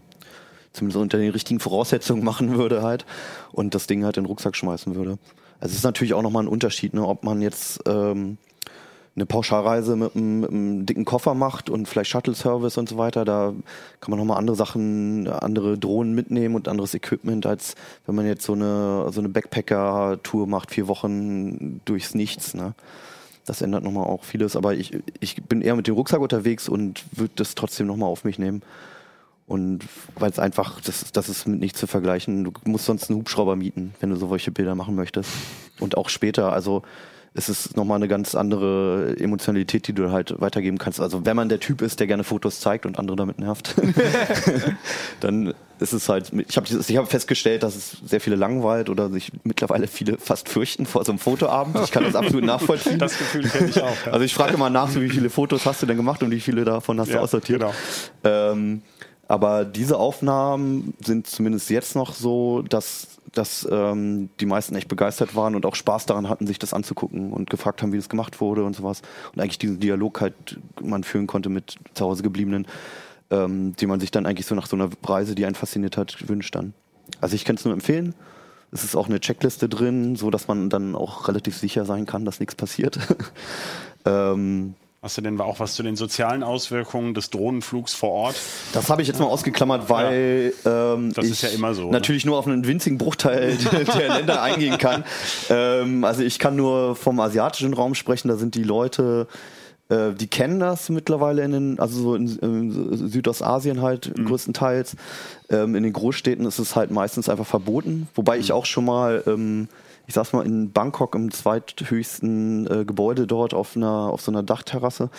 zumindest 0.72 1.00
unter 1.00 1.18
den 1.18 1.30
richtigen 1.30 1.60
Voraussetzungen 1.60 2.24
machen 2.30 2.56
würde 2.56 2.82
halt 2.82 3.06
und 3.52 3.74
das 3.74 3.86
Ding 3.86 4.04
halt 4.04 4.16
in 4.16 4.24
den 4.24 4.28
Rucksack 4.28 4.56
schmeißen 4.56 4.94
würde. 4.94 5.18
Also 5.60 5.72
es 5.72 5.78
ist 5.78 5.84
natürlich 5.84 6.14
auch 6.14 6.22
nochmal 6.22 6.44
ein 6.44 6.48
Unterschied, 6.48 6.94
ne, 6.94 7.06
ob 7.06 7.24
man 7.24 7.40
jetzt 7.40 7.80
ähm, 7.86 8.38
eine 9.16 9.26
Pauschalreise 9.26 9.94
mit 9.94 10.16
einem, 10.16 10.40
mit 10.40 10.50
einem 10.50 10.86
dicken 10.86 11.04
Koffer 11.04 11.34
macht 11.34 11.70
und 11.70 11.86
vielleicht 11.86 12.10
Shuttle-Service 12.10 12.78
und 12.78 12.88
so 12.88 12.98
weiter, 12.98 13.24
da 13.24 13.54
kann 14.00 14.10
man 14.10 14.18
nochmal 14.18 14.38
andere 14.38 14.56
Sachen, 14.56 15.28
andere 15.28 15.78
Drohnen 15.78 16.14
mitnehmen 16.14 16.56
und 16.56 16.66
anderes 16.66 16.94
Equipment, 16.94 17.46
als 17.46 17.76
wenn 18.06 18.16
man 18.16 18.26
jetzt 18.26 18.44
so 18.44 18.54
eine, 18.54 19.10
so 19.12 19.20
eine 19.20 19.28
Backpacker-Tour 19.28 20.48
macht, 20.48 20.72
vier 20.72 20.88
Wochen 20.88 21.80
durchs 21.84 22.14
Nichts. 22.14 22.54
Ne? 22.54 22.74
Das 23.46 23.62
ändert 23.62 23.84
nochmal 23.84 24.06
auch 24.06 24.24
vieles, 24.24 24.56
aber 24.56 24.74
ich, 24.74 24.98
ich 25.20 25.42
bin 25.44 25.62
eher 25.62 25.76
mit 25.76 25.86
dem 25.86 25.94
Rucksack 25.94 26.20
unterwegs 26.20 26.68
und 26.68 27.04
würde 27.12 27.34
das 27.36 27.54
trotzdem 27.54 27.86
nochmal 27.86 28.08
auf 28.08 28.24
mich 28.24 28.38
nehmen. 28.38 28.62
Und 29.46 29.84
weil 30.16 30.30
es 30.30 30.38
einfach, 30.38 30.80
das, 30.80 31.12
das 31.12 31.28
ist 31.28 31.46
mit 31.46 31.60
nichts 31.60 31.78
zu 31.78 31.86
vergleichen. 31.86 32.44
Du 32.44 32.52
musst 32.64 32.86
sonst 32.86 33.10
einen 33.10 33.18
Hubschrauber 33.18 33.56
mieten, 33.56 33.94
wenn 34.00 34.08
du 34.08 34.16
solche 34.16 34.50
Bilder 34.50 34.74
machen 34.74 34.94
möchtest. 34.94 35.30
Und 35.80 35.98
auch 35.98 36.08
später, 36.08 36.52
also 36.52 36.82
es 37.36 37.48
ist 37.48 37.76
nochmal 37.76 37.96
eine 37.96 38.06
ganz 38.06 38.36
andere 38.36 39.16
Emotionalität, 39.18 39.88
die 39.88 39.92
du 39.92 40.12
halt 40.12 40.40
weitergeben 40.40 40.78
kannst. 40.78 41.00
Also 41.00 41.26
wenn 41.26 41.34
man 41.34 41.48
der 41.48 41.58
Typ 41.58 41.82
ist, 41.82 41.98
der 41.98 42.06
gerne 42.06 42.22
Fotos 42.22 42.60
zeigt 42.60 42.86
und 42.86 42.96
andere 42.98 43.16
damit 43.16 43.40
nervt, 43.40 43.74
dann 45.20 45.52
ist 45.80 45.92
es 45.92 46.08
halt, 46.08 46.32
ich 46.32 46.56
habe 46.56 46.66
ich 46.68 46.96
hab 46.96 47.10
festgestellt, 47.10 47.64
dass 47.64 47.74
es 47.74 47.96
sehr 48.06 48.20
viele 48.20 48.36
langweilt 48.36 48.88
oder 48.88 49.10
sich 49.10 49.32
mittlerweile 49.42 49.88
viele 49.88 50.16
fast 50.18 50.48
fürchten 50.48 50.86
vor 50.86 51.04
so 51.04 51.10
einem 51.10 51.18
Fotoabend. 51.18 51.76
Ich 51.82 51.90
kann 51.90 52.04
das 52.04 52.14
absolut 52.14 52.44
nachvollziehen. 52.44 53.00
Das 53.00 53.18
Gefühl 53.18 53.48
kenne 53.48 53.68
ich 53.68 53.82
auch. 53.82 54.06
Ja. 54.06 54.12
Also 54.12 54.24
ich 54.24 54.32
frage 54.32 54.54
immer 54.54 54.70
nach, 54.70 54.88
so 54.88 55.00
wie 55.00 55.10
viele 55.10 55.28
Fotos 55.28 55.66
hast 55.66 55.82
du 55.82 55.86
denn 55.86 55.96
gemacht 55.96 56.22
und 56.22 56.30
wie 56.30 56.40
viele 56.40 56.64
davon 56.64 57.00
hast 57.00 57.08
du 57.08 57.14
Ja, 57.14 57.20
aussortiert. 57.20 57.60
genau. 57.60 57.74
Ähm, 58.22 58.82
aber 59.26 59.64
diese 59.64 59.96
Aufnahmen 59.98 60.94
sind 61.04 61.26
zumindest 61.26 61.70
jetzt 61.70 61.96
noch 61.96 62.14
so, 62.14 62.62
dass, 62.62 63.13
dass 63.34 63.66
ähm, 63.70 64.30
die 64.40 64.46
meisten 64.46 64.74
echt 64.74 64.88
begeistert 64.88 65.34
waren 65.34 65.54
und 65.54 65.66
auch 65.66 65.74
Spaß 65.74 66.06
daran 66.06 66.28
hatten, 66.28 66.46
sich 66.46 66.58
das 66.58 66.72
anzugucken 66.72 67.32
und 67.32 67.50
gefragt 67.50 67.82
haben, 67.82 67.92
wie 67.92 67.96
das 67.96 68.08
gemacht 68.08 68.40
wurde 68.40 68.64
und 68.64 68.74
sowas. 68.74 69.02
Und 69.32 69.40
eigentlich 69.40 69.58
diesen 69.58 69.80
Dialog 69.80 70.20
halt 70.20 70.34
man 70.82 71.04
führen 71.04 71.26
konnte 71.26 71.48
mit 71.48 71.76
zu 71.94 72.04
Hause 72.04 72.22
gebliebenen, 72.22 72.66
ähm, 73.30 73.74
die 73.76 73.86
man 73.86 74.00
sich 74.00 74.10
dann 74.10 74.26
eigentlich 74.26 74.46
so 74.46 74.54
nach 74.54 74.66
so 74.66 74.76
einer 74.76 74.90
Reise, 75.04 75.34
die 75.34 75.46
einen 75.46 75.54
fasziniert 75.54 75.96
hat, 75.96 76.28
wünscht 76.28 76.54
dann. 76.54 76.74
Also 77.20 77.34
ich 77.34 77.44
kann 77.44 77.56
es 77.56 77.64
nur 77.64 77.74
empfehlen. 77.74 78.14
Es 78.72 78.82
ist 78.82 78.96
auch 78.96 79.08
eine 79.08 79.20
Checkliste 79.20 79.68
drin, 79.68 80.16
so 80.16 80.30
dass 80.30 80.48
man 80.48 80.68
dann 80.68 80.96
auch 80.96 81.28
relativ 81.28 81.56
sicher 81.56 81.84
sein 81.84 82.06
kann, 82.06 82.24
dass 82.24 82.40
nichts 82.40 82.54
passiert. 82.56 82.98
ähm, 84.04 84.74
Hast 85.04 85.18
du 85.18 85.20
denn 85.20 85.38
auch 85.38 85.60
was 85.60 85.74
zu 85.74 85.82
den 85.82 85.96
sozialen 85.96 86.42
Auswirkungen 86.42 87.12
des 87.12 87.28
Drohnenflugs 87.28 87.92
vor 87.92 88.08
Ort? 88.10 88.36
Das 88.72 88.88
habe 88.88 89.02
ich 89.02 89.08
jetzt 89.08 89.20
mal 89.20 89.26
ausgeklammert, 89.26 89.90
weil 89.90 90.54
ähm, 90.64 91.12
Das 91.12 91.26
ich 91.26 91.32
ist 91.32 91.42
ja 91.42 91.50
immer 91.50 91.74
so, 91.74 91.84
ne? 91.84 91.90
natürlich 91.90 92.24
nur 92.24 92.38
auf 92.38 92.46
einen 92.46 92.66
winzigen 92.66 92.96
Bruchteil 92.96 93.54
der, 93.72 93.84
der 93.84 94.08
Länder 94.14 94.40
eingehen 94.40 94.78
kann. 94.78 95.04
Ähm, 95.50 96.04
also 96.04 96.22
ich 96.22 96.38
kann 96.38 96.56
nur 96.56 96.96
vom 96.96 97.20
asiatischen 97.20 97.74
Raum 97.74 97.94
sprechen. 97.94 98.28
Da 98.28 98.36
sind 98.36 98.54
die 98.54 98.62
Leute, 98.62 99.26
äh, 99.90 100.12
die 100.14 100.26
kennen 100.26 100.58
das 100.58 100.88
mittlerweile 100.88 101.42
in 101.44 101.52
den, 101.52 101.78
also 101.80 102.00
so 102.00 102.14
in, 102.14 102.38
in 102.38 103.10
Südostasien 103.10 103.82
halt 103.82 104.16
Mhm. 104.16 104.24
größtenteils. 104.24 104.96
Ähm, 105.50 105.74
in 105.74 105.82
den 105.82 105.92
Großstädten 105.92 106.46
ist 106.46 106.58
es 106.58 106.76
halt 106.76 106.90
meistens 106.90 107.28
einfach 107.28 107.46
verboten. 107.46 108.08
Wobei 108.14 108.36
Mhm. 108.36 108.40
ich 108.40 108.52
auch 108.52 108.64
schon 108.64 108.86
mal 108.86 109.22
ähm, 109.26 109.68
ich 110.06 110.14
saß 110.14 110.32
mal 110.32 110.44
in 110.44 110.72
Bangkok 110.72 111.14
im 111.14 111.30
zweithöchsten 111.30 112.66
äh, 112.70 112.84
Gebäude 112.84 113.26
dort 113.26 113.54
auf 113.54 113.76
einer 113.76 113.88
auf 114.12 114.20
so 114.20 114.30
einer 114.30 114.42
Dachterrasse 114.42 115.10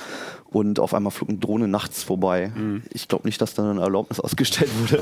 und 0.46 0.80
auf 0.80 0.94
einmal 0.94 1.12
flog 1.12 1.30
eine 1.30 1.38
Drohne 1.40 1.68
nachts 1.68 2.04
vorbei. 2.04 2.52
Ich 2.94 3.08
glaube 3.08 3.28
nicht, 3.28 3.42
dass 3.42 3.54
da 3.54 3.70
eine 3.70 3.82
Erlaubnis 3.82 4.20
ausgestellt 4.22 4.70
wurde. 4.80 5.02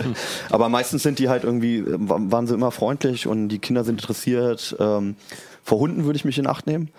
Aber 0.50 0.70
meistens 0.70 1.04
sind 1.04 1.20
die 1.20 1.30
halt 1.30 1.44
irgendwie, 1.44 1.78
äh, 1.80 1.86
wa- 2.00 2.20
waren 2.20 2.48
sie 2.48 2.54
immer 2.54 2.72
freundlich 2.72 3.28
und 3.28 3.50
die 3.50 3.60
Kinder 3.60 3.84
sind 3.84 4.00
interessiert. 4.02 4.76
Ähm, 4.80 5.16
vor 5.64 5.80
Hunden 5.80 6.06
würde 6.06 6.18
ich 6.18 6.26
mich 6.26 6.38
in 6.38 6.48
Acht 6.48 6.68
nehmen. 6.68 6.90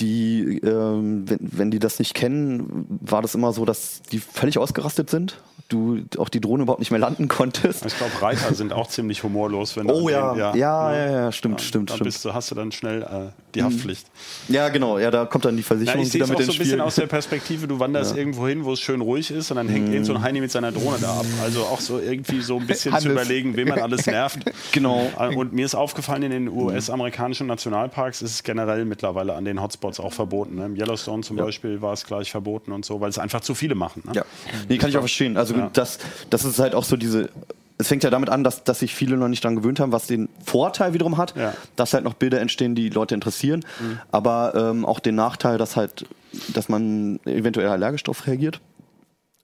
Die, 0.00 0.58
ähm, 0.64 1.28
wenn, 1.28 1.38
wenn 1.40 1.70
die 1.70 1.78
das 1.78 1.98
nicht 1.98 2.14
kennen, 2.14 2.86
war 3.00 3.20
das 3.20 3.34
immer 3.34 3.52
so, 3.52 3.64
dass 3.66 4.00
die 4.10 4.18
völlig 4.20 4.58
ausgerastet 4.58 5.10
sind. 5.10 5.42
Du 5.72 6.00
auch 6.18 6.28
die 6.28 6.40
Drohne 6.40 6.64
überhaupt 6.64 6.80
nicht 6.80 6.90
mehr 6.90 7.00
landen 7.00 7.28
konntest. 7.28 7.86
Ich 7.86 7.96
glaube, 7.96 8.12
Reiter 8.20 8.52
sind 8.54 8.72
auch 8.74 8.88
ziemlich 8.88 9.22
humorlos, 9.22 9.74
wenn 9.76 9.86
du 9.88 9.94
Oh 9.94 10.08
ja, 10.10 10.32
den- 10.34 10.38
ja, 10.38 10.54
ja, 10.54 10.92
ja, 10.94 11.10
ja, 11.10 11.32
stimmt, 11.32 11.62
stimmt, 11.62 11.88
da 11.90 11.94
stimmt. 11.94 12.04
bist 12.04 12.24
du, 12.24 12.34
hast 12.34 12.50
du 12.50 12.54
dann 12.54 12.72
schnell 12.72 13.02
äh, 13.02 13.06
die 13.54 13.62
Haftpflicht. 13.62 14.06
Ja, 14.48 14.68
genau, 14.68 14.98
ja, 14.98 15.10
da 15.10 15.24
kommt 15.24 15.46
dann 15.46 15.56
die 15.56 15.62
Ja, 15.62 15.66
Versicherung 15.68 16.02
ich 16.02 16.10
sehe 16.10 16.20
wieder 16.20 16.28
mit 16.28 16.38
auch 16.40 16.42
so 16.44 16.52
ein 16.52 16.58
bisschen 16.58 16.80
aus 16.82 16.96
der 16.96 17.06
Perspektive, 17.06 17.66
du 17.68 17.78
wanderst 17.80 18.14
irgendwo 18.16 18.46
hin, 18.46 18.64
wo 18.64 18.72
es 18.74 18.80
schön 18.80 19.00
ruhig 19.00 19.30
ist 19.30 19.50
und 19.50 19.56
dann 19.56 19.68
hängt 19.68 19.88
irgend 19.90 20.04
so 20.06 20.14
ein 20.14 20.20
Heini 20.22 20.40
mit 20.40 20.50
seiner 20.50 20.72
Drohne 20.72 20.98
da 21.00 21.20
ab. 21.20 21.26
Also 21.42 21.62
auch 21.62 21.80
so 21.80 21.98
irgendwie 21.98 22.42
so 22.42 22.58
ein 22.58 22.66
bisschen 22.66 22.94
zu 22.98 23.10
überlegen, 23.10 23.56
wen 23.56 23.68
man 23.68 23.78
alles 23.80 24.06
nervt. 24.06 24.40
Genau. 24.72 25.10
Äh, 25.18 25.34
Und 25.34 25.52
mir 25.52 25.64
ist 25.66 25.74
aufgefallen, 25.74 26.22
in 26.22 26.30
den 26.30 26.48
US-amerikanischen 26.48 27.46
Nationalparks 27.46 28.22
ist 28.22 28.30
es 28.32 28.42
generell 28.42 28.84
mittlerweile 28.84 29.34
an 29.34 29.44
den 29.44 29.60
Hotspots 29.60 30.00
auch 30.00 30.12
verboten. 30.12 30.56
Ne? 30.56 30.66
Im 30.66 30.76
Yellowstone 30.76 31.22
zum 31.22 31.36
Beispiel 31.36 31.80
war 31.82 31.92
es 31.92 32.04
gleich 32.04 32.30
verboten 32.30 32.72
und 32.72 32.84
so, 32.84 33.00
weil 33.00 33.08
es 33.10 33.18
einfach 33.18 33.40
zu 33.40 33.54
viele 33.54 33.74
machen. 33.74 34.02
Ne? 34.06 34.12
Ja, 34.14 34.24
nee, 34.68 34.78
kann 34.78 34.90
ich 34.90 34.96
auch 34.96 35.00
verstehen. 35.02 35.36
Also 35.36 35.54
Ja. 35.62 35.70
das, 35.72 35.98
das 36.30 36.44
ist 36.44 36.58
halt 36.58 36.74
auch 36.74 36.84
so 36.84 36.96
diese. 36.96 37.30
Es 37.78 37.88
fängt 37.88 38.04
ja 38.04 38.10
damit 38.10 38.28
an, 38.28 38.44
dass, 38.44 38.62
dass 38.62 38.78
sich 38.78 38.94
viele 38.94 39.16
noch 39.16 39.26
nicht 39.28 39.42
dran 39.42 39.56
gewöhnt 39.56 39.80
haben, 39.80 39.90
was 39.90 40.06
den 40.06 40.28
Vorteil 40.44 40.94
wiederum 40.94 41.16
hat, 41.16 41.34
Ja. 41.36 41.52
dass 41.74 41.94
halt 41.94 42.04
noch 42.04 42.14
Bilder 42.14 42.40
entstehen, 42.40 42.74
die 42.76 42.90
Leute 42.90 43.14
interessieren, 43.14 43.64
aber 44.12 44.52
ähm, 44.54 44.84
auch 44.84 45.00
den 45.00 45.16
Nachteil, 45.16 45.58
dass 45.58 45.74
halt, 45.74 46.06
dass 46.54 46.68
man 46.68 47.18
eventuell 47.24 47.66
allergisch 47.68 48.04
drauf 48.04 48.26
reagiert. 48.26 48.60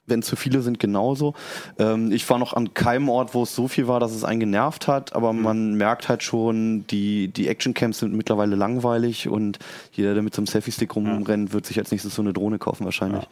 Wenn 0.07 0.23
zu 0.23 0.37
viele 0.37 0.63
sind, 0.63 0.79
genauso. 0.79 1.35
Ähm, 1.79 2.13
ich 2.13 2.29
war 2.31 2.39
noch 2.39 2.55
an 2.55 2.73
keinem 2.73 3.09
Ort, 3.11 3.35
wo 3.35 3.43
es 3.43 3.55
so 3.55 3.67
viel 3.69 3.89
war, 3.89 3.99
dass 4.01 4.13
es 4.13 4.25
einen 4.25 4.41
genervt 4.41 4.87
hat, 4.89 5.15
aber 5.15 5.33
man 5.35 5.75
merkt 5.75 6.09
halt 6.09 6.23
schon, 6.23 6.87
die, 6.87 7.29
die 7.29 7.49
Actioncamps 7.49 7.99
sind 7.99 8.15
mittlerweile 8.15 8.57
langweilig 8.57 9.29
und 9.29 9.59
jeder, 9.93 10.15
der 10.15 10.23
mit 10.23 10.35
so 10.35 10.41
einem 10.41 10.47
Selfie-Stick 10.47 10.95
rumrennt, 10.97 11.53
wird 11.53 11.67
sich 11.67 11.79
als 11.79 11.91
nächstes 11.91 12.15
so 12.15 12.23
eine 12.23 12.33
Drohne 12.33 12.59
kaufen 12.59 12.85
wahrscheinlich. 12.87 13.23
Ja, 13.25 13.29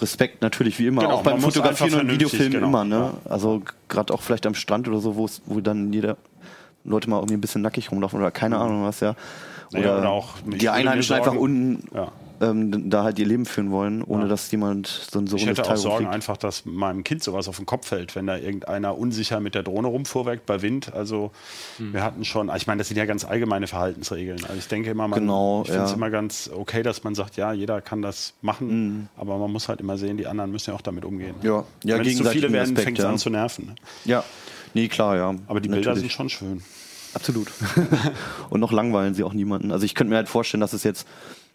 Respekt 0.00 0.40
natürlich 0.40 0.78
wie 0.78 0.86
immer. 0.86 1.02
Genau, 1.02 1.14
auch 1.14 1.22
beim 1.22 1.40
Fotografieren 1.40 2.00
und 2.00 2.10
Videofilmen 2.12 2.52
genau, 2.52 2.66
immer, 2.68 2.84
ne? 2.84 3.12
Also 3.24 3.62
gerade 3.88 4.14
auch 4.14 4.22
vielleicht 4.22 4.46
am 4.46 4.54
Strand 4.54 4.86
oder 4.88 5.00
so, 5.00 5.16
wo 5.16 5.24
es, 5.24 5.42
wo 5.46 5.60
dann 5.60 5.92
jeder 5.92 6.16
Leute 6.84 7.10
mal 7.10 7.16
irgendwie 7.16 7.34
ein 7.34 7.40
bisschen 7.40 7.62
nackig 7.62 7.90
rumlaufen 7.90 8.20
oder 8.20 8.30
keine 8.30 8.56
Ahnung 8.58 8.84
was, 8.84 9.00
ja. 9.00 9.16
Oder, 9.72 9.80
Naja, 9.80 9.98
oder 9.98 10.10
auch, 10.10 10.34
die 10.46 10.68
Einheimischen 10.68 11.16
einfach 11.16 11.34
unten 11.34 11.84
Ja. 11.94 12.12
Ähm, 12.40 12.88
da 12.90 13.02
halt 13.04 13.18
ihr 13.18 13.26
Leben 13.26 13.46
führen 13.46 13.70
wollen, 13.70 14.02
ohne 14.04 14.22
Ja. 14.24 14.28
dass 14.28 14.50
jemand 14.50 14.86
so 15.10 15.18
ein 15.18 15.26
so 15.26 15.36
Ich 15.36 15.46
hätte 15.46 15.62
auch 15.64 15.76
Sorgen 15.76 16.04
rumfliegt. 16.06 16.14
einfach, 16.14 16.36
dass 16.36 16.64
meinem 16.64 17.04
Kind 17.04 17.22
sowas 17.22 17.48
auf 17.48 17.56
den 17.56 17.66
Kopf 17.66 17.88
fällt, 17.88 18.14
wenn 18.16 18.26
da 18.26 18.36
irgendeiner 18.36 18.96
unsicher 18.96 19.40
mit 19.40 19.54
der 19.54 19.62
Drohne 19.62 19.88
rumfuhrwerkt 19.88 20.46
bei 20.46 20.62
Wind. 20.62 20.92
Also 20.94 21.30
Hm. 21.78 21.92
wir 21.92 22.02
hatten 22.04 22.24
schon, 22.24 22.50
ich 22.56 22.66
meine, 22.66 22.78
das 22.78 22.88
sind 22.88 22.96
ja 22.96 23.04
ganz 23.06 23.24
allgemeine 23.24 23.66
Verhaltensregeln. 23.66 24.44
Also 24.44 24.56
ich 24.58 24.68
denke 24.68 24.90
immer, 24.90 25.08
man, 25.08 25.18
Genau, 25.20 25.62
ich 25.62 25.68
finde 25.70 25.84
es 25.84 25.90
ja. 25.90 25.96
immer 25.96 26.10
ganz 26.10 26.50
okay, 26.54 26.82
dass 26.82 27.04
man 27.04 27.14
sagt, 27.14 27.36
ja, 27.36 27.52
jeder 27.52 27.80
kann 27.80 28.02
das 28.02 28.34
machen, 28.40 28.68
Hm. 28.70 29.08
aber 29.16 29.38
man 29.38 29.50
muss 29.52 29.68
halt 29.68 29.80
immer 29.80 29.98
sehen, 29.98 30.16
die 30.16 30.26
anderen 30.26 30.50
müssen 30.52 30.70
ja 30.70 30.76
auch 30.76 30.82
damit 30.82 31.04
umgehen. 31.04 31.34
Ja, 31.42 31.64
ja 31.84 31.98
wenn 31.98 32.06
es 32.06 32.16
zu 32.16 32.24
viele 32.24 32.52
werden, 32.52 32.76
fängt 32.76 32.98
es 32.98 33.04
ja. 33.04 33.10
an 33.10 33.18
zu 33.18 33.30
nerven. 33.30 33.66
Ne? 33.66 33.74
Ja, 34.04 34.24
nee, 34.74 34.88
klar, 34.88 35.16
ja. 35.16 35.34
Aber 35.48 35.60
die 35.60 35.68
Bilder 35.68 35.94
sind 35.96 36.04
Natürlich. 36.04 36.12
schon 36.12 36.28
schön. 36.28 36.62
Absolut. 37.14 37.50
und 38.50 38.60
noch 38.60 38.70
langweilen 38.70 39.14
sie 39.14 39.24
auch 39.24 39.32
niemanden. 39.32 39.72
Also 39.72 39.84
ich 39.86 39.94
könnte 39.94 40.10
mir 40.10 40.16
halt 40.16 40.28
vorstellen, 40.28 40.60
dass 40.60 40.72
es 40.74 40.84
jetzt 40.84 41.06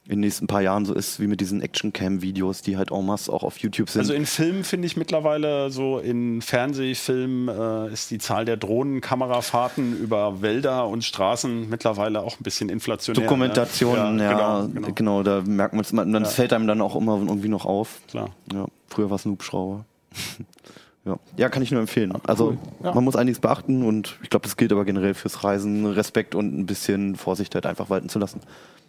in 0.05 0.11
den 0.11 0.19
nächsten 0.19 0.47
paar 0.47 0.61
Jahren 0.61 0.85
so 0.85 0.93
ist, 0.93 1.21
wie 1.21 1.27
mit 1.27 1.39
diesen 1.39 1.61
Action-Cam-Videos, 1.61 2.61
die 2.61 2.75
halt 2.75 2.91
en 2.91 3.05
masse 3.05 3.31
auch 3.31 3.43
auf 3.43 3.57
YouTube 3.59 3.89
sind. 3.89 4.01
Also 4.01 4.13
in 4.13 4.25
Filmen 4.25 4.65
finde 4.65 4.85
ich 4.85 4.97
mittlerweile 4.97 5.71
so 5.71 5.97
in 5.97 6.41
Fernsehfilmen 6.41 7.47
äh, 7.47 7.93
ist 7.93 8.11
die 8.11 8.17
Zahl 8.17 8.43
der 8.43 8.57
Drohnenkamerafahrten 8.57 9.97
über 9.97 10.41
Wälder 10.41 10.87
und 10.89 11.05
Straßen 11.05 11.69
mittlerweile 11.69 12.19
auch 12.19 12.37
ein 12.37 12.43
bisschen 12.43 12.67
inflationär. 12.67 13.23
Dokumentationen, 13.23 14.17
ne? 14.17 14.23
ja, 14.23 14.31
genau, 14.33 14.67
genau, 14.67 14.93
genau. 14.93 15.23
da 15.23 15.41
merkt 15.41 15.73
man 15.73 15.81
es, 15.85 15.93
man, 15.93 16.11
dann 16.11 16.25
fällt 16.25 16.51
einem 16.51 16.67
dann 16.67 16.81
auch 16.81 16.97
immer 16.97 17.17
irgendwie 17.17 17.49
noch 17.49 17.65
auf. 17.65 18.01
Klar. 18.09 18.31
Ja, 18.51 18.65
früher 18.89 19.09
war 19.09 19.15
es 19.15 19.25
ein 19.25 19.31
Hubschrauber. 19.31 19.85
ja. 21.05 21.17
ja, 21.37 21.47
kann 21.47 21.63
ich 21.63 21.71
nur 21.71 21.79
empfehlen. 21.79 22.13
Also 22.27 22.57
Ja. 22.83 22.93
man 22.93 23.05
muss 23.05 23.15
einiges 23.15 23.39
beachten 23.39 23.83
und 23.85 24.17
ich 24.21 24.29
glaube, 24.29 24.43
das 24.43 24.57
gilt 24.57 24.73
aber 24.73 24.83
generell 24.83 25.13
fürs 25.13 25.45
Reisen, 25.45 25.85
Respekt 25.85 26.35
und 26.35 26.59
ein 26.59 26.65
bisschen 26.65 27.15
Vorsicht 27.15 27.55
halt 27.55 27.65
einfach 27.65 27.89
walten 27.89 28.09
zu 28.09 28.19
lassen. 28.19 28.41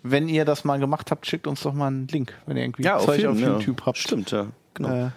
Wenn 0.07 0.29
ihr 0.29 0.45
das 0.45 0.65
mal 0.65 0.79
gemacht 0.79 1.11
habt, 1.11 1.27
schickt 1.27 1.47
uns 1.47 1.63
doch 1.63 1.73
mal 1.73 1.87
einen 1.87 2.07
Link, 2.09 2.35
wenn 2.45 2.59
ihr 2.59 2.65
irgendwie 2.65 2.83
Zeug 2.83 3.25
auf 3.25 3.41
ja. 3.41 3.55
YouTube 3.55 3.87
habt. 3.87 3.97
Stimmt, 3.97 4.31
ja. 4.33 4.49
Genau. 4.75 5.07
Äh, 5.07 5.11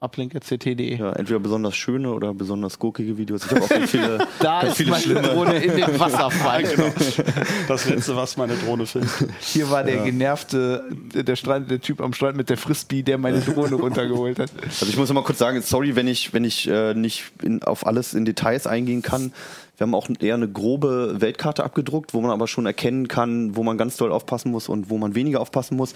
uplink.ct.de. 0.00 0.96
Ja, 0.96 1.12
entweder 1.12 1.40
besonders 1.40 1.76
schöne 1.76 2.10
oder 2.10 2.32
besonders 2.32 2.78
gurkige 2.78 3.18
Videos. 3.18 3.44
Ich 3.44 3.50
habe 3.50 3.62
auch 3.62 3.68
ganz 3.68 3.90
viele, 3.90 4.26
Da 4.40 4.62
ist 4.62 4.76
viele 4.78 4.90
meine 4.92 5.02
schlimme. 5.02 5.22
Drohne 5.22 5.56
in 5.56 5.76
den 5.76 6.00
Wasserfall. 6.00 6.64
Das 7.68 7.88
letzte, 7.88 8.16
was 8.16 8.36
meine 8.36 8.54
Drohne 8.56 8.86
filmt. 8.86 9.10
Hier 9.40 9.70
war 9.70 9.84
der 9.84 10.04
genervte, 10.04 10.84
der, 11.14 11.36
Strand, 11.36 11.70
der 11.70 11.80
Typ 11.80 12.00
am 12.00 12.12
Strand 12.12 12.36
mit 12.36 12.48
der 12.48 12.56
Frisbee, 12.56 13.02
der 13.02 13.18
meine 13.18 13.40
Drohne 13.40 13.74
runtergeholt 13.74 14.38
hat. 14.38 14.50
Also 14.62 14.86
ich 14.86 14.96
muss 14.96 15.12
mal 15.12 15.22
kurz 15.22 15.38
sagen, 15.38 15.60
sorry, 15.62 15.96
wenn 15.96 16.06
ich, 16.08 16.32
wenn 16.32 16.44
ich 16.44 16.68
äh, 16.68 16.94
nicht 16.94 17.24
in, 17.42 17.62
auf 17.62 17.86
alles 17.86 18.14
in 18.14 18.24
Details 18.24 18.66
eingehen 18.66 19.02
kann. 19.02 19.32
Wir 19.76 19.86
haben 19.86 19.94
auch 19.94 20.08
eher 20.20 20.34
eine 20.34 20.48
grobe 20.48 21.20
Weltkarte 21.20 21.64
abgedruckt, 21.64 22.14
wo 22.14 22.20
man 22.20 22.30
aber 22.30 22.48
schon 22.48 22.66
erkennen 22.66 23.08
kann, 23.08 23.56
wo 23.56 23.62
man 23.62 23.76
ganz 23.76 23.96
doll 23.96 24.12
aufpassen 24.12 24.50
muss 24.50 24.68
und 24.68 24.90
wo 24.90 24.98
man 24.98 25.14
weniger 25.14 25.40
aufpassen 25.40 25.76
muss. 25.76 25.94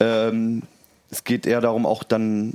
Ähm, 0.00 0.62
es 1.10 1.22
geht 1.24 1.46
eher 1.46 1.60
darum, 1.60 1.86
auch 1.86 2.02
dann 2.02 2.54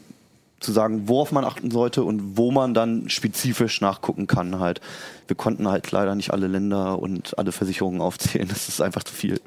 zu 0.59 0.73
sagen, 0.73 1.07
worauf 1.07 1.31
man 1.31 1.45
achten 1.45 1.71
sollte 1.71 2.03
und 2.03 2.37
wo 2.37 2.51
man 2.51 2.73
dann 2.73 3.09
spezifisch 3.09 3.79
nachgucken 3.79 4.27
kann 4.27 4.59
halt. 4.59 4.81
Wir 5.27 5.37
konnten 5.37 5.69
halt 5.69 5.91
leider 5.91 6.15
nicht 6.15 6.31
alle 6.31 6.47
Länder 6.47 6.99
und 6.99 7.37
alle 7.37 7.53
Versicherungen 7.53 8.01
aufzählen. 8.01 8.47
Das 8.47 8.67
ist 8.67 8.81
einfach 8.81 9.03
zu 9.03 9.13
viel. 9.13 9.39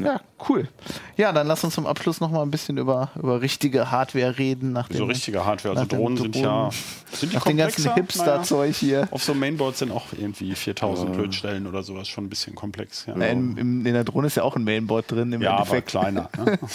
Ja, 0.00 0.20
cool. 0.48 0.68
Ja, 1.16 1.32
dann 1.32 1.46
lass 1.46 1.64
uns 1.64 1.74
zum 1.74 1.86
Abschluss 1.86 2.20
noch 2.20 2.30
mal 2.30 2.42
ein 2.42 2.50
bisschen 2.50 2.76
über, 2.78 3.10
über 3.16 3.40
richtige 3.42 3.90
Hardware 3.90 4.38
reden. 4.38 4.72
Nach 4.72 4.88
So 4.90 4.98
dem, 4.98 5.08
richtige 5.08 5.44
Hardware. 5.44 5.76
Also 5.76 5.88
dem 5.88 5.98
Drohnen 5.98 6.16
sind 6.18 6.36
ja. 6.36 6.70
Sind 7.12 7.32
die 7.32 7.36
nach 7.36 7.44
dem 7.44 7.56
ganzen? 7.56 7.94
Hipster-Zeug 7.94 8.76
hier. 8.76 9.08
Auf 9.10 9.22
so 9.24 9.32
einem 9.32 9.40
Mainboard 9.40 9.76
sind 9.76 9.90
auch 9.92 10.06
irgendwie 10.12 10.54
4000 10.54 11.16
Lötstellen 11.16 11.66
oder 11.66 11.82
sowas 11.82 12.06
schon 12.08 12.24
ein 12.24 12.28
bisschen 12.28 12.54
komplex. 12.54 13.06
Ja, 13.06 13.14
Äh, 13.16 13.32
In, 13.32 13.56
in, 13.56 13.86
in 13.86 13.94
der 13.94 14.04
Drohne 14.04 14.26
ist 14.28 14.36
ja 14.36 14.42
auch 14.42 14.56
ein 14.56 14.64
Mainboard 14.64 15.10
drin 15.10 15.32
im 15.32 15.42
ja 15.42 15.50
aber 15.52 15.60
Endeffekt. 15.60 15.88
kleiner. 15.88 16.28
Ne? 16.36 16.58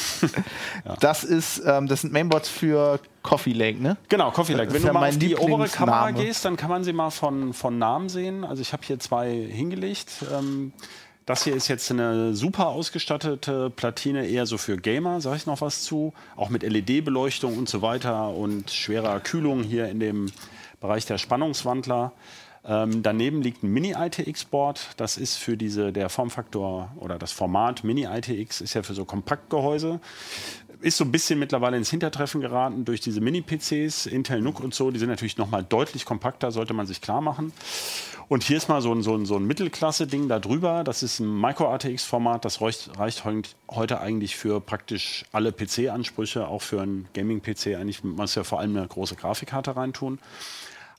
Das 0.99 1.23
ist, 1.23 1.61
ähm, 1.65 1.87
das 1.87 2.01
sind 2.01 2.13
Mainboards 2.13 2.49
für 2.49 2.99
Coffee 3.21 3.53
Lake, 3.53 3.81
ne? 3.81 3.97
Genau, 4.09 4.31
Coffee 4.31 4.53
Lake. 4.53 4.73
Wenn 4.73 4.81
du 4.81 4.87
ja 4.87 4.93
mal 4.93 5.09
auf 5.09 5.17
die 5.17 5.35
obere 5.35 5.67
Kamera 5.67 6.11
gehst, 6.11 6.43
dann 6.45 6.57
kann 6.57 6.69
man 6.69 6.83
sie 6.83 6.93
mal 6.93 7.09
von, 7.09 7.53
von 7.53 7.77
Namen 7.77 8.09
sehen. 8.09 8.43
Also 8.43 8.61
ich 8.61 8.73
habe 8.73 8.83
hier 8.85 8.99
zwei 8.99 9.31
hingelegt. 9.33 10.09
Ähm, 10.37 10.73
das 11.25 11.43
hier 11.43 11.55
ist 11.55 11.67
jetzt 11.67 11.89
eine 11.91 12.33
super 12.33 12.67
ausgestattete 12.67 13.69
Platine, 13.69 14.27
eher 14.27 14.45
so 14.45 14.57
für 14.57 14.77
Gamer, 14.77 15.21
sage 15.21 15.37
ich 15.37 15.45
noch 15.45 15.61
was 15.61 15.83
zu. 15.83 16.13
Auch 16.35 16.49
mit 16.49 16.63
LED-Beleuchtung 16.63 17.57
und 17.57 17.69
so 17.69 17.81
weiter 17.81 18.29
und 18.29 18.71
schwerer 18.71 19.19
Kühlung 19.19 19.63
hier 19.63 19.87
in 19.87 19.99
dem 19.99 20.31
Bereich 20.81 21.05
der 21.05 21.17
Spannungswandler. 21.17 22.11
Ähm, 22.65 23.03
daneben 23.03 23.41
liegt 23.41 23.63
ein 23.63 23.71
Mini-ITX-Board. 23.71 24.91
Das 24.97 25.17
ist 25.17 25.35
für 25.35 25.57
diese, 25.57 25.91
der 25.91 26.09
Formfaktor 26.09 26.91
oder 26.97 27.19
das 27.19 27.31
Format 27.31 27.83
Mini-ITX 27.83 28.61
ist 28.61 28.73
ja 28.73 28.83
für 28.83 28.93
so 28.93 29.03
Kompaktgehäuse 29.05 29.99
ist 30.83 30.97
so 30.97 31.03
ein 31.05 31.11
bisschen 31.11 31.39
mittlerweile 31.39 31.77
ins 31.77 31.89
Hintertreffen 31.89 32.41
geraten 32.41 32.83
durch 32.85 32.99
diese 32.99 33.21
Mini-PCs, 33.21 34.05
Intel 34.05 34.41
NUC 34.41 34.59
und 34.59 34.73
so. 34.75 34.91
Die 34.91 34.99
sind 34.99 35.09
natürlich 35.09 35.37
noch 35.37 35.49
mal 35.49 35.63
deutlich 35.63 36.05
kompakter, 36.05 36.51
sollte 36.51 36.73
man 36.73 36.85
sich 36.85 36.99
klar 37.01 37.21
machen. 37.21 37.53
Und 38.27 38.43
hier 38.43 38.57
ist 38.57 38.67
mal 38.69 38.81
so 38.81 38.93
ein, 38.93 39.01
so 39.01 39.15
ein, 39.15 39.25
so 39.25 39.37
ein 39.37 39.45
Mittelklasse-Ding 39.45 40.27
da 40.27 40.39
drüber. 40.39 40.83
Das 40.83 41.01
ist 41.01 41.19
ein 41.19 41.39
Micro-ATX-Format. 41.39 42.43
Das 42.45 42.61
reicht, 42.61 42.97
reicht 42.99 43.23
heut- 43.25 43.55
heute 43.69 44.01
eigentlich 44.01 44.35
für 44.35 44.59
praktisch 44.59 45.23
alle 45.31 45.51
PC-Ansprüche, 45.51 46.47
auch 46.47 46.61
für 46.61 46.81
einen 46.81 47.07
Gaming-PC. 47.13 47.75
Eigentlich 47.75 48.03
muss 48.03 48.35
ja 48.35 48.43
vor 48.43 48.59
allem 48.59 48.75
eine 48.75 48.87
große 48.87 49.15
Grafikkarte 49.15 49.75
reintun. 49.75 50.19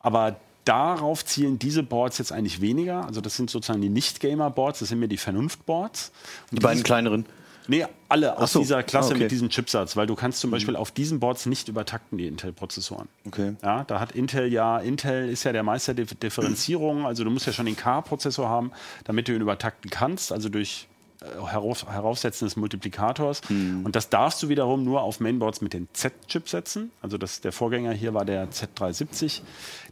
Aber 0.00 0.36
darauf 0.64 1.24
zielen 1.24 1.58
diese 1.58 1.82
Boards 1.82 2.18
jetzt 2.18 2.32
eigentlich 2.32 2.60
weniger. 2.62 3.04
Also 3.06 3.20
das 3.20 3.36
sind 3.36 3.50
sozusagen 3.50 3.82
die 3.82 3.90
Nicht-Gamer-Boards, 3.90 4.78
das 4.78 4.88
sind 4.88 4.98
mir 4.98 5.08
die 5.08 5.18
Vernunft-Boards. 5.18 6.12
Die 6.52 6.60
beiden 6.60 6.82
kleineren. 6.82 7.26
Nee, 7.66 7.86
alle 8.08 8.36
aus 8.38 8.52
so. 8.52 8.60
dieser 8.60 8.82
Klasse 8.82 9.08
Ah, 9.08 9.12
okay. 9.12 9.22
mit 9.24 9.30
diesem 9.30 9.48
Chipsatz, 9.48 9.96
weil 9.96 10.06
du 10.06 10.14
kannst 10.14 10.40
zum 10.40 10.50
Beispiel 10.50 10.76
auf 10.76 10.90
diesen 10.90 11.18
Boards 11.20 11.46
nicht 11.46 11.68
übertakten, 11.68 12.18
die 12.18 12.26
Intel-Prozessoren. 12.26 13.08
Okay. 13.26 13.56
Ja, 13.62 13.84
da 13.84 14.00
hat 14.00 14.12
Intel 14.12 14.52
ja, 14.52 14.78
Intel 14.78 15.28
ist 15.30 15.44
ja 15.44 15.52
der 15.52 15.62
Meister 15.62 15.94
der 15.94 16.04
Differenzierung, 16.04 17.06
also 17.06 17.24
du 17.24 17.30
musst 17.30 17.46
ja 17.46 17.52
schon 17.52 17.66
den 17.66 17.76
K-Prozessor 17.76 18.48
haben, 18.48 18.70
damit 19.04 19.28
du 19.28 19.34
ihn 19.34 19.40
übertakten 19.40 19.90
kannst, 19.90 20.30
also 20.32 20.48
durch 20.50 20.88
äh, 21.22 21.46
Herauf, 21.46 21.86
Heraufsetzen 21.88 22.46
des 22.46 22.56
Multiplikators. 22.56 23.40
Und 23.48 23.96
das 23.96 24.10
darfst 24.10 24.42
du 24.42 24.48
wiederum 24.50 24.84
nur 24.84 25.02
auf 25.02 25.20
Mainboards 25.20 25.60
mit 25.62 25.72
den 25.72 25.88
Z-Chip 25.94 26.48
setzen. 26.48 26.90
Also 27.00 27.16
das, 27.18 27.40
der 27.40 27.52
Vorgänger 27.52 27.92
hier 27.92 28.12
war 28.12 28.24
der 28.26 28.50
Z370. 28.50 29.40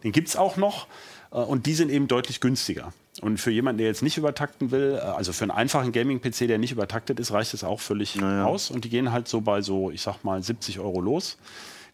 Den 0.04 0.12
gibt 0.12 0.28
es 0.28 0.36
auch 0.36 0.56
noch. 0.56 0.86
Äh, 1.32 1.36
Und 1.36 1.66
die 1.66 1.74
sind 1.74 1.90
eben 1.90 2.08
deutlich 2.08 2.40
günstiger. 2.40 2.92
Und 3.20 3.38
für 3.38 3.50
jemanden, 3.50 3.78
der 3.78 3.88
jetzt 3.88 4.02
nicht 4.02 4.16
übertakten 4.16 4.70
will, 4.70 4.98
äh, 5.00 5.04
also 5.04 5.32
für 5.32 5.44
einen 5.44 5.50
einfachen 5.50 5.92
Gaming-PC, 5.92 6.46
der 6.48 6.58
nicht 6.58 6.72
übertaktet 6.72 7.20
ist, 7.20 7.32
reicht 7.32 7.52
es 7.54 7.64
auch 7.64 7.80
völlig 7.80 8.16
Naja. 8.16 8.44
aus. 8.46 8.70
Und 8.70 8.84
die 8.84 8.88
gehen 8.88 9.12
halt 9.12 9.28
so 9.28 9.40
bei 9.40 9.60
so, 9.62 9.90
ich 9.90 10.02
sag 10.02 10.24
mal, 10.24 10.42
70 10.42 10.80
Euro 10.80 11.00
los. 11.00 11.36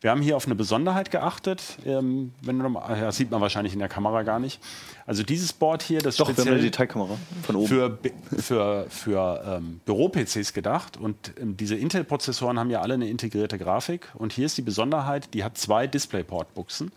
Wir 0.01 0.13
haben 0.13 0.23
hier 0.23 0.37
auf 0.37 0.47
eine 0.47 0.55
Besonderheit 0.55 1.11
geachtet. 1.11 1.61
Ähm, 1.85 2.33
wenn 2.43 2.57
du 2.61 2.69
mal, 2.69 3.01
das 3.01 3.17
sieht 3.17 3.33
man 3.33 3.41
wahrscheinlich 3.41 3.73
in 3.73 3.81
der 3.81 3.89
Kamera 3.89 4.23
gar 4.23 4.39
nicht. 4.39 4.61
Also 5.07 5.25
dieses 5.25 5.53
Board 5.53 5.83
hier, 5.83 5.99
das 5.99 6.15
Doch, 6.15 6.27
wir 6.27 6.29
haben 6.29 6.35
speziell 6.37 6.55
eine 6.55 6.63
Detailkamera 6.63 7.17
von 7.43 7.57
oben. 7.57 7.67
für, 7.67 7.99
für, 8.39 8.87
für 8.91 9.43
ähm, 9.59 9.81
Büro-PCs 9.87 10.53
gedacht. 10.53 10.97
Und 10.99 11.33
ähm, 11.41 11.57
diese 11.57 11.75
Intel-Prozessoren 11.75 12.61
haben 12.61 12.71
ja 12.71 12.81
alle 12.81 12.95
eine 12.95 13.09
integrierte 13.09 13.59
Grafik. 13.59 14.07
Und 14.15 14.33
hier 14.33 14.47
ist 14.47 14.57
die 14.57 14.63
Besonderheit, 14.63 15.35
die 15.35 15.43
hat 15.43 15.59
zwei 15.59 15.89
DisplayPort-Buchsen. 15.89 16.93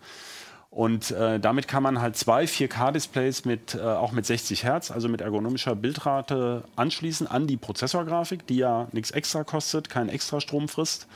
Und 0.72 1.10
äh, 1.10 1.38
damit 1.38 1.68
kann 1.68 1.82
man 1.82 2.00
halt 2.00 2.16
zwei 2.16 2.44
4K-Displays 2.44 3.44
mit, 3.44 3.74
äh, 3.74 3.82
auch 3.82 4.10
mit 4.12 4.24
60 4.24 4.64
Hertz, 4.64 4.90
also 4.90 5.06
mit 5.06 5.20
ergonomischer 5.20 5.76
Bildrate 5.76 6.64
anschließen 6.76 7.26
an 7.26 7.46
die 7.46 7.58
Prozessorgrafik, 7.58 8.46
die 8.46 8.56
ja 8.56 8.88
nichts 8.92 9.10
extra 9.10 9.44
kostet, 9.44 9.90
keinen 9.90 10.08
extra 10.08 10.40
Strom 10.40 10.68
frisst. 10.68 11.08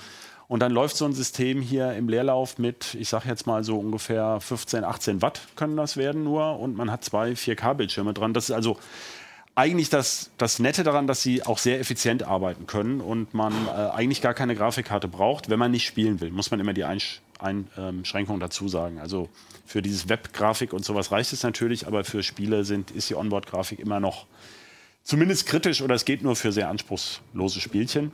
Und 0.46 0.60
dann 0.60 0.72
läuft 0.72 0.98
so 0.98 1.06
ein 1.06 1.14
System 1.14 1.62
hier 1.62 1.94
im 1.94 2.06
Leerlauf 2.06 2.58
mit, 2.58 2.94
ich 3.00 3.08
sage 3.08 3.30
jetzt 3.30 3.46
mal 3.46 3.64
so 3.64 3.78
ungefähr 3.78 4.40
15, 4.40 4.84
18 4.84 5.22
Watt 5.22 5.40
können 5.56 5.74
das 5.74 5.96
werden 5.96 6.22
nur. 6.22 6.58
Und 6.58 6.76
man 6.76 6.90
hat 6.90 7.02
zwei 7.02 7.30
4K-Bildschirme 7.30 8.12
dran. 8.12 8.34
Das 8.34 8.50
ist 8.50 8.54
also 8.54 8.76
eigentlich 9.54 9.88
das, 9.88 10.30
das 10.36 10.58
Nette 10.58 10.84
daran, 10.84 11.06
dass 11.06 11.22
sie 11.22 11.44
auch 11.44 11.56
sehr 11.56 11.80
effizient 11.80 12.24
arbeiten 12.24 12.66
können 12.66 13.00
und 13.00 13.32
man 13.32 13.54
äh, 13.68 13.70
eigentlich 13.70 14.20
gar 14.20 14.34
keine 14.34 14.54
Grafikkarte 14.54 15.08
braucht, 15.08 15.48
wenn 15.48 15.58
man 15.58 15.70
nicht 15.70 15.86
spielen 15.86 16.20
will. 16.20 16.30
Muss 16.30 16.50
man 16.50 16.60
immer 16.60 16.74
die 16.74 16.84
Einsch 16.84 17.22
Einschränkung 17.46 18.40
dazu 18.40 18.68
sagen. 18.68 18.98
Also 18.98 19.28
für 19.64 19.82
dieses 19.82 20.08
Web-Grafik 20.08 20.72
und 20.72 20.84
sowas 20.84 21.12
reicht 21.12 21.32
es 21.32 21.42
natürlich, 21.42 21.86
aber 21.86 22.04
für 22.04 22.22
Spiele 22.22 22.64
sind, 22.64 22.90
ist 22.90 23.08
die 23.10 23.14
Onboard-Grafik 23.14 23.78
immer 23.78 24.00
noch 24.00 24.26
zumindest 25.02 25.46
kritisch 25.46 25.82
oder 25.82 25.94
es 25.94 26.04
geht 26.04 26.22
nur 26.22 26.36
für 26.36 26.52
sehr 26.52 26.68
anspruchslose 26.68 27.60
Spielchen. 27.60 28.12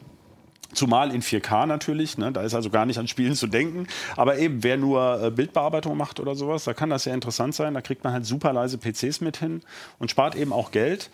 Zumal 0.74 1.14
in 1.14 1.22
4K 1.22 1.66
natürlich, 1.66 2.16
ne? 2.16 2.32
da 2.32 2.42
ist 2.42 2.54
also 2.54 2.70
gar 2.70 2.86
nicht 2.86 2.98
an 2.98 3.06
Spielen 3.06 3.34
zu 3.34 3.46
denken. 3.46 3.86
Aber 4.16 4.38
eben, 4.38 4.62
wer 4.62 4.78
nur 4.78 5.22
äh, 5.22 5.30
Bildbearbeitung 5.30 5.96
macht 5.96 6.18
oder 6.18 6.34
sowas, 6.34 6.64
da 6.64 6.72
kann 6.72 6.88
das 6.88 7.04
sehr 7.04 7.12
interessant 7.12 7.54
sein. 7.54 7.74
Da 7.74 7.82
kriegt 7.82 8.04
man 8.04 8.14
halt 8.14 8.24
super 8.24 8.54
leise 8.54 8.78
PCs 8.78 9.20
mit 9.20 9.36
hin 9.36 9.60
und 9.98 10.10
spart 10.10 10.34
eben 10.34 10.52
auch 10.52 10.70
Geld. 10.70 11.10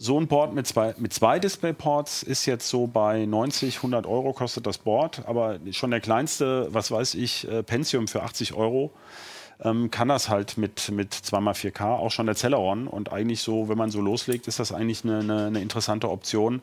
So 0.00 0.18
ein 0.18 0.28
Board 0.28 0.54
mit 0.54 0.66
zwei, 0.66 0.94
mit 0.98 1.12
zwei 1.12 1.40
Displayports 1.40 2.22
ist 2.22 2.46
jetzt 2.46 2.68
so 2.68 2.86
bei 2.86 3.26
90, 3.26 3.76
100 3.78 4.06
Euro 4.06 4.32
kostet 4.32 4.66
das 4.66 4.78
Board. 4.78 5.22
Aber 5.26 5.58
schon 5.72 5.90
der 5.90 6.00
kleinste, 6.00 6.68
was 6.72 6.92
weiß 6.92 7.14
ich, 7.14 7.48
äh, 7.48 7.64
Pentium 7.64 8.06
für 8.06 8.22
80 8.22 8.54
Euro 8.54 8.92
ähm, 9.60 9.90
kann 9.90 10.06
das 10.06 10.28
halt 10.28 10.56
mit, 10.56 10.90
mit 10.92 11.12
2x4K 11.14 11.98
auch 11.98 12.12
schon 12.12 12.26
der 12.26 12.36
Celeron. 12.36 12.86
Und 12.86 13.12
eigentlich 13.12 13.42
so, 13.42 13.68
wenn 13.68 13.76
man 13.76 13.90
so 13.90 14.00
loslegt, 14.00 14.46
ist 14.46 14.60
das 14.60 14.70
eigentlich 14.72 15.02
eine, 15.04 15.18
eine, 15.18 15.46
eine 15.46 15.60
interessante 15.60 16.08
Option. 16.10 16.62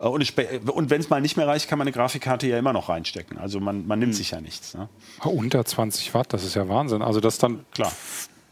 Äh, 0.00 0.08
Und, 0.08 0.32
und 0.68 0.90
wenn 0.90 1.00
es 1.00 1.10
mal 1.10 1.20
nicht 1.20 1.36
mehr 1.36 1.46
reicht, 1.46 1.68
kann 1.68 1.78
man 1.78 1.86
eine 1.86 1.92
Grafikkarte 1.92 2.48
ja 2.48 2.58
immer 2.58 2.72
noch 2.72 2.88
reinstecken. 2.88 3.38
Also 3.38 3.60
man, 3.60 3.86
man 3.86 4.00
nimmt 4.00 4.16
sich 4.16 4.32
ja 4.32 4.40
nichts. 4.40 4.74
Ne? 4.74 4.88
Unter 5.22 5.64
20 5.64 6.12
Watt, 6.12 6.32
das 6.32 6.42
ist 6.42 6.54
ja 6.54 6.68
Wahnsinn. 6.68 7.02
Also 7.02 7.20
das 7.20 7.38
dann, 7.38 7.64
Klar. 7.72 7.92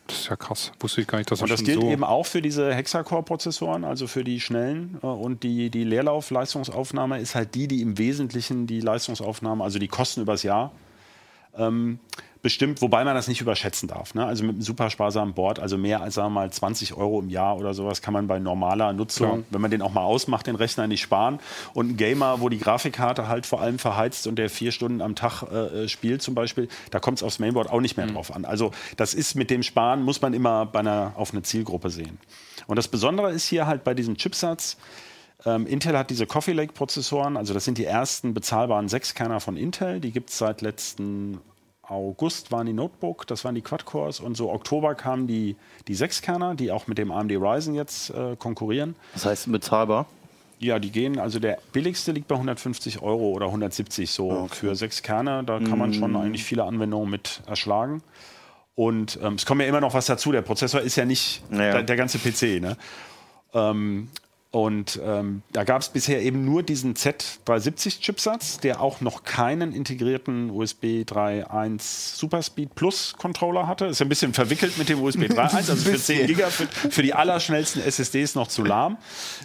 Das 0.07 0.19
ist 0.19 0.29
ja 0.29 0.37
krass. 0.37 0.73
Wusste 0.81 1.01
ich 1.01 1.07
gar 1.07 1.19
nicht, 1.19 1.31
dass 1.31 1.39
das 1.39 1.51
Und 1.51 1.59
das 1.59 1.65
gilt 1.65 1.81
so... 1.81 1.91
eben 1.91 2.05
auch 2.05 2.27
für 2.27 2.43
diese 2.43 2.75
Hexacore-Prozessoren, 2.75 3.85
also 3.85 4.07
für 4.07 4.25
die 4.25 4.41
schnellen. 4.41 4.99
äh, 5.03 5.07
Und 5.07 5.43
die, 5.43 5.71
die 5.71 5.85
Leerlauf-Leistungsaufnahme 5.85 7.21
ist 7.21 7.35
halt 7.35 7.55
die, 7.55 7.69
die 7.69 7.83
im 7.83 7.99
Wesentlichen 7.99 8.67
die 8.67 8.81
Leistungsaufnahme, 8.81 9.63
also 9.63 9.79
die 9.79 9.89
Kosten 9.89 10.23
übers 10.23 10.43
Jahr, 10.43 10.73
ähm, 11.57 11.99
bestimmt, 12.43 12.83
wobei 12.83 13.05
man 13.05 13.15
das 13.15 13.29
nicht 13.29 13.41
überschätzen 13.41 13.89
darf. 13.89 14.15
Ne? 14.15 14.27
Also 14.27 14.43
mit 14.43 14.57
einem 14.57 14.63
super 14.63 14.91
sparsamen 14.91 15.33
Board, 15.33 15.61
also 15.61 15.79
mehr 15.79 16.03
als 16.03 16.15
sagen 16.15 16.35
wir 16.35 16.41
mal 16.41 16.53
20 16.53 16.95
Euro 16.95 17.21
im 17.21 17.31
Jahr 17.31 17.57
oder 17.57 17.73
sowas, 17.73 18.03
kann 18.03 18.13
man 18.13 18.27
bei 18.27 18.41
normaler 18.41 18.93
Nutzung, 18.93 19.29
Klar. 19.29 19.43
wenn 19.51 19.61
man 19.61 19.71
den 19.71 19.81
auch 19.81 19.93
mal 19.93 20.03
ausmacht, 20.03 20.49
den 20.49 20.57
Rechner 20.57 20.89
nicht 20.89 21.01
sparen. 21.01 21.39
Und 21.73 21.91
ein 21.91 21.97
Gamer, 21.97 22.41
wo 22.41 22.49
die 22.49 22.59
Grafikkarte 22.59 23.29
halt 23.29 23.47
vor 23.47 23.61
allem 23.61 23.79
verheizt 23.79 24.27
und 24.27 24.37
der 24.37 24.51
vier 24.51 24.73
Stunden 24.73 25.01
am 25.01 25.15
Tag 25.15 25.45
äh, 25.45 25.89
spielt 25.89 26.21
zum 26.23 26.35
Beispiel, 26.35 26.69
da 26.91 26.99
kommt 26.99 27.19
es 27.19 27.23
aufs 27.23 27.39
Mainboard 27.39 27.71
auch 27.71 27.81
nicht 27.81 27.97
mehr 27.97 28.07
drauf 28.07 28.35
an. 28.35 28.45
Also 28.45 28.73
das 28.97 29.15
ist 29.15 29.37
mit 29.37 29.49
dem 29.49 29.63
Sparen, 29.63 30.03
muss 30.03 30.21
man 30.21 30.35
immer 30.35 30.67
bei 30.67 30.81
einer, 30.81 31.13
auf 31.17 31.33
eine 31.33 31.43
Zielgruppe 31.43 31.91
sehen. 31.91 32.19
Und 32.67 32.77
das 32.77 32.89
Besondere 32.89 33.31
ist 33.31 33.47
hier 33.47 33.67
halt 33.67 33.85
bei 33.85 33.95
diesem 33.95 34.17
Chipsatz, 34.17 34.77
ähm, 35.45 35.67
Intel 35.67 35.97
hat 35.99 36.11
diese 36.11 36.27
Coffee 36.27 36.53
Lake 36.53 36.73
Prozessoren, 36.73 37.37
also 37.37 37.53
das 37.55 37.65
sind 37.65 37.79
die 37.79 37.85
ersten 37.85 38.35
bezahlbaren 38.35 38.89
Sechskerner 38.89 39.41
von 39.41 39.57
Intel. 39.57 40.01
Die 40.01 40.13
gibt 40.13 40.31
es 40.31 40.39
seit 40.39 40.61
letzten 40.61 41.41
August, 41.93 42.51
waren 42.51 42.67
die 42.67 42.73
Notebook, 42.73 43.27
das 43.27 43.45
waren 43.45 43.55
die 43.55 43.61
Quad-Cores 43.61 44.21
und 44.21 44.37
so 44.37 44.51
Oktober 44.51 44.95
kamen 44.95 45.27
die, 45.27 45.57
die 45.89 45.95
Sechskerner, 45.95 46.55
die 46.55 46.73
auch 46.73 46.87
mit 46.87 46.99
dem 46.99 47.11
AMD 47.13 47.33
Ryzen 47.33 47.75
jetzt 47.75 48.11
äh, 48.11 48.37
konkurrieren. 48.37 48.95
Das 49.15 49.27
heißt 49.27 49.53
bezahlbar. 49.53 50.07
Ja, 50.59 50.79
die 50.79 50.93
gehen, 50.93 51.19
also 51.19 51.41
der 51.41 51.59
billigste 51.73 52.13
liegt 52.13 52.29
bei 52.29 52.37
150 52.37 53.03
Euro 53.03 53.31
oder 53.31 53.47
170 53.47 54.11
so 54.11 54.47
für 54.53 54.77
sechs 54.77 55.03
Kerne. 55.03 55.43
Da 55.45 55.59
kann 55.59 55.77
man 55.77 55.93
schon 55.93 56.15
eigentlich 56.15 56.45
viele 56.45 56.63
Anwendungen 56.65 57.11
mit 57.11 57.43
erschlagen. 57.49 58.01
Und 58.77 59.19
ähm, 59.23 59.35
es 59.35 59.45
kommt 59.45 59.61
ja 59.61 59.67
immer 59.67 59.81
noch 59.81 59.93
was 59.93 60.07
dazu. 60.07 60.31
Der 60.31 60.43
Prozessor 60.43 60.81
ist 60.81 60.95
ja 60.97 61.05
nicht 61.05 61.43
Naja. 61.51 61.73
der, 61.73 61.83
der 61.83 61.97
ganze 61.97 62.19
PC. 62.19 62.63
Ne? 62.63 62.77
Ähm, 63.55 64.09
und 64.53 65.01
ähm, 65.03 65.41
da 65.53 65.65
gab 65.65 65.81
es 65.81 65.89
bisher 65.89 66.21
eben 66.21 66.45
nur 66.45 66.63
diesen 66.63 66.93
Z370-Chipsatz, 66.93 68.61
der 68.61 68.83
auch 68.83 69.01
noch 69.01 69.25
keinen 69.25 69.73
integrierten 69.73 70.51
USB 70.51 71.05
3.1 71.07 72.17
Superspeed 72.19 72.75
Plus 72.75 73.15
Controller 73.17 73.67
hatte. 73.67 73.87
Ist 73.87 74.01
ja 74.01 74.05
ein 74.05 74.11
bisschen 74.11 74.35
verwickelt 74.35 74.77
mit 74.77 74.91
dem 74.91 75.03
USB 75.03 75.23
3.1, 75.23 75.55
also 75.57 75.75
für 75.75 75.97
10 75.97 76.27
Giga, 76.27 76.51
für, 76.51 76.67
für 76.67 77.03
die 77.03 77.15
allerschnellsten 77.15 77.81
SSDs 77.83 78.35
noch 78.35 78.47
zu 78.47 78.63
lahm. 78.63 78.99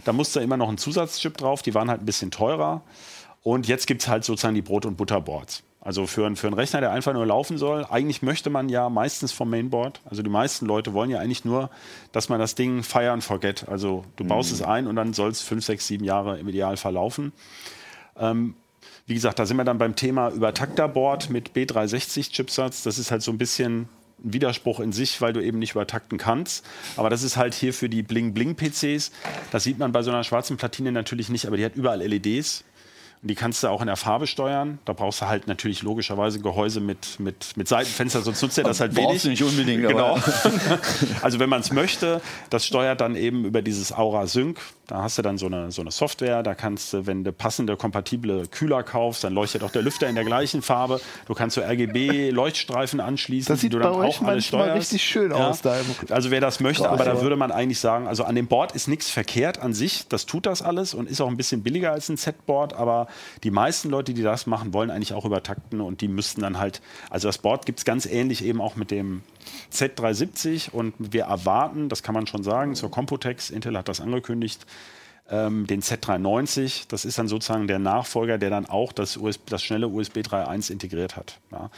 Da 0.04 0.12
musste 0.12 0.42
immer 0.42 0.58
noch 0.58 0.68
ein 0.68 0.78
Zusatzchip 0.78 1.38
drauf, 1.38 1.62
die 1.62 1.74
waren 1.74 1.90
halt 1.90 2.02
ein 2.02 2.06
bisschen 2.06 2.30
teurer. 2.30 2.82
Und 3.44 3.66
jetzt 3.66 3.88
gibt 3.88 4.02
es 4.02 4.10
halt 4.10 4.26
sozusagen 4.26 4.56
die 4.56 4.62
Brot- 4.62 4.86
und 4.86 4.98
Butterboards. 4.98 5.64
Also 5.88 6.06
für, 6.06 6.26
einen- 6.26 6.36
für 6.36 6.48
einen 6.48 6.54
Rechner, 6.56 6.82
der 6.82 6.92
einfach 6.92 7.14
nur 7.14 7.26
laufen 7.26 7.58
soll, 7.58 7.86
eigentlich 7.90 8.22
möchte 8.22 8.50
man 8.50 8.68
ja 8.68 8.90
meistens 8.90 9.32
vom 9.32 9.50
Mainboard, 9.50 10.02
also 10.04 10.22
die 10.22 10.30
meisten 10.30 10.66
Leute 10.66 10.94
wollen 10.94 11.10
ja 11.10 11.20
eigentlich 11.20 11.46
nur, 11.46 11.70
dass 12.12 12.28
man 12.28 12.40
das 12.40 12.56
Ding 12.56 12.84
fire 12.84 13.12
and 13.12 13.24
forget. 13.24 13.70
Also 13.70 14.04
du 14.18 14.26
baust 14.26 14.52
es 14.52 14.62
ein 14.62 14.86
und 14.88 14.98
dann 14.98 15.14
soll 15.14 15.30
es 15.30 15.42
fünf, 15.42 15.64
sechs, 15.64 15.88
sieben 15.88 16.04
Jahre 16.04 16.40
im 16.40 16.48
Idealfall 16.50 16.92
laufen. 16.94 17.32
Ähm, 18.18 18.56
wie 19.06 19.14
gesagt, 19.14 19.40
da 19.40 19.46
sind 19.46 19.56
wir 19.56 19.64
dann 19.64 19.78
beim 19.78 19.96
Thema 19.96 20.30
Übertakterboard 20.32 21.30
mit 21.30 21.52
B360-Chipsatz. 21.56 22.84
Das 22.84 22.98
ist 23.00 23.10
halt 23.12 23.22
so 23.22 23.32
ein 23.32 23.38
bisschen 23.38 23.84
ein 24.24 24.34
Widerspruch 24.34 24.82
in 24.82 24.92
sich, 24.92 25.22
weil 25.22 25.32
du 25.32 25.42
eben 25.42 25.58
nicht 25.60 25.72
übertakten 25.72 26.18
kannst. 26.18 26.66
Aber 26.98 27.10
das 27.10 27.24
ist 27.24 27.38
halt 27.38 27.54
hier 27.54 27.74
für 27.74 27.88
die 27.88 28.04
Bling-Bling-PCs. 28.04 29.12
Das 29.52 29.64
sieht 29.64 29.78
man 29.80 29.94
bei 29.94 30.02
so 30.04 30.12
einer 30.12 30.26
schwarzen 30.26 30.58
Platine 30.58 30.92
natürlich 30.92 31.30
nicht, 31.30 31.46
aber 31.48 31.56
die 31.56 31.64
hat 31.64 31.76
überall 31.76 32.02
LEDs. 32.02 32.66
Und 33.22 33.30
die 33.30 33.36
kannst 33.36 33.64
du 33.64 33.68
auch 33.70 33.82
in 33.82 33.88
der 33.88 33.96
Farbe 33.96 34.28
steuern. 34.28 34.80
Da 34.86 34.94
brauchst 34.94 35.22
du 35.22 35.28
halt 35.28 35.48
natürlich 35.48 35.82
logischerweise 35.82 36.40
Gehäuse 36.40 36.80
mit, 36.80 37.20
mit, 37.20 37.58
mit 37.58 37.68
Seitenfenster, 37.68 38.22
sonst 38.22 38.42
nutzt 38.44 38.58
er 38.58 38.64
das 38.64 38.80
halt 38.80 38.94
Brauchst 38.94 39.26
wenig. 39.26 39.40
du 39.40 39.44
nicht 39.44 39.44
unbedingt, 39.44 39.82
Genau. 39.88 40.18
also 41.22 41.40
wenn 41.40 41.50
man 41.50 41.62
es 41.62 41.72
möchte, 41.72 42.22
das 42.50 42.66
steuert 42.66 43.02
dann 43.02 43.16
eben 43.16 43.46
über 43.46 43.62
dieses 43.62 43.92
Aura 43.92 44.28
Sync. 44.28 44.60
Da 44.88 45.04
hast 45.04 45.18
du 45.18 45.22
dann 45.22 45.38
so 45.38 45.48
eine, 45.48 45.70
so 45.72 45.82
eine 45.82 45.92
Software. 45.92 46.44
Da 46.44 46.56
kannst 46.56 46.94
du, 46.94 47.06
wenn 47.06 47.26
du 47.26 47.34
passende, 47.34 47.76
kompatible 47.76 48.48
Kühler 48.48 48.84
kaufst, 48.84 49.24
dann 49.26 49.34
leuchtet 49.34 49.62
auch 49.64 49.72
der 49.72 49.82
Lüfter 49.82 50.08
in 50.08 50.16
der 50.16 50.24
gleichen 50.24 50.62
Farbe. 50.62 51.02
Du 51.26 51.34
kannst 51.34 51.56
so 51.56 51.62
RGB-Leuchtstreifen 51.62 53.02
anschließen, 53.02 53.54
Das 53.54 53.60
sieht 53.60 53.74
die 53.74 53.78
du 53.78 53.84
bei 53.84 53.90
dann 53.90 54.00
euch 54.00 54.22
auch 54.22 54.28
alles 54.28 54.46
steuerst. 54.46 54.78
richtig 54.78 55.04
schön 55.04 55.34
aus 55.34 55.62
da 55.62 55.76
Also 56.10 56.32
wer 56.32 56.40
das 56.40 56.62
möchte, 56.62 56.90
aber 56.90 57.04
da 57.04 57.22
würde 57.22 57.36
man 57.36 57.52
eigentlich 57.52 57.80
sagen, 57.80 58.08
also 58.08 58.24
an 58.24 58.36
dem 58.36 58.48
Board 58.48 58.72
ist 58.72 58.88
nichts 58.88 59.10
verkehrt 59.10 59.60
an 59.60 59.74
sich. 59.74 60.08
Das 60.08 60.26
tut 60.26 60.46
das 60.46 60.62
alles 60.62 60.94
und 60.94 61.10
ist 61.10 61.20
auch 61.20 61.28
ein 61.28 61.38
bisschen 61.38 61.64
billiger 61.64 61.92
als 61.92 62.08
ein 62.08 62.18
Z-Board. 62.18 62.74
Aber 62.74 63.08
die 63.44 63.52
meisten 63.52 63.90
Leute, 63.90 64.14
die 64.14 64.24
das 64.24 64.48
machen, 64.48 64.74
wollen 64.74 64.90
eigentlich 64.90 65.14
auch 65.14 65.26
übertakten 65.26 65.82
und 65.82 66.00
die 66.00 66.08
müssten 66.08 66.42
dann 66.42 66.60
halt, 66.60 66.82
also 67.10 67.28
das 67.28 67.40
Board 67.40 67.66
gibt 67.66 67.80
es 67.80 67.86
ganz 67.86 68.06
ähnlich 68.06 68.44
eben 68.44 68.62
auch 68.62 68.78
mit 68.78 68.92
dem 68.92 69.22
Z370 69.74 70.72
und 70.72 70.94
wir 70.98 71.24
erwarten, 71.24 71.90
das 71.90 72.04
kann 72.04 72.14
man 72.14 72.28
schon 72.28 72.44
sagen, 72.44 72.76
zur 72.76 72.92
Computex, 72.92 73.50
Intel 73.50 73.78
hat 73.78 73.88
das 73.88 74.02
angekündigt, 74.02 74.66
ähm, 75.30 75.68
den 75.68 75.82
Z390. 75.82 76.86
Das 76.88 77.06
ist 77.06 77.18
dann 77.18 77.28
sozusagen 77.28 77.68
der 77.68 77.80
Nachfolger, 77.80 78.38
der 78.38 78.50
dann 78.50 78.66
auch 78.66 78.92
das, 78.92 79.18
USB, 79.18 79.50
das 79.50 79.64
schnelle 79.64 79.88
USB 79.88 80.18
3.1 80.18 80.72
integriert 80.72 81.16
hat. 81.16 81.40
Ja. 81.52 81.70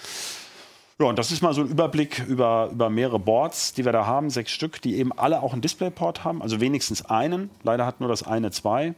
Ja, 1.01 1.05
und 1.05 1.17
das 1.17 1.31
ist 1.31 1.41
mal 1.41 1.53
so 1.53 1.61
ein 1.61 1.69
Überblick 1.69 2.25
über, 2.27 2.69
über 2.73 2.89
mehrere 2.89 3.19
Boards, 3.19 3.73
die 3.73 3.85
wir 3.85 3.93
da 3.93 4.05
haben, 4.05 4.29
sechs 4.29 4.51
Stück, 4.51 4.81
die 4.81 4.97
eben 4.97 5.13
alle 5.17 5.41
auch 5.41 5.53
einen 5.53 5.61
DisplayPort 5.61 6.25
haben, 6.25 6.41
also 6.41 6.59
wenigstens 6.59 7.05
einen. 7.05 7.49
Leider 7.63 7.85
hat 7.85 8.01
nur 8.01 8.09
das 8.09 8.23
eine 8.23 8.51
zwei. 8.51 8.95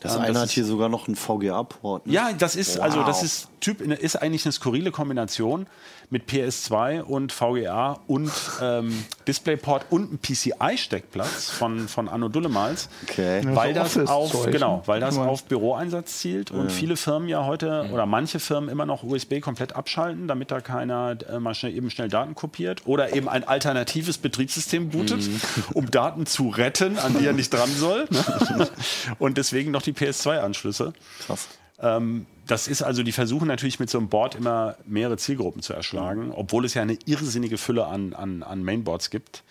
Das 0.00 0.14
Ähm, 0.14 0.20
eine 0.22 0.32
das 0.32 0.42
hat 0.42 0.48
ist- 0.48 0.52
hier 0.54 0.64
sogar 0.64 0.88
noch 0.88 1.06
einen 1.08 1.16
VGA-Port. 1.16 2.06
ne? 2.06 2.12
Ja, 2.12 2.30
das 2.38 2.54
ist 2.56 2.78
also 2.78 3.02
das 3.02 3.16
Wow. 3.18 3.24
ist 3.24 3.48
Typ 3.60 3.80
ist 3.80 4.14
eigentlich 4.14 4.44
eine 4.46 4.52
skurrile 4.52 4.92
Kombination 4.92 5.66
mit 6.10 6.26
PS2 6.28 7.02
und 7.02 7.32
VGA 7.32 7.98
und 8.06 8.30
ähm, 8.62 9.04
DisplayPort 9.26 9.86
und 9.90 10.12
ein 10.12 10.18
PCI-Steckplatz 10.20 11.50
von 11.50 11.88
von 11.88 12.08
Anno 12.08 12.28
Dullemals, 12.28 12.88
Okay. 13.10 13.40
weil 13.54 13.74
das 13.74 13.96
Office-Zeug, 13.96 14.08
auf 14.10 14.46
ne? 14.46 14.52
genau, 14.52 14.82
weil 14.86 15.00
das 15.00 15.16
Ja. 15.16 15.24
auf 15.26 15.42
Büroeinsatz 15.44 16.18
zielt 16.18 16.52
und 16.52 16.70
viele 16.70 16.96
Firmen 16.96 17.28
ja 17.28 17.44
heute 17.46 17.88
oder 17.92 18.06
manche 18.06 18.38
Firmen 18.38 18.68
immer 18.70 18.86
noch 18.86 19.02
USB 19.02 19.40
komplett 19.40 19.74
abschalten, 19.74 20.28
damit 20.28 20.52
da 20.52 20.60
keiner 20.60 21.16
äh, 21.28 21.40
mal 21.40 21.54
schnell 21.54 21.74
eben 21.74 21.90
schnell 21.90 22.08
Daten 22.08 22.36
kopiert 22.36 22.82
oder 22.86 23.12
eben 23.14 23.28
ein 23.28 23.42
alternatives 23.42 24.18
Betriebssystem 24.18 24.90
bootet, 24.90 25.28
um 25.74 25.90
Daten 25.90 26.26
zu 26.26 26.48
retten, 26.48 26.96
an 26.98 27.16
die 27.18 27.26
er 27.26 27.32
nicht 27.32 27.52
dran 27.52 27.70
soll. 27.76 28.06
Ne? 28.10 28.68
Und 29.18 29.36
deswegen 29.36 29.72
noch 29.72 29.82
die 29.88 30.06
PS2-Anschlüsse. 30.06 30.92
Krass. 31.26 31.48
Ähm, 31.80 32.26
das 32.46 32.66
ist 32.66 32.82
also, 32.82 33.02
die 33.02 33.12
versuchen 33.12 33.46
natürlich 33.46 33.78
mit 33.78 33.90
so 33.90 33.98
einem 33.98 34.08
Board 34.08 34.34
immer 34.34 34.76
mehrere 34.86 35.16
Zielgruppen 35.16 35.62
zu 35.62 35.74
erschlagen, 35.74 36.32
obwohl 36.32 36.64
es 36.64 36.74
ja 36.74 36.82
eine 36.82 36.98
irrsinnige 37.04 37.58
Fülle 37.58 37.86
an, 37.86 38.14
an, 38.14 38.42
an 38.42 38.62
Mainboards 38.62 39.10
gibt. 39.10 39.42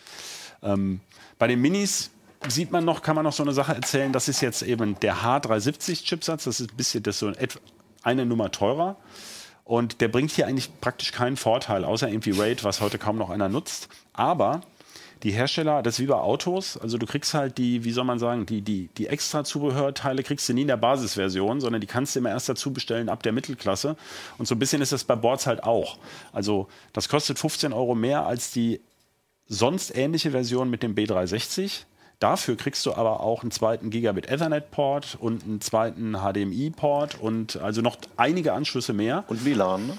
Ähm, 0.63 0.99
bei 1.37 1.47
den 1.47 1.61
Minis 1.61 2.09
sieht 2.47 2.71
man 2.71 2.85
noch, 2.85 3.01
kann 3.01 3.15
man 3.15 3.23
noch 3.23 3.33
so 3.33 3.43
eine 3.43 3.53
Sache 3.53 3.73
erzählen, 3.73 4.11
das 4.11 4.27
ist 4.27 4.41
jetzt 4.41 4.61
eben 4.61 4.99
der 4.99 5.17
H370-Chipsatz, 5.17 6.43
das 6.45 6.59
ist 6.59 6.71
ein 6.71 6.77
bisschen 6.77 7.03
das 7.03 7.19
so 7.19 7.31
eine 8.03 8.25
Nummer 8.25 8.51
teurer. 8.51 8.97
Und 9.63 9.99
der 9.99 10.07
bringt 10.07 10.31
hier 10.31 10.47
eigentlich 10.47 10.79
praktisch 10.79 11.11
keinen 11.11 11.35
Vorteil, 11.35 11.83
außer 11.83 12.07
irgendwie 12.07 12.31
RAID, 12.31 12.63
was 12.63 12.79
heute 12.79 12.97
kaum 12.97 13.17
noch 13.17 13.29
einer 13.29 13.49
nutzt. 13.49 13.89
Aber 14.13 14.61
die 15.23 15.31
Hersteller, 15.31 15.81
das 15.83 15.95
ist 15.95 15.99
wie 15.99 16.07
bei 16.07 16.15
Autos, 16.15 16.77
also 16.77 16.97
du 16.97 17.05
kriegst 17.05 17.33
halt 17.33 17.57
die, 17.57 17.83
wie 17.83 17.91
soll 17.91 18.03
man 18.05 18.19
sagen, 18.19 18.45
die, 18.45 18.61
die, 18.61 18.89
die 18.97 19.07
extra 19.07 19.43
Zubehörteile 19.43 20.23
kriegst 20.23 20.47
du 20.47 20.53
nie 20.53 20.61
in 20.61 20.67
der 20.67 20.77
Basisversion, 20.77 21.59
sondern 21.59 21.81
die 21.81 21.87
kannst 21.87 22.15
du 22.15 22.19
immer 22.19 22.29
erst 22.29 22.49
dazu 22.49 22.71
bestellen 22.71 23.09
ab 23.09 23.23
der 23.23 23.31
Mittelklasse. 23.31 23.95
Und 24.37 24.47
so 24.47 24.55
ein 24.55 24.59
bisschen 24.59 24.81
ist 24.81 24.91
das 24.91 25.03
bei 25.03 25.15
Boards 25.15 25.47
halt 25.47 25.63
auch. 25.63 25.97
Also 26.33 26.67
das 26.93 27.09
kostet 27.09 27.39
15 27.39 27.73
Euro 27.73 27.95
mehr 27.95 28.25
als 28.25 28.51
die 28.51 28.81
sonst 29.47 29.95
ähnliche 29.95 30.31
Version 30.31 30.69
mit 30.69 30.83
dem 30.83 30.95
B360. 30.95 31.85
Dafür 32.19 32.57
kriegst 32.57 32.85
du 32.85 32.93
aber 32.93 33.19
auch 33.19 33.43
einen 33.43 33.51
zweiten 33.51 33.89
Gigabit 33.89 34.27
Ethernet-Port 34.27 35.17
und 35.19 35.43
einen 35.43 35.61
zweiten 35.61 36.15
HDMI-Port 36.15 37.19
und 37.19 37.57
also 37.57 37.81
noch 37.81 37.97
einige 38.17 38.53
Anschlüsse 38.53 38.93
mehr. 38.93 39.23
Und 39.27 39.45
WLAN, 39.45 39.87
ne? 39.87 39.93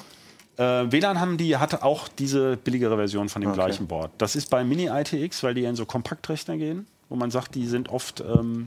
Äh, 0.59 0.91
WLAN 0.91 1.21
haben 1.21 1.37
die, 1.37 1.57
hatte 1.57 1.83
auch 1.85 2.09
diese 2.09 2.57
billigere 2.57 2.97
Version 2.97 3.29
von 3.29 3.41
dem 3.41 3.51
Okay. 3.51 3.61
gleichen 3.61 3.87
Board. 3.87 4.11
Das 4.19 4.37
ist 4.37 4.51
bei 4.51 4.65
Mini 4.65 4.87
ITX, 4.87 5.43
weil 5.43 5.55
die 5.55 5.65
in 5.65 5.77
so 5.77 5.87
Kompaktrechner 5.87 6.57
gehen, 6.57 6.87
wo 7.09 7.17
man 7.17 7.31
sagt, 7.31 7.55
die 7.55 7.67
sind 7.67 7.89
oft 7.89 8.21
ähm, 8.21 8.67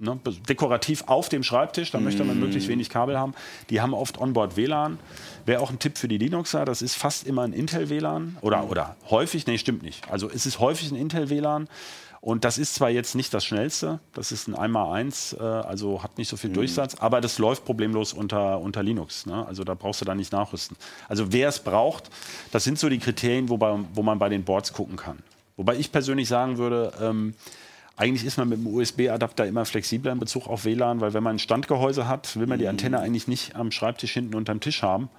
ne, 0.00 0.18
dekorativ 0.48 1.04
auf 1.06 1.28
dem 1.28 1.42
Schreibtisch, 1.44 1.92
da 1.92 2.00
möchte 2.00 2.24
man 2.24 2.40
möglichst 2.40 2.68
wenig 2.68 2.90
Kabel 2.90 3.18
haben. 3.18 3.34
Die 3.70 3.80
haben 3.80 3.94
oft 3.94 4.18
Onboard 4.18 4.56
WLAN. 4.56 4.98
Wäre 5.46 5.60
auch 5.62 5.70
ein 5.70 5.78
Tipp 5.78 5.98
für 5.98 6.08
die 6.08 6.18
Linuxer, 6.18 6.64
das 6.64 6.82
ist 6.82 6.96
fast 6.96 7.26
immer 7.26 7.42
ein 7.42 7.52
Intel 7.52 7.90
WLAN 7.90 8.36
oder, 8.40 8.68
oder 8.68 8.96
häufig, 9.10 9.46
nee, 9.46 9.58
stimmt 9.58 9.82
nicht. 9.82 10.10
Also 10.10 10.28
es 10.28 10.46
ist 10.46 10.58
häufig 10.58 10.90
ein 10.90 10.96
Intel 10.96 11.30
WLAN. 11.30 11.68
Und 12.24 12.46
das 12.46 12.56
ist 12.56 12.74
zwar 12.74 12.88
jetzt 12.88 13.14
nicht 13.14 13.34
das 13.34 13.44
schnellste, 13.44 14.00
das 14.14 14.32
ist 14.32 14.48
ein 14.48 14.54
1x1, 14.54 15.38
äh, 15.38 15.42
also 15.42 16.02
hat 16.02 16.16
nicht 16.16 16.28
so 16.28 16.38
viel 16.38 16.48
Durchsatz, 16.48 16.94
aber 16.94 17.20
das 17.20 17.36
läuft 17.36 17.66
problemlos 17.66 18.14
unter, 18.14 18.60
unter 18.60 18.82
Linux. 18.82 19.26
Ne? 19.26 19.46
Also 19.46 19.62
da 19.62 19.74
brauchst 19.74 20.00
du 20.00 20.06
dann 20.06 20.16
nicht 20.16 20.32
nachrüsten. 20.32 20.74
Also 21.06 21.34
wer 21.34 21.50
es 21.50 21.58
braucht, 21.58 22.08
das 22.50 22.64
sind 22.64 22.78
so 22.78 22.88
die 22.88 22.98
Kriterien, 22.98 23.50
wobei, 23.50 23.78
wo 23.92 24.02
man 24.02 24.18
bei 24.18 24.30
den 24.30 24.42
Boards 24.42 24.72
gucken 24.72 24.96
kann. 24.96 25.18
Wobei 25.58 25.76
ich 25.76 25.92
persönlich 25.92 26.26
sagen 26.26 26.56
würde, 26.56 26.94
ähm, 26.98 27.34
eigentlich 27.98 28.24
ist 28.24 28.38
man 28.38 28.48
mit 28.48 28.58
dem 28.58 28.68
USB-Adapter 28.68 29.46
immer 29.46 29.66
flexibler 29.66 30.12
in 30.12 30.18
Bezug 30.18 30.46
auf 30.46 30.64
WLAN, 30.64 31.02
weil 31.02 31.12
wenn 31.12 31.22
man 31.22 31.36
ein 31.36 31.40
Standgehäuse 31.40 32.08
hat, 32.08 32.38
will 32.38 32.46
man 32.46 32.58
die 32.58 32.68
Antenne 32.68 33.00
eigentlich 33.00 33.28
nicht 33.28 33.54
am 33.54 33.70
Schreibtisch 33.70 34.14
hinten 34.14 34.34
unterm 34.34 34.60
Tisch 34.60 34.80
haben. 34.80 35.10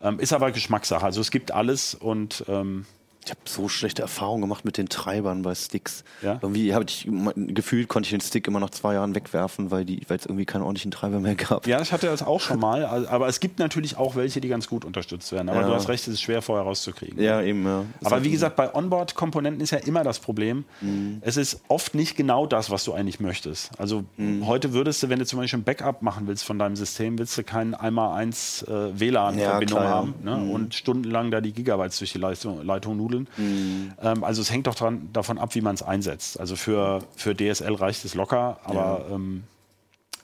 Ähm, 0.00 0.18
ist 0.18 0.32
aber 0.32 0.50
Geschmackssache. 0.50 1.04
Also 1.04 1.20
es 1.20 1.30
gibt 1.30 1.52
alles 1.52 1.94
und 1.94 2.46
ähm, 2.48 2.86
Ich 3.28 3.32
habe 3.32 3.40
so 3.44 3.68
schlechte 3.68 4.00
Erfahrungen 4.00 4.40
gemacht 4.40 4.64
mit 4.64 4.78
den 4.78 4.88
Treibern 4.88 5.42
bei 5.42 5.54
Sticks. 5.54 6.02
Ja? 6.22 6.38
Irgendwie 6.40 6.72
habe 6.72 6.86
ich 6.88 7.06
gefühlt, 7.36 7.88
konnte 7.88 8.06
ich 8.06 8.10
den 8.10 8.22
Stick 8.22 8.46
immer 8.48 8.58
nach 8.58 8.70
zwei 8.70 8.94
Jahren 8.94 9.14
wegwerfen, 9.14 9.70
weil 9.70 9.82
es 10.08 10.24
irgendwie 10.24 10.46
keinen 10.46 10.62
ordentlichen 10.62 10.90
Treiber 10.90 11.20
mehr 11.20 11.34
gab. 11.34 11.66
ja, 11.66 11.78
ich 11.82 11.92
hatte 11.92 12.06
das 12.06 12.22
auch 12.22 12.40
schon 12.40 12.58
mal. 12.58 12.86
Aber 12.86 13.28
es 13.28 13.40
gibt 13.40 13.58
natürlich 13.58 13.98
auch 13.98 14.16
welche, 14.16 14.40
die 14.40 14.48
ganz 14.48 14.66
gut 14.66 14.86
unterstützt 14.86 15.30
werden. 15.32 15.50
Aber 15.50 15.60
Ja. 15.60 15.66
du 15.66 15.74
hast 15.74 15.88
recht, 15.88 16.08
es 16.08 16.14
ist 16.14 16.22
schwer 16.22 16.40
vorher 16.40 16.64
rauszukriegen. 16.64 17.22
Ja, 17.22 17.42
eben, 17.42 17.64
ja. 17.66 17.84
Aber 18.02 18.24
wie 18.24 18.30
gesagt, 18.30 18.56
bei 18.56 18.74
Onboard-Komponenten 18.74 19.60
ist 19.62 19.72
ja 19.72 19.78
immer 19.78 20.04
das 20.04 20.18
Problem. 20.20 20.64
Mhm. 20.80 21.18
Es 21.20 21.36
ist 21.36 21.60
oft 21.68 21.94
nicht 21.94 22.16
genau 22.16 22.46
das, 22.46 22.70
was 22.70 22.84
du 22.84 22.94
eigentlich 22.94 23.20
möchtest. 23.20 23.70
Also 23.78 24.04
Mhm. 24.16 24.46
heute 24.46 24.72
würdest 24.72 25.02
du, 25.02 25.10
wenn 25.10 25.18
du 25.18 25.26
zum 25.26 25.38
Beispiel 25.38 25.58
ein 25.58 25.64
Backup 25.64 26.00
machen 26.00 26.26
willst 26.26 26.44
von 26.44 26.58
deinem 26.58 26.76
System, 26.76 27.18
willst 27.18 27.36
du 27.36 27.42
keinen 27.44 27.74
einmal 27.74 28.16
eins 28.18 28.62
äh, 28.62 28.98
WLAN-Verbindung 28.98 29.80
haben 29.80 30.14
ne? 30.22 30.36
und 30.50 30.74
stundenlang 30.74 31.30
da 31.30 31.40
die 31.40 31.52
Gigabytes 31.52 31.98
durch 31.98 32.12
die 32.12 32.18
Leitung, 32.18 32.64
Leitung 32.64 32.96
nudeln. 32.96 33.17
Mhm. 33.36 33.92
Ähm, 34.02 34.24
also 34.24 34.42
es 34.42 34.50
hängt 34.50 34.66
doch 34.66 34.74
dran, 34.74 35.08
davon 35.12 35.38
ab, 35.38 35.54
wie 35.54 35.60
man 35.60 35.74
es 35.74 35.82
einsetzt. 35.82 36.38
Also 36.38 36.56
für, 36.56 37.00
für 37.16 37.34
DSL 37.34 37.74
reicht 37.74 38.04
es 38.04 38.14
locker, 38.14 38.60
aber 38.64 39.06
ja. 39.08 39.14
Ähm, 39.14 39.44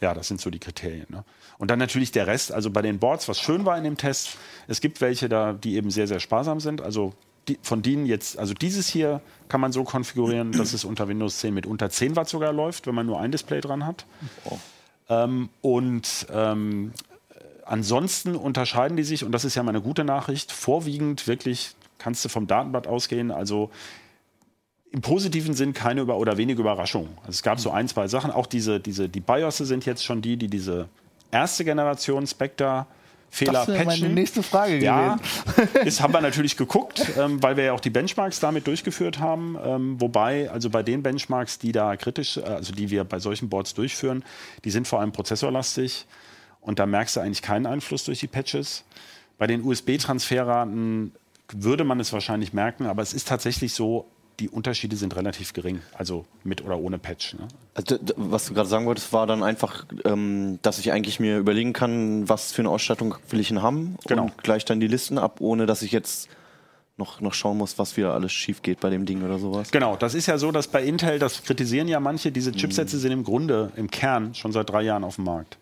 ja, 0.01 0.13
das 0.13 0.29
sind 0.29 0.41
so 0.41 0.51
die 0.51 0.59
Kriterien. 0.59 1.07
Ne? 1.09 1.25
Und 1.57 1.71
dann 1.71 1.79
natürlich 1.79 2.13
der 2.13 2.27
Rest, 2.27 2.53
also 2.53 2.71
bei 2.71 2.83
den 2.83 2.99
Boards, 2.99 3.29
was 3.29 3.41
schön 3.41 3.65
war 3.65 3.79
in 3.79 3.85
dem 3.85 3.97
Test, 3.97 4.37
es 4.69 4.81
gibt 4.81 5.01
welche 5.01 5.29
da, 5.29 5.53
die 5.53 5.77
eben 5.77 5.91
sehr, 5.91 6.07
sehr 6.07 6.21
sparsam 6.21 6.61
sind. 6.61 6.83
Also 6.83 7.15
die, 7.49 7.59
von 7.63 7.83
denen 7.83 8.07
jetzt, 8.07 8.39
also 8.39 8.55
dieses 8.55 8.89
hier 8.89 9.21
kann 9.49 9.61
man 9.61 9.73
so 9.73 9.85
konfigurieren, 9.85 10.53
dass 10.53 10.73
es 10.73 10.85
unter 10.85 11.09
Windows 11.09 11.39
10 11.39 11.55
mit 11.55 11.67
unter 11.67 11.91
10 11.91 12.17
Watt 12.17 12.29
sogar 12.29 12.53
läuft, 12.53 12.87
wenn 12.87 12.95
man 12.95 13.07
nur 13.07 13.21
ein 13.21 13.33
Display 13.33 13.61
dran 13.61 13.87
hat. 13.87 14.07
Ähm, 15.09 15.49
und 15.61 16.27
ähm, 16.33 16.93
ansonsten 17.65 18.37
unterscheiden 18.37 18.97
die 18.97 19.05
sich, 19.05 19.25
und 19.25 19.33
das 19.33 19.45
ist 19.45 19.55
ja 19.55 19.63
mal 19.63 19.71
eine 19.71 19.83
gute 19.83 20.05
Nachricht, 20.05 20.53
vorwiegend 20.53 21.27
wirklich 21.27 21.75
kannst 21.99 22.25
du 22.25 22.29
vom 22.29 22.47
Datenblatt 22.47 22.87
ausgehen, 22.87 23.31
also 23.31 23.71
im 24.91 25.01
positiven 25.01 25.55
Sinn 25.55 25.73
keine 25.73 26.03
über 26.03 26.19
oder 26.19 26.37
wenige 26.37 26.61
Überraschungen. 26.61 27.11
Also 27.23 27.31
es 27.31 27.43
gab 27.43 27.59
so 27.59 27.71
ein, 27.71 27.89
zwei 27.89 28.07
Sachen. 28.07 28.31
Auch 28.31 28.47
diese, 28.47 28.79
diese, 28.79 29.09
die 29.09 29.21
BIOS 29.21 29.59
sind 29.59 29.85
jetzt 29.87 30.05
schon 30.05 30.23
die, 30.23 30.37
die 30.37 30.49
diese 30.49 30.89
erste 31.33 31.65
Generation 31.65 32.27
Spectre 32.27 32.87
Fehler 33.35 33.53
Das 33.53 33.67
wäre 33.67 33.79
meine 33.79 34.01
patchen. 34.01 34.15
nächste 34.15 34.43
Frage 34.45 34.79
Ja, 34.79 35.19
das 35.85 36.01
haben 36.01 36.15
wir 36.15 36.21
natürlich 36.21 36.57
geguckt, 36.57 37.05
ähm, 37.19 37.43
weil 37.43 37.57
wir 37.57 37.65
ja 37.65 37.73
auch 37.73 37.81
die 37.81 37.91
Benchmarks 37.91 38.39
damit 38.39 38.69
durchgeführt 38.69 39.19
haben. 39.19 39.59
Ähm, 39.65 40.01
wobei, 40.01 40.49
also 40.51 40.71
bei 40.71 40.85
den 40.85 41.03
Benchmarks, 41.03 41.59
die 41.59 41.73
da 41.73 41.97
kritisch, 41.97 42.37
äh, 42.37 42.43
also 42.43 42.73
die 42.73 42.91
wir 42.91 43.03
bei 43.03 43.19
solchen 43.19 43.49
Boards 43.49 43.75
durchführen, 43.75 44.23
die 44.65 44.71
sind 44.71 44.87
vor 44.87 45.01
allem 45.01 45.11
prozessorlastig 45.11 46.07
und 46.61 46.79
da 46.79 46.87
merkst 46.87 47.17
du 47.17 47.21
eigentlich 47.21 47.43
keinen 47.43 47.67
Einfluss 47.67 48.05
durch 48.05 48.21
die 48.21 48.29
Patches. 48.29 48.85
Bei 49.37 49.49
den 49.49 49.65
USB-Transferraten 49.65 51.11
würde 51.53 51.85
man 51.85 52.01
es 52.01 52.13
wahrscheinlich 52.13 52.53
merken, 52.53 52.87
aber 52.87 53.03
es 53.03 53.13
ist 53.13 53.29
tatsächlich 53.29 53.75
so, 53.75 54.07
die 54.41 54.49
Unterschiede 54.49 54.97
sind 54.97 55.15
relativ 55.15 55.53
gering, 55.53 55.81
also 55.97 56.25
mit 56.43 56.65
oder 56.65 56.79
ohne 56.79 56.99
Patch. 56.99 57.35
Ne? 57.35 57.47
Also, 57.75 57.99
was 58.17 58.47
du 58.47 58.55
gerade 58.55 58.69
sagen 58.69 58.85
wolltest, 58.87 59.13
war 59.13 59.27
dann 59.29 59.45
einfach, 59.45 59.87
ähm, 60.05 60.59
dass 60.63 60.79
ich 60.79 60.91
eigentlich 60.91 61.21
mir 61.21 61.39
überlegen 61.39 61.73
kann, 61.73 62.29
was 62.29 62.51
für 62.53 62.63
eine 62.63 62.71
Ausstattung 62.71 63.15
will 63.31 63.39
ich 63.39 63.49
denn 63.49 63.63
haben 63.63 63.97
Genau. 64.09 64.25
und 64.25 64.39
gleich 64.43 64.65
dann 64.65 64.81
die 64.81 64.89
Listen 64.89 65.19
ab, 65.19 65.41
ohne 65.41 65.67
dass 65.67 65.83
ich 65.83 65.93
jetzt 65.93 66.29
noch, 66.97 67.21
noch 67.21 67.35
schauen 67.35 67.59
muss, 67.59 67.77
was 67.77 67.97
wieder 67.97 68.15
alles 68.15 68.33
schief 68.33 68.63
geht 68.63 68.79
bei 68.79 68.89
dem 68.89 69.05
Ding 69.05 69.25
oder 69.25 69.41
sowas. 69.41 69.73
Genau, 69.73 69.97
das 69.97 70.15
ist 70.15 70.27
ja 70.27 70.39
so, 70.39 70.53
dass 70.53 70.69
bei 70.69 70.85
Intel, 70.85 71.19
das 71.19 71.43
kritisieren 71.43 71.89
ja 71.89 71.99
manche, 71.99 72.31
diese 72.31 72.53
Chipsätze 72.53 72.99
sind 73.01 73.11
im 73.11 73.25
Grunde, 73.25 73.73
im 73.75 73.91
Kern 73.91 74.33
schon 74.35 74.53
seit 74.53 74.71
drei 74.71 74.83
Jahren 74.83 75.03
auf 75.03 75.17
dem 75.17 75.25
Markt. 75.25 75.59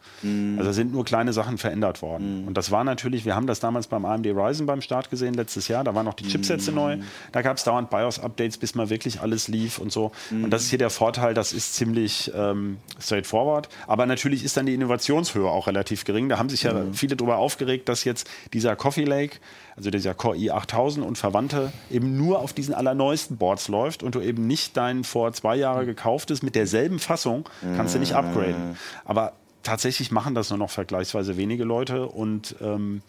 Also 0.59 0.73
sind 0.73 0.93
nur 0.93 1.07
kleine 1.07 1.33
Sachen 1.33 1.57
verändert 1.57 2.03
worden. 2.03 2.45
Und 2.47 2.59
das 2.59 2.71
war 2.71 2.85
natürlich, 2.85 3.25
wir 3.25 3.35
haben 3.35 3.47
das 3.47 3.61
damals 3.61 3.87
beim 3.87 4.05
AMD 4.05 4.27
Ryzen 4.27 4.67
beim 4.67 4.83
Start 4.83 5.09
gesehen, 5.09 5.33
letztes 5.33 5.69
Jahr, 5.69 5.85
da 5.85 5.95
waren 5.95 6.05
noch 6.05 6.15
die 6.15 6.25
Chipsätze 6.25 6.71
neu, 6.71 6.99
da 7.33 7.41
gab 7.41 7.57
es 7.57 7.65
dauernd 7.65 7.89
BIOS-Updates, 7.89 8.59
bis 8.59 8.75
mal 8.75 8.91
wirklich 8.91 9.23
alles 9.23 9.49
lief 9.49 9.79
und 9.79 9.91
so. 9.91 10.13
Und 10.31 10.51
das 10.51 10.65
ist 10.65 10.69
hier 10.69 10.79
der 10.79 10.91
Vorteil, 10.91 11.33
das 11.33 11.55
ist 11.55 11.75
ziemlich 11.75 12.31
ähm, 12.35 12.77
straightforward. 13.01 13.71
Aber 13.87 14.05
natürlich 14.05 14.45
ist 14.45 14.59
dann 14.59 14.67
die 14.67 14.75
Innovationshöhe 14.75 15.49
auch 15.49 15.67
relativ 15.67 16.05
gering. 16.05 16.29
Da 16.29 16.39
haben 16.39 16.51
sich 16.51 16.65
ja 16.65 16.75
viele 16.93 17.17
darüber 17.17 17.39
aufgeregt, 17.39 17.89
dass 17.89 18.05
jetzt 18.05 18.29
dieser 18.53 18.77
Coffee 18.77 19.05
Lake, 19.05 19.39
also 19.77 19.91
dieser 19.91 20.15
Core 20.15 20.37
i8000 20.37 21.01
und 21.03 21.17
Verwandte 21.19 21.73
eben 21.91 22.17
nur 22.17 22.41
auf 22.41 22.53
diesen 22.53 22.75
allerneuesten 22.75 23.37
Boards 23.37 23.69
läuft 23.69 24.03
und 24.03 24.15
du 24.15 24.21
eben 24.21 24.47
nicht 24.47 24.77
dein 24.77 25.05
vor 25.05 25.33
zwei 25.33 25.57
Jahre 25.57 25.87
gekauftes 25.87 26.43
mit 26.43 26.55
derselben 26.55 26.99
Fassung 26.99 27.49
kannst 27.77 27.95
du 27.95 27.99
nicht 27.99 28.15
upgraden. 28.15 28.77
Aber 29.05 29.33
tatsächlich 29.63 30.11
machen 30.11 30.35
das 30.35 30.51
nur 30.51 30.59
noch 30.59 30.71
vergleichsweise 30.71 31.37
wenige 31.37 31.65
Leute 31.65 32.07
und 32.07 32.57
ähm, 32.61 33.03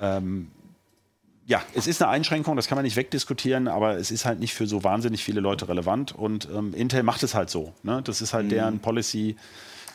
ähm, 0.00 0.50
ja, 1.46 1.62
es 1.74 1.86
ist 1.86 2.02
eine 2.02 2.10
Einschränkung, 2.10 2.56
das 2.56 2.68
kann 2.68 2.76
man 2.76 2.84
nicht 2.84 2.96
wegdiskutieren, 2.96 3.68
aber 3.68 3.96
es 3.96 4.10
ist 4.10 4.26
halt 4.26 4.38
nicht 4.38 4.52
für 4.52 4.66
so 4.66 4.84
wahnsinnig 4.84 5.24
viele 5.24 5.40
Leute 5.40 5.66
relevant 5.68 6.14
und 6.14 6.46
ähm, 6.54 6.74
Intel 6.74 7.02
macht 7.02 7.22
es 7.22 7.34
halt 7.34 7.48
so. 7.48 7.72
Ne? 7.82 8.02
Das 8.04 8.20
ist 8.20 8.34
halt 8.34 8.50
deren 8.50 8.80
Policy, 8.80 9.36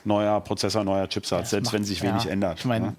neuer 0.03 0.41
Prozessor, 0.41 0.83
neuer 0.83 1.07
Chipsatz, 1.07 1.51
selbst 1.51 1.67
macht- 1.67 1.75
wenn 1.75 1.83
sich 1.83 2.01
wenig 2.01 2.23
ja, 2.23 2.31
ändert. 2.31 2.57
Ich 2.57 2.65
meine, 2.65 2.87
ne? 2.87 2.95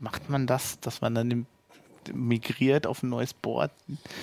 macht 0.00 0.28
man 0.28 0.48
das, 0.48 0.80
dass 0.80 1.00
man 1.00 1.14
dann 1.14 1.30
dem, 1.30 1.46
migriert 2.14 2.86
auf 2.86 3.02
ein 3.02 3.08
neues 3.08 3.34
Board? 3.34 3.70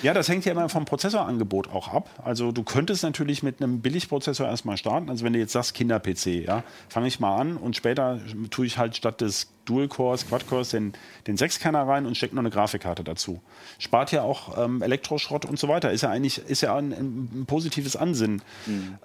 Ja, 0.02 0.14
das 0.14 0.28
hängt 0.28 0.44
ja 0.44 0.52
immer 0.52 0.68
vom 0.68 0.84
Prozessorangebot 0.84 1.68
auch 1.68 1.88
ab. 1.88 2.08
Also 2.22 2.52
du 2.52 2.62
könntest 2.62 3.02
natürlich 3.02 3.42
mit 3.42 3.62
einem 3.62 3.80
Billigprozessor 3.80 4.46
erstmal 4.46 4.76
starten. 4.76 5.10
Also 5.10 5.24
wenn 5.24 5.32
du 5.32 5.38
jetzt 5.38 5.52
sagst 5.52 5.74
Kinder-PC, 5.74 6.46
ja, 6.46 6.62
fange 6.88 7.08
ich 7.08 7.20
mal 7.20 7.36
an 7.36 7.56
und 7.56 7.76
später 7.76 8.20
tue 8.50 8.66
ich 8.66 8.78
halt 8.78 8.96
statt 8.96 9.20
des 9.20 9.50
Dual-Cores, 9.64 10.28
Quad-Cores 10.28 10.70
den, 10.70 10.92
den 11.26 11.36
Sechskerner 11.36 11.86
rein 11.86 12.06
und 12.06 12.16
stecke 12.16 12.34
noch 12.34 12.42
eine 12.42 12.50
Grafikkarte 12.50 13.04
dazu. 13.04 13.40
Spart 13.78 14.12
ja 14.12 14.22
auch 14.22 14.62
ähm, 14.62 14.82
Elektroschrott 14.82 15.44
und 15.44 15.58
so 15.58 15.68
weiter. 15.68 15.90
Ist 15.90 16.02
ja 16.02 16.10
eigentlich 16.10 16.38
ist 16.38 16.60
ja 16.60 16.76
ein, 16.76 16.92
ein 16.92 17.44
positives 17.46 17.96
Ansinnen. 17.96 18.42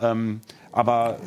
Ähm, 0.02 0.42
aber 0.72 1.20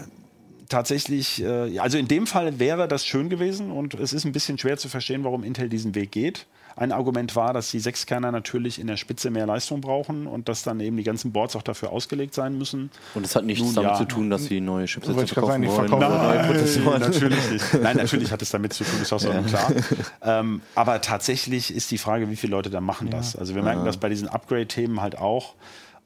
tatsächlich, 0.73 1.43
äh, 1.43 1.79
also 1.79 1.99
in 1.99 2.09
dem 2.09 2.27
Fall 2.27 2.59
wäre 2.59 2.89
das 2.89 3.07
schön 3.07 3.29
gewesen 3.29 3.71
und 3.71 3.95
es 3.95 4.13
ist 4.13 4.25
ein 4.25 4.33
bisschen 4.33 4.59
schwer 4.59 4.79
zu 4.79 4.89
verstehen, 4.89 5.25
warum 5.25 5.45
Intel 5.45 5.69
diesen 5.69 5.95
Weg 5.95 6.13
geht. 6.13 6.47
Ein 6.77 6.93
Argument 6.93 7.37
war, 7.37 7.53
dass 7.53 7.71
die 7.71 7.81
Sechskerner 7.81 8.33
natürlich 8.33 8.81
in 8.81 8.87
der 8.87 8.97
Spitze 8.97 9.31
mehr 9.31 9.47
Leistung 9.47 9.81
brauchen 9.81 10.27
und 10.27 10.49
dass 10.49 10.63
dann 10.63 10.81
eben 10.81 10.97
die 10.97 11.03
ganzen 11.03 11.33
Boards 11.33 11.57
auch 11.57 11.63
dafür 11.63 11.93
ausgelegt 11.93 12.35
sein 12.35 12.57
müssen. 12.57 12.91
Und 13.15 13.27
es 13.27 13.37
hat 13.37 13.45
nichts 13.45 13.65
Nun, 13.65 13.75
damit 13.75 13.91
ja. 13.93 13.99
zu 13.99 14.05
tun, 14.05 14.31
dass 14.31 14.45
sie 14.45 14.61
neue 14.61 14.87
gerade 14.87 15.27
verkaufen 15.27 15.47
sagen, 15.47 15.67
wollen. 15.69 15.89
verkaufen 15.89 16.47
Prozessoren. 16.47 17.01
natürlich 17.01 17.51
nicht. 17.51 17.75
Nein, 17.83 17.97
natürlich 17.97 18.33
hat 18.33 18.43
es 18.43 18.51
damit 18.51 18.73
zu 18.73 18.85
tun, 18.85 19.01
ist 19.03 19.13
auch 19.13 19.21
so 19.21 19.31
klar. 19.31 19.73
Ähm, 20.25 20.63
aber 20.75 21.01
tatsächlich 21.01 21.75
ist 21.75 21.91
die 21.91 21.99
Frage, 21.99 22.31
wie 22.31 22.37
viele 22.37 22.53
Leute 22.53 22.71
da 22.71 22.81
machen 22.81 23.11
das. 23.11 23.35
Also 23.35 23.55
wir 23.55 23.63
merken 23.63 23.85
das 23.85 23.97
bei 23.97 24.09
diesen 24.09 24.29
Upgrade-Themen 24.29 25.01
halt 25.01 25.19
auch. 25.19 25.55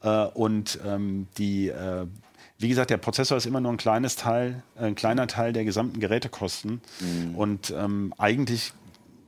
Äh, 0.01 0.25
und 0.27 0.79
ähm, 0.85 1.27
die, 1.37 1.69
äh, 1.69 2.05
wie 2.57 2.69
gesagt, 2.69 2.89
der 2.89 2.97
Prozessor 2.97 3.37
ist 3.37 3.45
immer 3.45 3.61
nur 3.61 3.71
ein 3.71 3.77
kleines 3.77 4.15
Teil, 4.15 4.63
äh, 4.75 4.85
ein 4.85 4.95
kleiner 4.95 5.27
Teil 5.27 5.53
der 5.53 5.65
gesamten 5.65 5.99
Gerätekosten. 5.99 6.81
Und 7.35 7.73
ähm, 7.77 8.13
eigentlich 8.17 8.73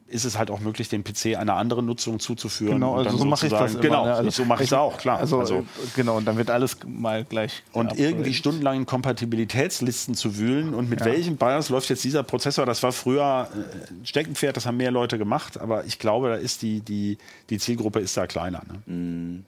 ist 0.09 0.25
es 0.25 0.37
halt 0.37 0.49
auch 0.51 0.59
möglich, 0.59 0.89
den 0.89 1.03
PC 1.03 1.35
einer 1.37 1.55
anderen 1.55 1.85
Nutzung 1.85 2.19
zuzuführen. 2.19 2.75
Genau, 2.75 2.95
also 2.95 3.09
dann 3.09 3.17
so 3.19 3.25
mache 3.25 3.45
ich 3.45 3.51
das 3.51 3.71
immer. 3.73 3.81
Genau, 3.81 4.05
ne? 4.05 4.13
Also 4.15 4.29
so 4.31 4.45
mache 4.45 4.63
ich 4.63 4.69
es 4.69 4.73
auch, 4.73 4.97
klar. 4.97 5.19
Also, 5.19 5.39
Also- 5.39 5.65
genau, 5.95 6.17
und 6.17 6.25
dann 6.25 6.37
wird 6.37 6.49
alles 6.49 6.77
mal 6.87 7.23
gleich. 7.25 7.63
und 7.73 7.97
irgendwie 7.99 8.33
stundenlang 8.33 8.77
in 8.77 8.85
Kompatibilitätslisten 8.85 10.15
zu 10.15 10.37
wühlen 10.37 10.73
und 10.73 10.89
mit 10.89 11.01
Ja. 11.01 11.05
welchem 11.05 11.37
BIOS 11.37 11.69
läuft 11.69 11.89
jetzt 11.89 12.03
dieser 12.03 12.23
Prozessor, 12.23 12.65
das 12.65 12.81
war 12.83 12.91
früher 12.91 13.47
äh, 13.53 13.91
ein 13.93 14.05
Steckenpferd, 14.05 14.57
das 14.57 14.65
haben 14.65 14.77
mehr 14.77 14.91
Leute 14.91 15.17
gemacht, 15.17 15.59
aber 15.59 15.85
ich 15.85 15.99
glaube, 15.99 16.29
da 16.29 16.35
ist 16.35 16.61
die, 16.61 16.81
die, 16.81 17.17
die 17.49 17.57
Zielgruppe 17.59 17.99
ist 17.99 18.17
da 18.17 18.27
kleiner. 18.27 18.61
Ne? 18.87 19.43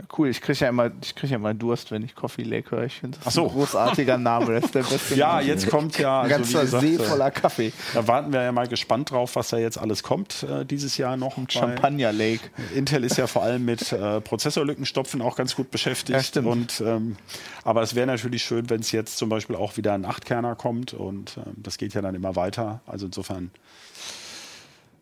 Ja, 0.00 0.04
cool, 0.16 0.28
ich 0.28 0.40
kriege 0.40 0.56
ja, 0.60 0.68
immer- 0.68 0.92
ich 1.02 1.14
krieg 1.16 1.28
ja 1.30 1.36
immer 1.36 1.54
Durst, 1.54 1.90
wenn 1.90 2.04
ich 2.04 2.14
Coffee 2.14 2.44
Lake 2.44 2.70
höre. 2.70 2.84
Ich 2.84 3.00
finde 3.00 3.18
das 3.24 3.34
so. 3.34 3.42
ein 3.42 3.48
großartiger 3.52 4.16
Name. 4.16 4.54
Das 4.54 4.66
ist 4.66 4.74
der 4.76 4.82
beste 4.84 5.14
Ja, 5.16 5.34
Name. 5.36 5.42
jetzt 5.48 5.68
kommt 5.68 5.98
ja, 5.98 6.20
Ein 6.22 6.32
also 6.32 6.36
ganzer 6.36 6.60
gesagt, 6.60 6.82
See 6.84 6.94
äh, 6.94 6.98
voller 7.04 7.30
Kaffee. 7.32 7.72
da 7.94 8.06
warten 8.06 8.32
wir 8.32 8.42
ja 8.42 8.52
mal 8.52 8.68
gespannt 8.68 9.10
drauf, 9.10 9.34
was 9.34 9.48
da 9.48 9.58
jetzt 9.58 9.76
alles 9.76 10.04
kommt 10.04 10.44
äh, 10.44 10.64
dieses 10.64 10.96
Jahr 10.98 11.16
noch. 11.16 11.36
Champagner 11.48 12.12
Lake. 12.12 12.48
Intel 12.76 13.02
ist 13.02 13.16
ja 13.16 13.26
vor 13.26 13.42
allem 13.42 13.64
mit 13.64 13.90
äh, 13.92 14.20
Prozessorlückenstopfen 14.20 15.20
auch 15.20 15.34
ganz 15.34 15.56
gut 15.56 15.72
beschäftigt. 15.72 16.10
Ja, 16.16 16.22
stimmt. 16.22 16.46
Und, 16.46 16.80
ähm, 16.86 17.16
aber 17.64 17.82
es 17.82 17.96
wäre 17.96 18.06
natürlich 18.06 18.44
schön, 18.44 18.70
wenn 18.70 18.80
es 18.80 18.92
jetzt 18.92 19.18
zum 19.18 19.28
Beispiel 19.28 19.56
auch 19.56 19.76
wieder 19.76 19.94
ein 19.94 20.04
Achtkerner 20.04 20.54
kommt 20.54 20.94
und 20.94 21.38
ähm, 21.38 21.54
das 21.56 21.76
geht 21.76 21.94
ja 21.94 22.02
dann 22.02 22.14
immer 22.14 22.36
weiter. 22.36 22.82
Also 22.86 23.06
insofern 23.06 23.50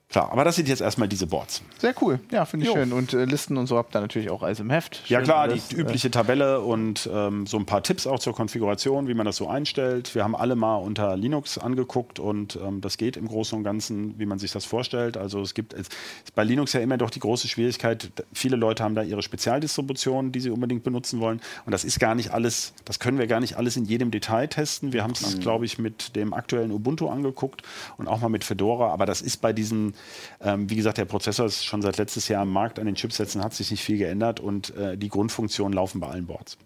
Klar, 0.08 0.30
aber 0.30 0.44
das 0.44 0.54
sind 0.54 0.68
jetzt 0.68 0.80
erstmal 0.80 1.08
diese 1.08 1.26
Boards. 1.26 1.62
Sehr 1.78 1.92
cool. 2.00 2.20
Ja, 2.30 2.44
finde 2.44 2.64
ich 2.64 2.72
Jo. 2.72 2.76
schön. 2.78 2.92
Und 2.92 3.12
äh, 3.12 3.24
Listen 3.24 3.56
und 3.56 3.66
so 3.66 3.76
habt 3.76 3.94
ihr 3.96 4.00
natürlich 4.00 4.30
auch 4.30 4.42
alles 4.44 4.60
im 4.60 4.70
Heft. 4.70 5.02
Ja 5.08 5.18
Schön 5.18 5.24
klar, 5.24 5.38
alles, 5.40 5.66
die 5.68 5.76
äh, 5.76 5.80
übliche 5.80 6.10
Tabelle 6.12 6.60
und 6.60 7.10
ähm, 7.12 7.44
so 7.46 7.56
ein 7.56 7.66
paar 7.66 7.82
Tipps 7.82 8.06
auch 8.06 8.20
zur 8.20 8.32
Konfiguration, 8.32 9.08
wie 9.08 9.14
man 9.14 9.26
das 9.26 9.36
so 9.36 9.48
einstellt. 9.48 10.14
Wir 10.14 10.22
haben 10.22 10.36
alle 10.36 10.54
mal 10.54 10.76
unter 10.76 11.16
Linux 11.16 11.58
angeguckt 11.58 12.20
und 12.20 12.56
ähm, 12.64 12.80
das 12.80 12.98
geht 12.98 13.16
im 13.16 13.26
Großen 13.26 13.58
und 13.58 13.64
Ganzen, 13.64 14.16
wie 14.18 14.26
man 14.26 14.38
sich 14.38 14.52
das 14.52 14.64
vorstellt. 14.64 15.16
Also 15.16 15.40
es 15.40 15.54
gibt 15.54 15.72
es 15.72 15.88
bei 16.36 16.44
Linux 16.44 16.72
ja 16.72 16.80
immer 16.80 16.98
doch 16.98 17.10
die 17.10 17.20
große 17.20 17.48
Schwierigkeit, 17.48 18.12
viele 18.32 18.54
Leute 18.56 18.84
haben 18.84 18.94
da 18.94 19.02
ihre 19.02 19.22
Spezialdistributionen, 19.22 20.30
die 20.30 20.38
sie 20.40 20.50
unbedingt 20.50 20.84
benutzen 20.84 21.18
wollen. 21.18 21.40
Und 21.64 21.72
das 21.72 21.82
ist 21.84 21.98
gar 21.98 22.14
nicht 22.14 22.30
alles, 22.30 22.74
das 22.84 23.00
können 23.00 23.18
wir 23.18 23.26
gar 23.26 23.40
nicht 23.40 23.56
alles 23.56 23.76
in 23.76 23.84
jedem 23.84 24.12
Detail 24.12 24.46
testen. 24.46 24.92
Wir 24.92 25.02
haben 25.02 25.12
es, 25.12 25.40
glaube 25.40 25.64
ich, 25.64 25.78
mit 25.78 26.14
dem 26.14 26.32
aktuellen 26.32 26.70
Ubuntu 26.70 27.08
angeguckt 27.08 27.62
und 27.98 28.06
auch 28.06 28.20
mal 28.20 28.28
mit 28.28 28.44
Fedora. 28.44 28.92
Aber 28.92 29.04
das 29.04 29.20
ist 29.20 29.38
bei 29.38 29.52
diesen, 29.52 29.94
ähm, 30.40 30.68
wie 30.70 30.76
gesagt, 30.76 30.98
der 30.98 31.04
Prozessor 31.04 31.46
ist 31.46 31.64
schon 31.64 31.82
seit 31.82 31.96
letztes 31.98 32.28
Jahr 32.28 32.42
am 32.42 32.52
Markt. 32.52 32.78
An 32.78 32.86
den 32.86 32.94
Chipsätzen 32.94 33.42
hat 33.42 33.54
sich 33.54 33.70
nicht 33.70 33.82
viel 33.82 33.98
geändert 33.98 34.40
und 34.40 34.74
äh, 34.76 34.96
die 34.96 35.08
Grundfunktionen 35.08 35.72
laufen 35.72 36.00
bei 36.00 36.08
allen 36.08 36.26
Boards. 36.26 36.56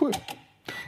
Cool. 0.00 0.10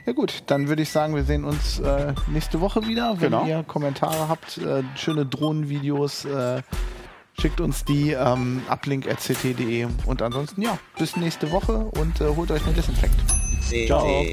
Ja 0.05 0.13
gut, 0.13 0.43
dann 0.45 0.67
würde 0.67 0.83
ich 0.83 0.89
sagen, 0.89 1.15
wir 1.15 1.23
sehen 1.23 1.43
uns 1.43 1.79
äh, 1.79 2.13
nächste 2.27 2.61
Woche 2.61 2.85
wieder. 2.87 3.13
Wenn 3.19 3.31
Genau. 3.31 3.45
ihr 3.47 3.63
Kommentare 3.63 4.27
habt, 4.29 4.59
äh, 4.59 4.83
schöne 4.95 5.25
Drohnenvideos, 5.25 6.25
äh, 6.25 6.61
schickt 7.39 7.59
uns 7.59 7.83
die 7.85 8.11
ähm, 8.11 8.61
uplink.ct.de 8.69 9.87
und 10.05 10.21
ansonsten 10.21 10.61
ja, 10.61 10.77
bis 10.99 11.15
nächste 11.15 11.49
Woche 11.51 11.77
und 11.99 12.21
äh, 12.21 12.27
holt 12.35 12.51
euch 12.51 12.63
einen 12.65 12.75
Desinfekt 12.75 13.15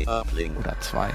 Uplink. 0.06 0.58
oder 0.58 0.78
zwei. 0.80 1.10